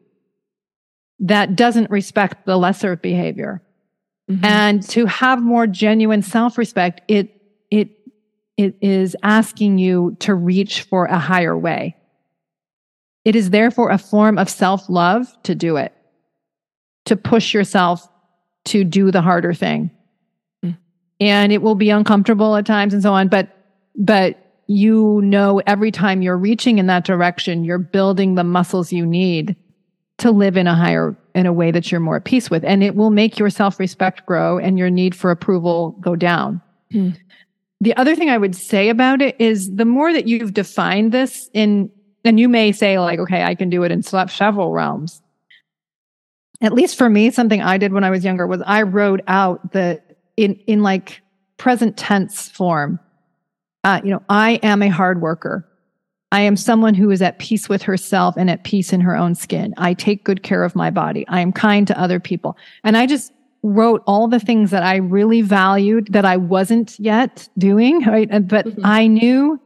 that 1.20 1.58
doesn't 1.58 1.92
respect 1.92 2.46
the 2.46 2.58
lesser 2.58 2.96
behavior. 2.96 3.62
Mm-hmm. 4.30 4.46
And 4.46 4.90
to 4.90 5.06
have 5.08 5.42
more 5.42 5.68
genuine 5.68 6.22
self 6.22 6.58
respect, 6.58 7.02
it, 7.10 7.42
it 7.70 7.90
it 8.58 8.76
is 8.82 9.16
asking 9.24 9.78
you 9.78 10.16
to 10.20 10.36
reach 10.36 10.84
for 10.84 11.06
a 11.06 11.18
higher 11.18 11.58
way. 11.58 11.96
It 13.24 13.36
is 13.36 13.50
therefore 13.52 13.92
a 13.92 13.98
form 13.98 14.38
of 14.38 14.50
self 14.50 14.90
love 14.90 15.28
to 15.44 15.56
do 15.56 15.78
it, 15.78 15.94
to 17.06 17.16
push 17.16 17.54
yourself 17.54 18.08
to 18.66 18.84
do 18.84 19.12
the 19.12 19.22
harder 19.22 19.54
thing. 19.54 19.92
Mm. 20.64 20.78
And 21.20 21.52
it 21.52 21.62
will 21.62 21.76
be 21.76 21.90
uncomfortable 21.90 22.56
at 22.56 22.66
times 22.66 22.94
and 22.94 23.04
so 23.04 23.14
on, 23.14 23.28
but, 23.28 23.50
but 23.96 24.38
you 24.68 25.22
know, 25.24 25.62
every 25.68 25.92
time 25.92 26.22
you're 26.22 26.38
reaching 26.38 26.78
in 26.78 26.88
that 26.88 27.04
direction, 27.04 27.64
you're 27.64 27.78
building 27.78 28.36
the 28.36 28.44
muscles 28.44 28.92
you 28.92 29.06
need 29.06 29.56
to 30.20 30.32
live 30.32 30.56
in 30.56 30.68
a 30.68 30.76
higher, 30.76 31.16
in 31.36 31.46
a 31.46 31.54
way 31.54 31.72
that 31.72 31.92
you're 31.92 32.00
more 32.00 32.18
at 32.18 32.26
peace 32.26 32.50
with. 32.50 32.64
And 32.64 32.84
it 32.84 32.96
will 32.96 33.10
make 33.10 33.38
your 33.38 33.50
self 33.50 33.80
respect 33.80 34.26
grow 34.26 34.58
and 34.58 34.78
your 34.78 34.90
need 34.90 35.16
for 35.16 35.32
approval 35.32 35.92
go 36.00 36.16
down. 36.16 36.62
Mm. 36.94 37.18
The 37.82 37.98
other 37.98 38.16
thing 38.16 38.30
I 38.30 38.38
would 38.38 38.56
say 38.56 38.90
about 38.90 39.24
it 39.24 39.36
is 39.40 39.76
the 39.76 39.86
more 39.86 40.14
that 40.14 40.28
you've 40.28 40.54
defined 40.54 41.12
this 41.12 41.50
in, 41.52 41.90
and 42.24 42.40
you 42.40 42.48
may 42.48 42.72
say 42.72 43.00
like, 43.00 43.20
okay, 43.20 43.44
I 43.44 43.56
can 43.56 43.72
do 43.72 43.82
it 43.82 43.92
in 43.92 44.04
slap 44.04 44.30
several 44.30 44.72
realms. 44.72 45.20
At 46.62 46.74
least 46.74 46.96
for 46.96 47.10
me, 47.10 47.32
something 47.32 47.60
I 47.60 47.80
did 47.80 47.92
when 47.92 48.04
I 48.04 48.12
was 48.12 48.24
younger 48.24 48.46
was 48.46 48.62
I 48.68 48.84
wrote 48.84 49.22
out 49.28 49.72
the 49.72 50.00
in 50.38 50.54
in 50.68 50.84
like 50.84 51.22
present 51.58 51.98
tense 51.98 52.50
form. 52.50 53.00
Uh, 53.84 54.00
you 54.04 54.12
know, 54.12 54.22
I 54.30 54.60
am 54.62 54.84
a 54.84 54.90
hard 54.90 55.20
worker. 55.20 55.68
I 56.32 56.42
am 56.42 56.56
someone 56.56 56.94
who 56.94 57.10
is 57.10 57.24
at 57.24 57.40
peace 57.40 57.68
with 57.68 57.82
herself 57.82 58.36
and 58.38 58.48
at 58.50 58.64
peace 58.64 58.94
in 58.94 59.02
her 59.02 59.18
own 59.18 59.34
skin. 59.34 59.74
I 59.78 59.96
take 59.96 60.24
good 60.24 60.44
care 60.44 60.64
of 60.64 60.76
my 60.76 60.92
body. 60.92 61.26
I 61.28 61.42
am 61.42 61.52
kind 61.52 61.88
to 61.88 62.00
other 62.00 62.20
people. 62.20 62.58
And 62.84 62.96
I 62.96 63.08
just 63.08 63.34
wrote 63.64 64.04
all 64.08 64.28
the 64.28 64.40
things 64.40 64.72
that 64.72 64.84
I 64.84 64.98
really 64.98 65.42
valued 65.42 66.08
that 66.14 66.26
I 66.26 66.38
wasn't 66.38 67.00
yet 67.00 67.48
doing, 67.58 68.02
right? 68.06 68.30
But 68.48 68.66
mm-hmm. 68.66 68.86
I 68.86 69.08
knew 69.08 69.60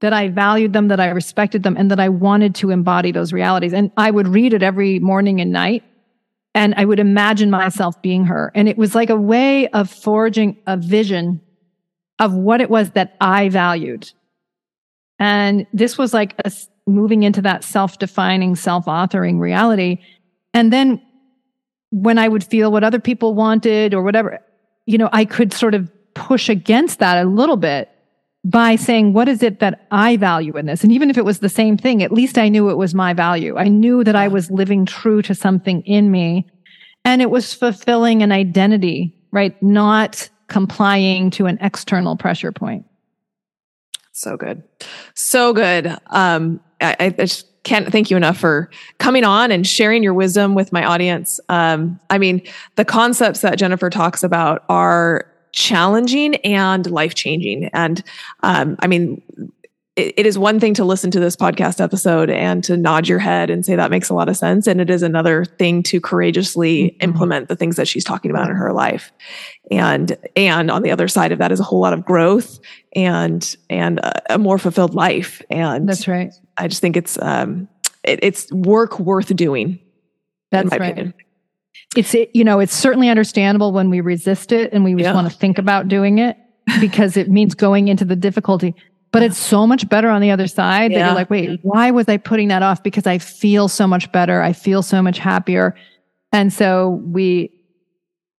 that 0.00 0.12
I 0.12 0.28
valued 0.28 0.72
them, 0.72 0.88
that 0.88 1.00
I 1.00 1.08
respected 1.08 1.62
them, 1.62 1.76
and 1.76 1.90
that 1.90 2.00
I 2.00 2.08
wanted 2.08 2.54
to 2.56 2.70
embody 2.70 3.12
those 3.12 3.32
realities. 3.32 3.72
And 3.72 3.90
I 3.96 4.10
would 4.10 4.28
read 4.28 4.54
it 4.54 4.62
every 4.62 4.98
morning 4.98 5.40
and 5.40 5.52
night. 5.52 5.82
And 6.54 6.74
I 6.76 6.84
would 6.84 6.98
imagine 6.98 7.50
myself 7.50 8.00
being 8.02 8.24
her. 8.24 8.50
And 8.54 8.68
it 8.68 8.78
was 8.78 8.94
like 8.94 9.10
a 9.10 9.16
way 9.16 9.68
of 9.68 9.90
forging 9.90 10.56
a 10.66 10.76
vision 10.76 11.40
of 12.18 12.34
what 12.34 12.60
it 12.60 12.70
was 12.70 12.90
that 12.92 13.16
I 13.20 13.48
valued. 13.48 14.10
And 15.18 15.66
this 15.72 15.98
was 15.98 16.14
like 16.14 16.34
a, 16.44 16.52
moving 16.86 17.22
into 17.22 17.42
that 17.42 17.64
self 17.64 17.98
defining, 17.98 18.56
self 18.56 18.86
authoring 18.86 19.38
reality. 19.38 19.98
And 20.54 20.72
then 20.72 21.02
when 21.90 22.18
I 22.18 22.28
would 22.28 22.44
feel 22.44 22.70
what 22.70 22.84
other 22.84 23.00
people 23.00 23.34
wanted 23.34 23.94
or 23.94 24.02
whatever, 24.02 24.40
you 24.86 24.98
know, 24.98 25.08
I 25.12 25.24
could 25.24 25.52
sort 25.52 25.74
of 25.74 25.90
push 26.14 26.48
against 26.48 26.98
that 26.98 27.24
a 27.24 27.28
little 27.28 27.56
bit 27.56 27.90
by 28.44 28.76
saying, 28.76 29.12
what 29.12 29.28
is 29.28 29.42
it 29.42 29.60
that 29.60 29.86
I 29.90 30.16
value 30.16 30.56
in 30.56 30.66
this? 30.66 30.82
And 30.82 30.92
even 30.92 31.10
if 31.10 31.18
it 31.18 31.24
was 31.24 31.40
the 31.40 31.48
same 31.48 31.76
thing, 31.76 32.02
at 32.02 32.12
least 32.12 32.38
I 32.38 32.48
knew 32.48 32.70
it 32.70 32.76
was 32.76 32.94
my 32.94 33.12
value. 33.12 33.56
I 33.56 33.68
knew 33.68 34.04
that 34.04 34.16
I 34.16 34.28
was 34.28 34.50
living 34.50 34.86
true 34.86 35.22
to 35.22 35.34
something 35.34 35.82
in 35.82 36.10
me 36.10 36.48
and 37.04 37.20
it 37.22 37.30
was 37.30 37.54
fulfilling 37.54 38.22
an 38.22 38.32
identity, 38.32 39.14
right? 39.32 39.60
Not 39.62 40.28
complying 40.48 41.30
to 41.30 41.46
an 41.46 41.58
external 41.60 42.16
pressure 42.16 42.52
point. 42.52 42.86
So 44.12 44.36
good. 44.36 44.62
So 45.14 45.52
good. 45.52 45.96
Um, 46.06 46.60
I, 46.80 46.96
I 46.98 47.10
just 47.10 47.57
can't 47.68 47.92
thank 47.92 48.10
you 48.10 48.16
enough 48.16 48.38
for 48.38 48.70
coming 48.98 49.24
on 49.24 49.52
and 49.52 49.66
sharing 49.66 50.02
your 50.02 50.14
wisdom 50.14 50.54
with 50.54 50.72
my 50.72 50.84
audience. 50.84 51.38
Um, 51.50 52.00
I 52.08 52.16
mean, 52.16 52.42
the 52.76 52.84
concepts 52.84 53.40
that 53.40 53.58
Jennifer 53.58 53.90
talks 53.90 54.22
about 54.22 54.64
are 54.70 55.26
challenging 55.52 56.36
and 56.36 56.90
life 56.90 57.14
changing. 57.14 57.66
And 57.74 58.02
um, 58.42 58.76
I 58.80 58.86
mean, 58.86 59.22
it, 59.96 60.14
it 60.16 60.26
is 60.26 60.38
one 60.38 60.60
thing 60.60 60.72
to 60.74 60.84
listen 60.84 61.10
to 61.10 61.20
this 61.20 61.36
podcast 61.36 61.78
episode 61.78 62.30
and 62.30 62.64
to 62.64 62.76
nod 62.76 63.06
your 63.06 63.18
head 63.18 63.50
and 63.50 63.66
say 63.66 63.76
that 63.76 63.90
makes 63.90 64.08
a 64.08 64.14
lot 64.14 64.30
of 64.30 64.36
sense. 64.38 64.66
And 64.66 64.80
it 64.80 64.88
is 64.88 65.02
another 65.02 65.44
thing 65.44 65.82
to 65.84 66.00
courageously 66.00 66.84
mm-hmm. 66.84 67.04
implement 67.04 67.48
the 67.48 67.56
things 67.56 67.76
that 67.76 67.86
she's 67.86 68.04
talking 68.04 68.30
about 68.30 68.48
in 68.48 68.56
her 68.56 68.72
life. 68.72 69.12
And, 69.70 70.16
and 70.36 70.70
on 70.70 70.82
the 70.82 70.90
other 70.90 71.08
side 71.08 71.32
of 71.32 71.38
that 71.40 71.52
is 71.52 71.60
a 71.60 71.64
whole 71.64 71.80
lot 71.80 71.92
of 71.92 72.04
growth 72.06 72.60
and, 72.96 73.56
and 73.68 73.98
a, 73.98 74.34
a 74.34 74.38
more 74.38 74.56
fulfilled 74.56 74.94
life. 74.94 75.42
And 75.50 75.86
that's 75.86 76.08
right. 76.08 76.32
I 76.58 76.68
just 76.68 76.80
think 76.80 76.96
it's, 76.96 77.18
um, 77.20 77.68
it, 78.04 78.20
it's 78.22 78.52
work 78.52 78.98
worth 78.98 79.34
doing. 79.36 79.78
That's 80.50 80.70
right. 80.70 80.92
Opinion 80.92 81.14
it's 81.96 82.14
you 82.34 82.44
know 82.44 82.60
it's 82.60 82.74
certainly 82.74 83.08
understandable 83.08 83.72
when 83.72 83.90
we 83.90 84.00
resist 84.00 84.52
it 84.52 84.72
and 84.72 84.84
we 84.84 84.92
just 84.92 85.04
yeah. 85.04 85.14
want 85.14 85.30
to 85.30 85.36
think 85.36 85.58
about 85.58 85.88
doing 85.88 86.18
it 86.18 86.36
because 86.80 87.16
it 87.16 87.30
means 87.30 87.54
going 87.54 87.88
into 87.88 88.04
the 88.04 88.16
difficulty 88.16 88.74
but 89.10 89.22
it's 89.22 89.38
so 89.38 89.66
much 89.66 89.88
better 89.88 90.10
on 90.10 90.20
the 90.20 90.30
other 90.30 90.46
side 90.46 90.92
yeah. 90.92 90.98
that 90.98 91.06
you're 91.06 91.14
like 91.14 91.30
wait 91.30 91.60
why 91.62 91.90
was 91.90 92.08
i 92.08 92.16
putting 92.16 92.48
that 92.48 92.62
off 92.62 92.82
because 92.82 93.06
i 93.06 93.18
feel 93.18 93.68
so 93.68 93.86
much 93.86 94.10
better 94.12 94.42
i 94.42 94.52
feel 94.52 94.82
so 94.82 95.00
much 95.02 95.18
happier 95.18 95.74
and 96.32 96.52
so 96.52 97.00
we 97.06 97.50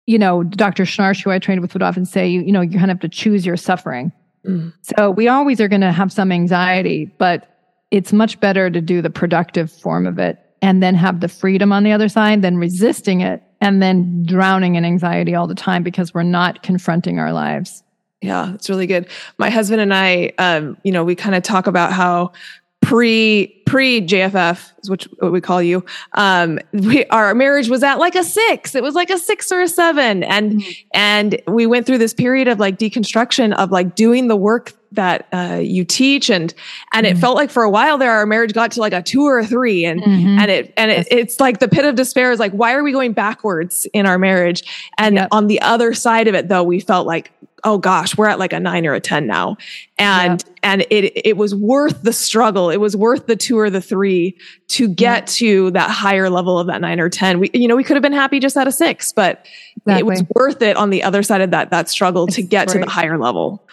you 0.07 0.19
know 0.19 0.43
dr 0.43 0.83
schnarch 0.85 1.23
who 1.23 1.31
i 1.31 1.39
trained 1.39 1.61
with 1.61 1.73
would 1.75 1.83
often 1.83 2.05
say 2.05 2.29
you, 2.29 2.43
you 2.43 2.53
know 2.53 2.61
you 2.61 2.73
kind 2.73 2.91
of 2.91 2.97
have 2.97 3.01
to 3.01 3.09
choose 3.09 3.47
your 3.47 3.57
suffering 3.57 4.13
mm. 4.47 4.73
so 4.83 5.11
we 5.11 5.27
always 5.27 5.61
are 5.61 5.69
going 5.69 5.81
to 5.81 5.93
have 5.93 6.13
some 6.13 6.31
anxiety 6.31 7.07
but 7.19 7.58
it's 7.91 8.13
much 8.13 8.39
better 8.41 8.71
to 8.71 8.81
do 8.81 9.01
the 9.03 9.11
productive 9.11 9.71
form 9.71 10.07
of 10.07 10.19
it 10.19 10.39
and 10.61 10.83
then 10.83 10.95
have 10.95 11.21
the 11.21 11.29
freedom 11.29 11.73
on 11.73 11.85
the 11.85 11.93
other 11.93 12.09
side 12.09 12.43
than 12.43 12.59
resisting 12.59 13.21
it 13.21 13.43
and 13.61 13.83
then 13.83 14.25
drowning 14.25 14.75
in 14.75 14.85
anxiety 14.85 15.35
all 15.35 15.47
the 15.47 15.55
time 15.55 15.83
because 15.83 16.13
we're 16.13 16.23
not 16.23 16.63
confronting 16.63 17.19
our 17.19 17.33
lives. 17.33 17.83
Yeah, 18.21 18.55
it's 18.55 18.69
really 18.69 18.87
good. 18.87 19.09
My 19.39 19.51
husband 19.51 19.81
and 19.81 19.95
I, 19.95 20.33
um, 20.39 20.77
you 20.83 20.91
know, 20.91 21.05
we 21.05 21.15
kind 21.15 21.35
of 21.35 21.43
talk 21.43 21.67
about 21.67 21.93
how 21.93 22.33
pre 22.81 23.58
pre 23.69 24.01
JFF 24.01 24.73
is 24.83 24.91
which 24.91 25.05
what 25.19 25.33
we 25.33 25.41
call 25.41 25.63
you. 25.63 25.85
Um, 26.15 26.59
we, 26.73 27.05
our 27.07 27.35
marriage 27.35 27.69
was 27.69 27.83
at 27.83 27.99
like 27.99 28.15
a 28.15 28.25
six. 28.25 28.75
It 28.75 28.83
was 28.83 28.95
like 28.95 29.11
a 29.11 29.19
six 29.19 29.53
or 29.53 29.61
a 29.61 29.69
seven, 29.69 30.25
and 30.25 30.53
mm-hmm. 30.53 30.71
and 30.93 31.41
we 31.47 31.67
went 31.67 31.87
through 31.87 31.99
this 31.99 32.15
period 32.15 32.49
of 32.49 32.59
like 32.59 32.79
deconstruction 32.79 33.55
of 33.55 33.71
like 33.71 33.95
doing 33.95 34.29
the 34.29 34.37
work 34.37 34.73
that 34.93 35.29
uh, 35.33 35.61
you 35.63 35.85
teach 35.85 36.31
and 36.31 36.55
and 36.95 37.07
mm-hmm. 37.07 37.17
it 37.17 37.21
felt 37.21 37.37
like 37.37 37.51
for 37.51 37.63
a 37.63 37.71
while 37.71 37.99
there 37.99 38.11
our 38.11 38.25
marriage 38.25 38.55
got 38.55 38.71
to 38.73 38.81
like 38.81 38.95
a 38.95 39.03
two 39.03 39.23
or 39.23 39.39
a 39.39 39.47
three 39.47 39.85
and 39.85 40.01
mm-hmm. 40.01 40.39
and 40.39 40.51
it 40.51 40.73
and 40.79 40.91
it, 40.91 41.07
it's 41.11 41.41
like 41.41 41.59
the 41.59 41.69
pit 41.69 41.85
of 41.85 41.95
despair 41.95 42.33
is 42.33 42.41
like 42.41 42.53
why 42.53 42.73
are 42.73 42.83
we 42.83 42.91
going 42.91 43.13
backwards 43.13 43.87
in 43.93 44.07
our 44.07 44.19
marriage 44.19 44.91
and 44.97 45.17
yep. 45.17 45.29
on 45.31 45.47
the 45.47 45.61
other 45.61 45.93
side 45.93 46.27
of 46.27 46.35
it 46.35 46.49
though 46.49 46.63
we 46.63 46.81
felt 46.81 47.07
like 47.07 47.31
oh 47.65 47.79
gosh 47.79 48.17
we're 48.17 48.27
at 48.27 48.39
like 48.39 48.53
a 48.53 48.61
nine 48.61 48.87
or 48.87 48.95
a 48.95 49.01
ten 49.01 49.27
now 49.27 49.57
and 49.99 50.45
yep. 50.47 50.57
and 50.63 50.83
it 50.91 51.13
it 51.27 51.37
was 51.37 51.55
worth 51.55 52.03
the 52.03 52.13
struggle 52.13 52.71
it 52.71 52.79
was 52.79 52.97
worth 52.97 53.27
the 53.27 53.37
two 53.37 53.59
or 53.59 53.71
the 53.71 53.81
three 53.81 54.37
to 54.69 54.89
get 54.89 55.23
yep. 55.23 55.27
to 55.27 55.71
that 55.73 55.91
higher 55.91 56.31
level 56.31 56.59
of 56.59 56.67
that 56.67 56.81
nine 56.81 57.01
or 57.01 57.09
ten 57.09 57.39
we 57.39 57.51
you 57.53 57.69
know 57.69 57.77
we 57.77 57.85
could 57.85 57.97
have 57.97 58.03
been 58.03 58.13
happy 58.13 58.41
just 58.41 58.57
at 58.57 58.67
a 58.67 58.73
six 58.73 59.13
but 59.13 59.47
exactly. 59.77 59.99
it 59.99 60.07
was 60.07 60.23
worth 60.35 60.63
it 60.63 60.77
on 60.77 60.91
the 60.91 61.03
other 61.03 61.23
side 61.23 61.41
of 61.41 61.51
that 61.51 61.71
that 61.71 61.89
struggle 61.89 62.25
it's 62.27 62.37
to 62.37 62.43
get 62.43 62.69
to 62.69 62.79
the 62.79 62.89
higher 62.89 63.19
level 63.19 63.67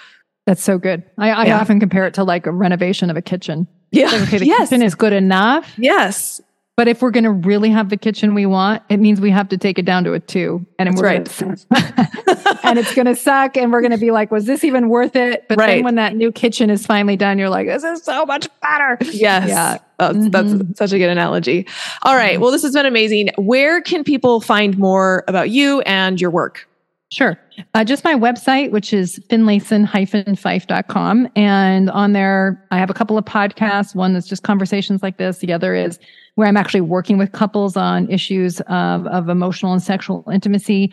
that's 0.45 0.63
so 0.63 0.77
good. 0.77 1.03
I, 1.17 1.31
I 1.31 1.45
yeah. 1.45 1.59
often 1.59 1.79
compare 1.79 2.05
it 2.05 2.13
to 2.15 2.23
like 2.23 2.45
a 2.45 2.51
renovation 2.51 3.09
of 3.09 3.17
a 3.17 3.21
kitchen. 3.21 3.67
Yeah. 3.91 4.07
Like, 4.07 4.21
okay, 4.23 4.38
the 4.38 4.45
yes. 4.45 4.69
kitchen 4.69 4.83
is 4.83 4.95
good 4.95 5.13
enough. 5.13 5.71
Yes. 5.77 6.41
But 6.78 6.89
if 6.89 7.01
we're 7.01 7.11
going 7.11 7.23
to 7.23 7.32
really 7.32 7.69
have 7.69 7.88
the 7.88 7.95
kitchen 7.95 8.34
we 8.34 8.45
want, 8.45 8.84
it 8.89 8.97
means 8.97 9.21
we 9.21 9.32
have 9.32 9.47
to 9.49 9.57
take 9.57 9.80
it 9.80 9.86
down 9.86 10.03
to 10.03 10.13
a 10.13 10.19
two, 10.19 10.65
and 10.78 10.89
That's 10.89 11.01
we're 11.01 11.07
right. 11.07 11.38
Gonna, 11.39 12.59
and 12.63 12.78
it's 12.78 12.93
going 12.93 13.05
to 13.05 13.15
suck, 13.15 13.55
and 13.55 13.71
we're 13.71 13.80
going 13.80 13.91
to 13.91 13.97
be 13.97 14.11
like, 14.11 14.30
"Was 14.30 14.45
this 14.45 14.65
even 14.65 14.89
worth 14.89 15.15
it?" 15.15 15.47
But 15.47 15.57
right. 15.57 15.67
then 15.67 15.84
when 15.86 15.95
that 15.95 16.17
new 16.17 16.34
kitchen 16.34 16.69
is 16.69 16.86
finally 16.86 17.15
done, 17.15 17.39
you're 17.39 17.49
like, 17.49 17.67
"This 17.67 17.86
is 17.86 18.03
so 18.03 18.26
much 18.26 18.49
better." 18.61 18.97
Yes, 19.01 19.47
yeah, 19.47 19.78
that's, 19.97 20.17
mm-hmm. 20.17 20.57
that's 20.57 20.78
such 20.78 20.91
a 20.91 20.97
good 20.97 21.09
analogy. 21.09 21.65
All 22.03 22.13
right, 22.13 22.34
mm-hmm. 22.34 22.41
well, 22.41 22.51
this 22.51 22.63
has 22.63 22.73
been 22.73 22.86
amazing. 22.86 23.30
Where 23.38 23.82
can 23.82 24.03
people 24.03 24.41
find 24.41 24.78
more 24.78 25.23
about 25.30 25.51
you 25.51 25.80
and 25.82 26.19
your 26.19 26.30
work? 26.30 26.67
Sure. 27.16 27.39
Uh, 27.74 27.86
just 27.86 28.03
my 28.03 28.13
website, 28.13 28.72
which 28.72 28.91
is 28.91 29.22
finlayson-fife.com. 29.30 31.30
And 31.38 31.89
on 31.91 32.11
there, 32.11 32.68
I 32.72 32.78
have 32.78 32.89
a 32.89 32.93
couple 32.93 33.18
of 33.18 33.24
podcasts. 33.24 33.95
One 33.95 34.13
that's 34.13 34.28
just 34.28 34.43
conversations 34.43 35.01
like 35.01 35.16
this. 35.16 35.38
The 35.38 35.53
other 35.53 35.74
is 35.74 35.97
where 36.34 36.45
I'm 36.45 36.57
actually 36.57 36.82
working 36.82 37.18
with 37.18 37.32
couples 37.32 37.78
on 37.78 38.09
issues 38.09 38.59
of, 38.68 39.07
of 39.07 39.30
emotional 39.30 39.72
and 39.72 39.82
sexual 39.82 40.26
intimacy. 40.30 40.91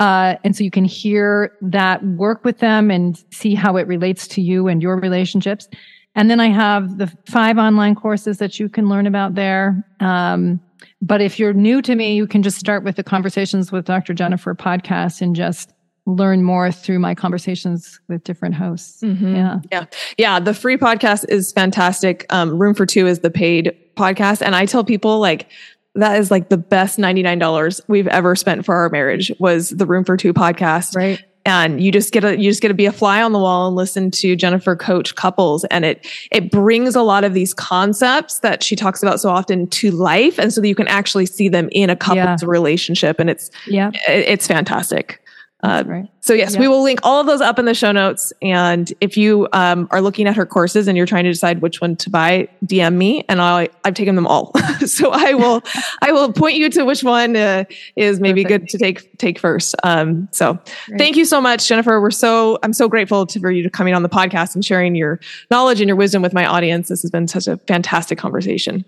Uh, 0.00 0.34
and 0.42 0.56
so 0.56 0.64
you 0.64 0.72
can 0.72 0.84
hear 0.84 1.52
that 1.62 2.04
work 2.04 2.44
with 2.44 2.58
them 2.58 2.90
and 2.90 3.22
see 3.30 3.54
how 3.54 3.76
it 3.76 3.86
relates 3.86 4.26
to 4.26 4.42
you 4.42 4.66
and 4.66 4.82
your 4.82 4.96
relationships. 4.96 5.68
And 6.16 6.28
then 6.28 6.40
I 6.40 6.48
have 6.48 6.98
the 6.98 7.06
five 7.28 7.58
online 7.58 7.94
courses 7.94 8.38
that 8.38 8.58
you 8.58 8.68
can 8.68 8.88
learn 8.88 9.06
about 9.06 9.36
there. 9.36 9.86
Um, 10.00 10.58
but 11.02 11.20
if 11.20 11.38
you're 11.38 11.52
new 11.52 11.80
to 11.82 11.94
me, 11.94 12.14
you 12.14 12.26
can 12.26 12.42
just 12.42 12.58
start 12.58 12.84
with 12.84 12.96
the 12.96 13.04
Conversations 13.04 13.72
with 13.72 13.86
Dr. 13.86 14.14
Jennifer 14.14 14.54
podcast 14.54 15.20
and 15.20 15.34
just 15.34 15.72
learn 16.06 16.42
more 16.42 16.72
through 16.72 16.98
my 16.98 17.14
conversations 17.14 18.00
with 18.08 18.24
different 18.24 18.54
hosts. 18.54 19.02
Mm-hmm. 19.02 19.34
Yeah. 19.34 19.60
Yeah. 19.70 19.84
Yeah. 20.18 20.40
The 20.40 20.54
free 20.54 20.76
podcast 20.76 21.28
is 21.28 21.52
fantastic. 21.52 22.26
Um, 22.30 22.58
Room 22.58 22.74
for 22.74 22.86
Two 22.86 23.06
is 23.06 23.20
the 23.20 23.30
paid 23.30 23.76
podcast. 23.96 24.42
And 24.42 24.56
I 24.56 24.66
tell 24.66 24.84
people 24.84 25.20
like, 25.20 25.48
that 25.94 26.18
is 26.18 26.30
like 26.30 26.48
the 26.48 26.58
best 26.58 26.98
$99 26.98 27.80
we've 27.88 28.06
ever 28.08 28.36
spent 28.36 28.64
for 28.64 28.74
our 28.76 28.88
marriage 28.90 29.32
was 29.38 29.70
the 29.70 29.86
Room 29.86 30.04
for 30.04 30.16
Two 30.16 30.32
podcast. 30.32 30.96
Right 30.96 31.22
and 31.50 31.82
you 31.82 31.92
just 31.92 32.12
get 32.12 32.24
a 32.24 32.38
you 32.38 32.50
just 32.50 32.62
get 32.62 32.68
to 32.68 32.74
be 32.74 32.86
a 32.86 32.92
fly 32.92 33.22
on 33.22 33.32
the 33.32 33.38
wall 33.38 33.68
and 33.68 33.76
listen 33.76 34.10
to 34.12 34.36
Jennifer 34.36 34.76
coach 34.76 35.14
couples. 35.14 35.64
And 35.64 35.84
it 35.84 36.06
it 36.30 36.50
brings 36.50 36.94
a 36.96 37.02
lot 37.02 37.24
of 37.24 37.34
these 37.34 37.54
concepts 37.54 38.40
that 38.40 38.62
she 38.62 38.76
talks 38.76 39.02
about 39.02 39.20
so 39.20 39.30
often 39.30 39.66
to 39.68 39.90
life. 39.90 40.38
And 40.38 40.52
so 40.52 40.60
that 40.60 40.68
you 40.68 40.74
can 40.74 40.88
actually 40.88 41.26
see 41.26 41.48
them 41.48 41.68
in 41.72 41.90
a 41.90 41.96
couple's 41.96 42.42
yeah. 42.42 42.48
relationship. 42.48 43.18
And 43.18 43.28
it's 43.28 43.50
yeah. 43.66 43.90
it, 44.08 44.28
it's 44.28 44.46
fantastic 44.46 45.19
uh, 45.62 45.84
right. 45.86 46.08
So 46.20 46.32
yes, 46.32 46.56
we 46.56 46.68
will 46.68 46.82
link 46.82 47.00
all 47.02 47.20
of 47.20 47.26
those 47.26 47.42
up 47.42 47.58
in 47.58 47.66
the 47.66 47.74
show 47.74 47.92
notes. 47.92 48.32
And 48.40 48.90
if 49.00 49.16
you 49.18 49.46
um, 49.52 49.88
are 49.90 50.00
looking 50.00 50.26
at 50.26 50.34
her 50.36 50.46
courses 50.46 50.88
and 50.88 50.96
you're 50.96 51.06
trying 51.06 51.24
to 51.24 51.30
decide 51.30 51.60
which 51.60 51.82
one 51.82 51.96
to 51.96 52.08
buy, 52.08 52.48
DM 52.64 52.94
me, 52.94 53.24
and 53.28 53.42
I 53.42 53.68
I've 53.84 53.94
taken 53.94 54.14
them 54.14 54.26
all. 54.26 54.52
so 54.86 55.10
I 55.10 55.34
will 55.34 55.62
I 56.02 56.12
will 56.12 56.32
point 56.32 56.56
you 56.56 56.70
to 56.70 56.84
which 56.84 57.04
one 57.04 57.36
uh, 57.36 57.64
is 57.94 58.20
maybe 58.20 58.42
Perfect. 58.42 58.62
good 58.62 58.68
to 58.70 58.78
take 58.78 59.18
take 59.18 59.38
first. 59.38 59.74
Um, 59.82 60.28
so 60.32 60.58
Great. 60.86 60.98
thank 60.98 61.16
you 61.16 61.26
so 61.26 61.42
much, 61.42 61.68
Jennifer. 61.68 62.00
We're 62.00 62.10
so 62.10 62.58
I'm 62.62 62.72
so 62.72 62.88
grateful 62.88 63.26
to, 63.26 63.40
for 63.40 63.50
you 63.50 63.62
to 63.62 63.70
coming 63.70 63.92
on 63.92 64.02
the 64.02 64.08
podcast 64.08 64.54
and 64.54 64.64
sharing 64.64 64.94
your 64.94 65.20
knowledge 65.50 65.80
and 65.80 65.88
your 65.88 65.96
wisdom 65.96 66.22
with 66.22 66.32
my 66.32 66.46
audience. 66.46 66.88
This 66.88 67.02
has 67.02 67.10
been 67.10 67.28
such 67.28 67.46
a 67.46 67.58
fantastic 67.58 68.18
conversation. 68.18 68.84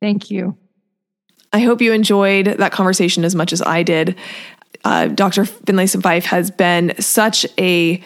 Thank 0.00 0.30
you. 0.32 0.56
I 1.52 1.60
hope 1.60 1.80
you 1.80 1.92
enjoyed 1.92 2.46
that 2.46 2.72
conversation 2.72 3.24
as 3.24 3.34
much 3.34 3.54
as 3.54 3.62
I 3.62 3.82
did 3.82 4.16
uh, 4.84 5.08
Dr. 5.08 5.44
Finlayson 5.44 6.02
Fife 6.02 6.24
has 6.26 6.50
been 6.50 6.94
such 6.98 7.46
a, 7.58 8.02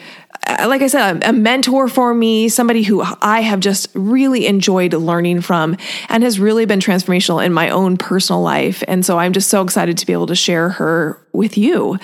uh, 0.47 0.65
like 0.67 0.81
I 0.81 0.87
said, 0.87 1.23
a, 1.23 1.29
a 1.29 1.33
mentor 1.33 1.87
for 1.87 2.13
me, 2.13 2.49
somebody 2.49 2.83
who 2.83 3.03
I 3.21 3.41
have 3.41 3.59
just 3.59 3.89
really 3.93 4.47
enjoyed 4.47 4.93
learning 4.93 5.41
from 5.41 5.77
and 6.09 6.23
has 6.23 6.39
really 6.39 6.65
been 6.65 6.79
transformational 6.79 7.45
in 7.45 7.53
my 7.53 7.69
own 7.69 7.97
personal 7.97 8.41
life. 8.41 8.83
And 8.87 9.05
so 9.05 9.17
I'm 9.19 9.33
just 9.33 9.49
so 9.49 9.61
excited 9.61 9.97
to 9.99 10.05
be 10.05 10.13
able 10.13 10.27
to 10.27 10.35
share 10.35 10.69
her 10.69 11.21
with 11.31 11.57
you. 11.57 11.99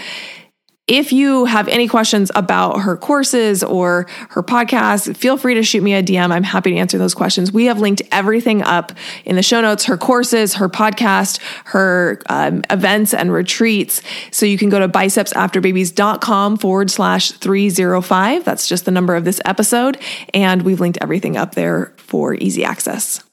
If 0.89 1.13
you 1.13 1.45
have 1.45 1.67
any 1.67 1.87
questions 1.87 2.31
about 2.33 2.79
her 2.79 2.97
courses 2.97 3.63
or 3.63 4.07
her 4.29 4.41
podcast, 4.41 5.15
feel 5.15 5.37
free 5.37 5.53
to 5.53 5.61
shoot 5.61 5.83
me 5.83 5.93
a 5.93 6.01
DM. 6.01 6.31
I'm 6.31 6.41
happy 6.41 6.71
to 6.71 6.77
answer 6.77 6.97
those 6.97 7.13
questions. 7.13 7.51
We 7.51 7.65
have 7.65 7.79
linked 7.79 8.01
everything 8.11 8.63
up 8.63 8.91
in 9.23 9.35
the 9.35 9.43
show 9.43 9.61
notes 9.61 9.85
her 9.85 9.97
courses, 9.97 10.55
her 10.55 10.67
podcast, 10.67 11.39
her 11.65 12.19
um, 12.27 12.63
events 12.71 13.13
and 13.13 13.31
retreats. 13.31 14.01
So 14.31 14.47
you 14.47 14.57
can 14.57 14.69
go 14.69 14.79
to 14.79 14.89
bicepsafterbabies.com 14.89 16.57
forward 16.57 16.89
slash 16.89 17.33
305. 17.33 18.43
That's 18.43 18.67
just 18.67 18.85
the 18.85 18.91
number 18.91 19.15
of 19.15 19.25
this 19.25 19.39
episode. 19.45 19.99
And 20.33 20.63
we've 20.63 20.79
linked 20.79 20.97
everything 21.01 21.37
up 21.37 21.53
there 21.53 21.93
for 21.97 22.33
easy 22.33 22.65
access. 22.65 23.23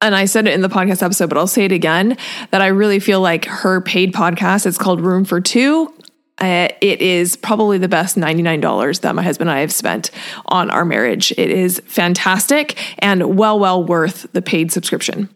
and 0.00 0.14
I 0.14 0.24
said 0.24 0.46
it 0.46 0.54
in 0.54 0.62
the 0.62 0.70
podcast 0.70 1.02
episode, 1.02 1.28
but 1.28 1.36
I'll 1.36 1.46
say 1.46 1.66
it 1.66 1.72
again 1.72 2.16
that 2.50 2.62
I 2.62 2.68
really 2.68 2.98
feel 2.98 3.20
like 3.20 3.44
her 3.44 3.82
paid 3.82 4.14
podcast, 4.14 4.64
it's 4.64 4.78
called 4.78 5.02
Room 5.02 5.26
for 5.26 5.38
Two. 5.38 5.92
Uh, 6.42 6.68
it 6.80 7.00
is 7.00 7.36
probably 7.36 7.78
the 7.78 7.88
best 7.88 8.16
$99 8.16 9.00
that 9.02 9.14
my 9.14 9.22
husband 9.22 9.48
and 9.48 9.56
I 9.56 9.60
have 9.60 9.72
spent 9.72 10.10
on 10.46 10.72
our 10.72 10.84
marriage. 10.84 11.30
It 11.38 11.50
is 11.50 11.80
fantastic 11.86 12.76
and 12.98 13.38
well, 13.38 13.60
well 13.60 13.84
worth 13.84 14.26
the 14.32 14.42
paid 14.42 14.72
subscription. 14.72 15.28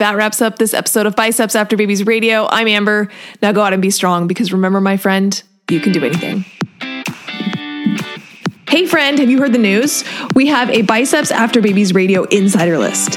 That 0.00 0.16
wraps 0.16 0.42
up 0.42 0.58
this 0.58 0.74
episode 0.74 1.06
of 1.06 1.14
Biceps 1.14 1.54
After 1.54 1.76
Babies 1.76 2.04
Radio. 2.04 2.48
I'm 2.50 2.66
Amber. 2.66 3.08
Now 3.40 3.52
go 3.52 3.62
out 3.62 3.72
and 3.72 3.80
be 3.80 3.90
strong 3.90 4.26
because 4.26 4.52
remember, 4.52 4.80
my 4.80 4.96
friend, 4.96 5.40
you 5.70 5.78
can 5.78 5.92
do 5.92 6.04
anything. 6.04 6.44
Hey, 8.68 8.84
friend, 8.84 9.20
have 9.20 9.30
you 9.30 9.38
heard 9.38 9.52
the 9.52 9.58
news? 9.58 10.02
We 10.34 10.48
have 10.48 10.68
a 10.70 10.82
Biceps 10.82 11.30
After 11.30 11.62
Babies 11.62 11.94
Radio 11.94 12.24
insider 12.24 12.78
list. 12.78 13.16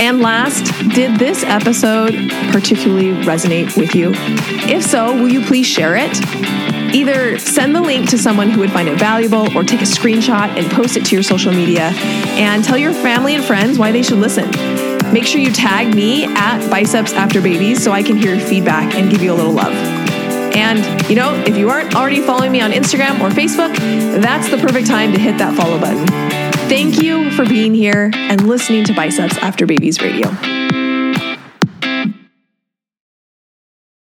And 0.00 0.20
last, 0.20 0.64
did 0.94 1.18
this 1.18 1.44
episode 1.44 2.14
particularly 2.52 3.12
resonate 3.22 3.76
with 3.76 3.94
you? 3.94 4.12
If 4.14 4.82
so, 4.82 5.12
will 5.12 5.28
you 5.28 5.44
please 5.44 5.66
share 5.66 5.94
it? 5.94 6.18
Either 6.94 7.38
send 7.38 7.76
the 7.76 7.82
link 7.82 8.08
to 8.08 8.16
someone 8.16 8.48
who 8.48 8.60
would 8.60 8.72
find 8.72 8.88
it 8.88 8.98
valuable 8.98 9.54
or 9.54 9.62
take 9.62 9.82
a 9.82 9.84
screenshot 9.84 10.56
and 10.58 10.70
post 10.72 10.96
it 10.96 11.04
to 11.04 11.14
your 11.14 11.22
social 11.22 11.52
media 11.52 11.92
and 12.40 12.64
tell 12.64 12.78
your 12.78 12.94
family 12.94 13.34
and 13.34 13.44
friends 13.44 13.78
why 13.78 13.92
they 13.92 14.02
should 14.02 14.16
listen. 14.16 14.50
Make 15.12 15.26
sure 15.26 15.38
you 15.38 15.52
tag 15.52 15.94
me 15.94 16.24
at 16.24 16.66
Biceps 16.70 17.12
After 17.12 17.42
Babies 17.42 17.84
so 17.84 17.92
I 17.92 18.02
can 18.02 18.16
hear 18.16 18.34
your 18.34 18.46
feedback 18.46 18.94
and 18.94 19.10
give 19.10 19.20
you 19.20 19.34
a 19.34 19.36
little 19.36 19.52
love. 19.52 19.74
And, 20.56 21.10
you 21.10 21.14
know, 21.14 21.34
if 21.46 21.58
you 21.58 21.68
aren't 21.68 21.94
already 21.94 22.22
following 22.22 22.52
me 22.52 22.62
on 22.62 22.70
Instagram 22.72 23.20
or 23.20 23.28
Facebook, 23.28 23.76
that's 24.22 24.48
the 24.50 24.56
perfect 24.56 24.86
time 24.86 25.12
to 25.12 25.18
hit 25.18 25.36
that 25.36 25.54
follow 25.54 25.78
button. 25.78 26.49
Thank 26.70 27.02
you 27.02 27.32
for 27.32 27.44
being 27.44 27.74
here 27.74 28.12
and 28.14 28.46
listening 28.46 28.84
to 28.84 28.94
Biceps 28.94 29.36
After 29.38 29.66
Babies 29.66 30.00
Radio. 30.00 30.28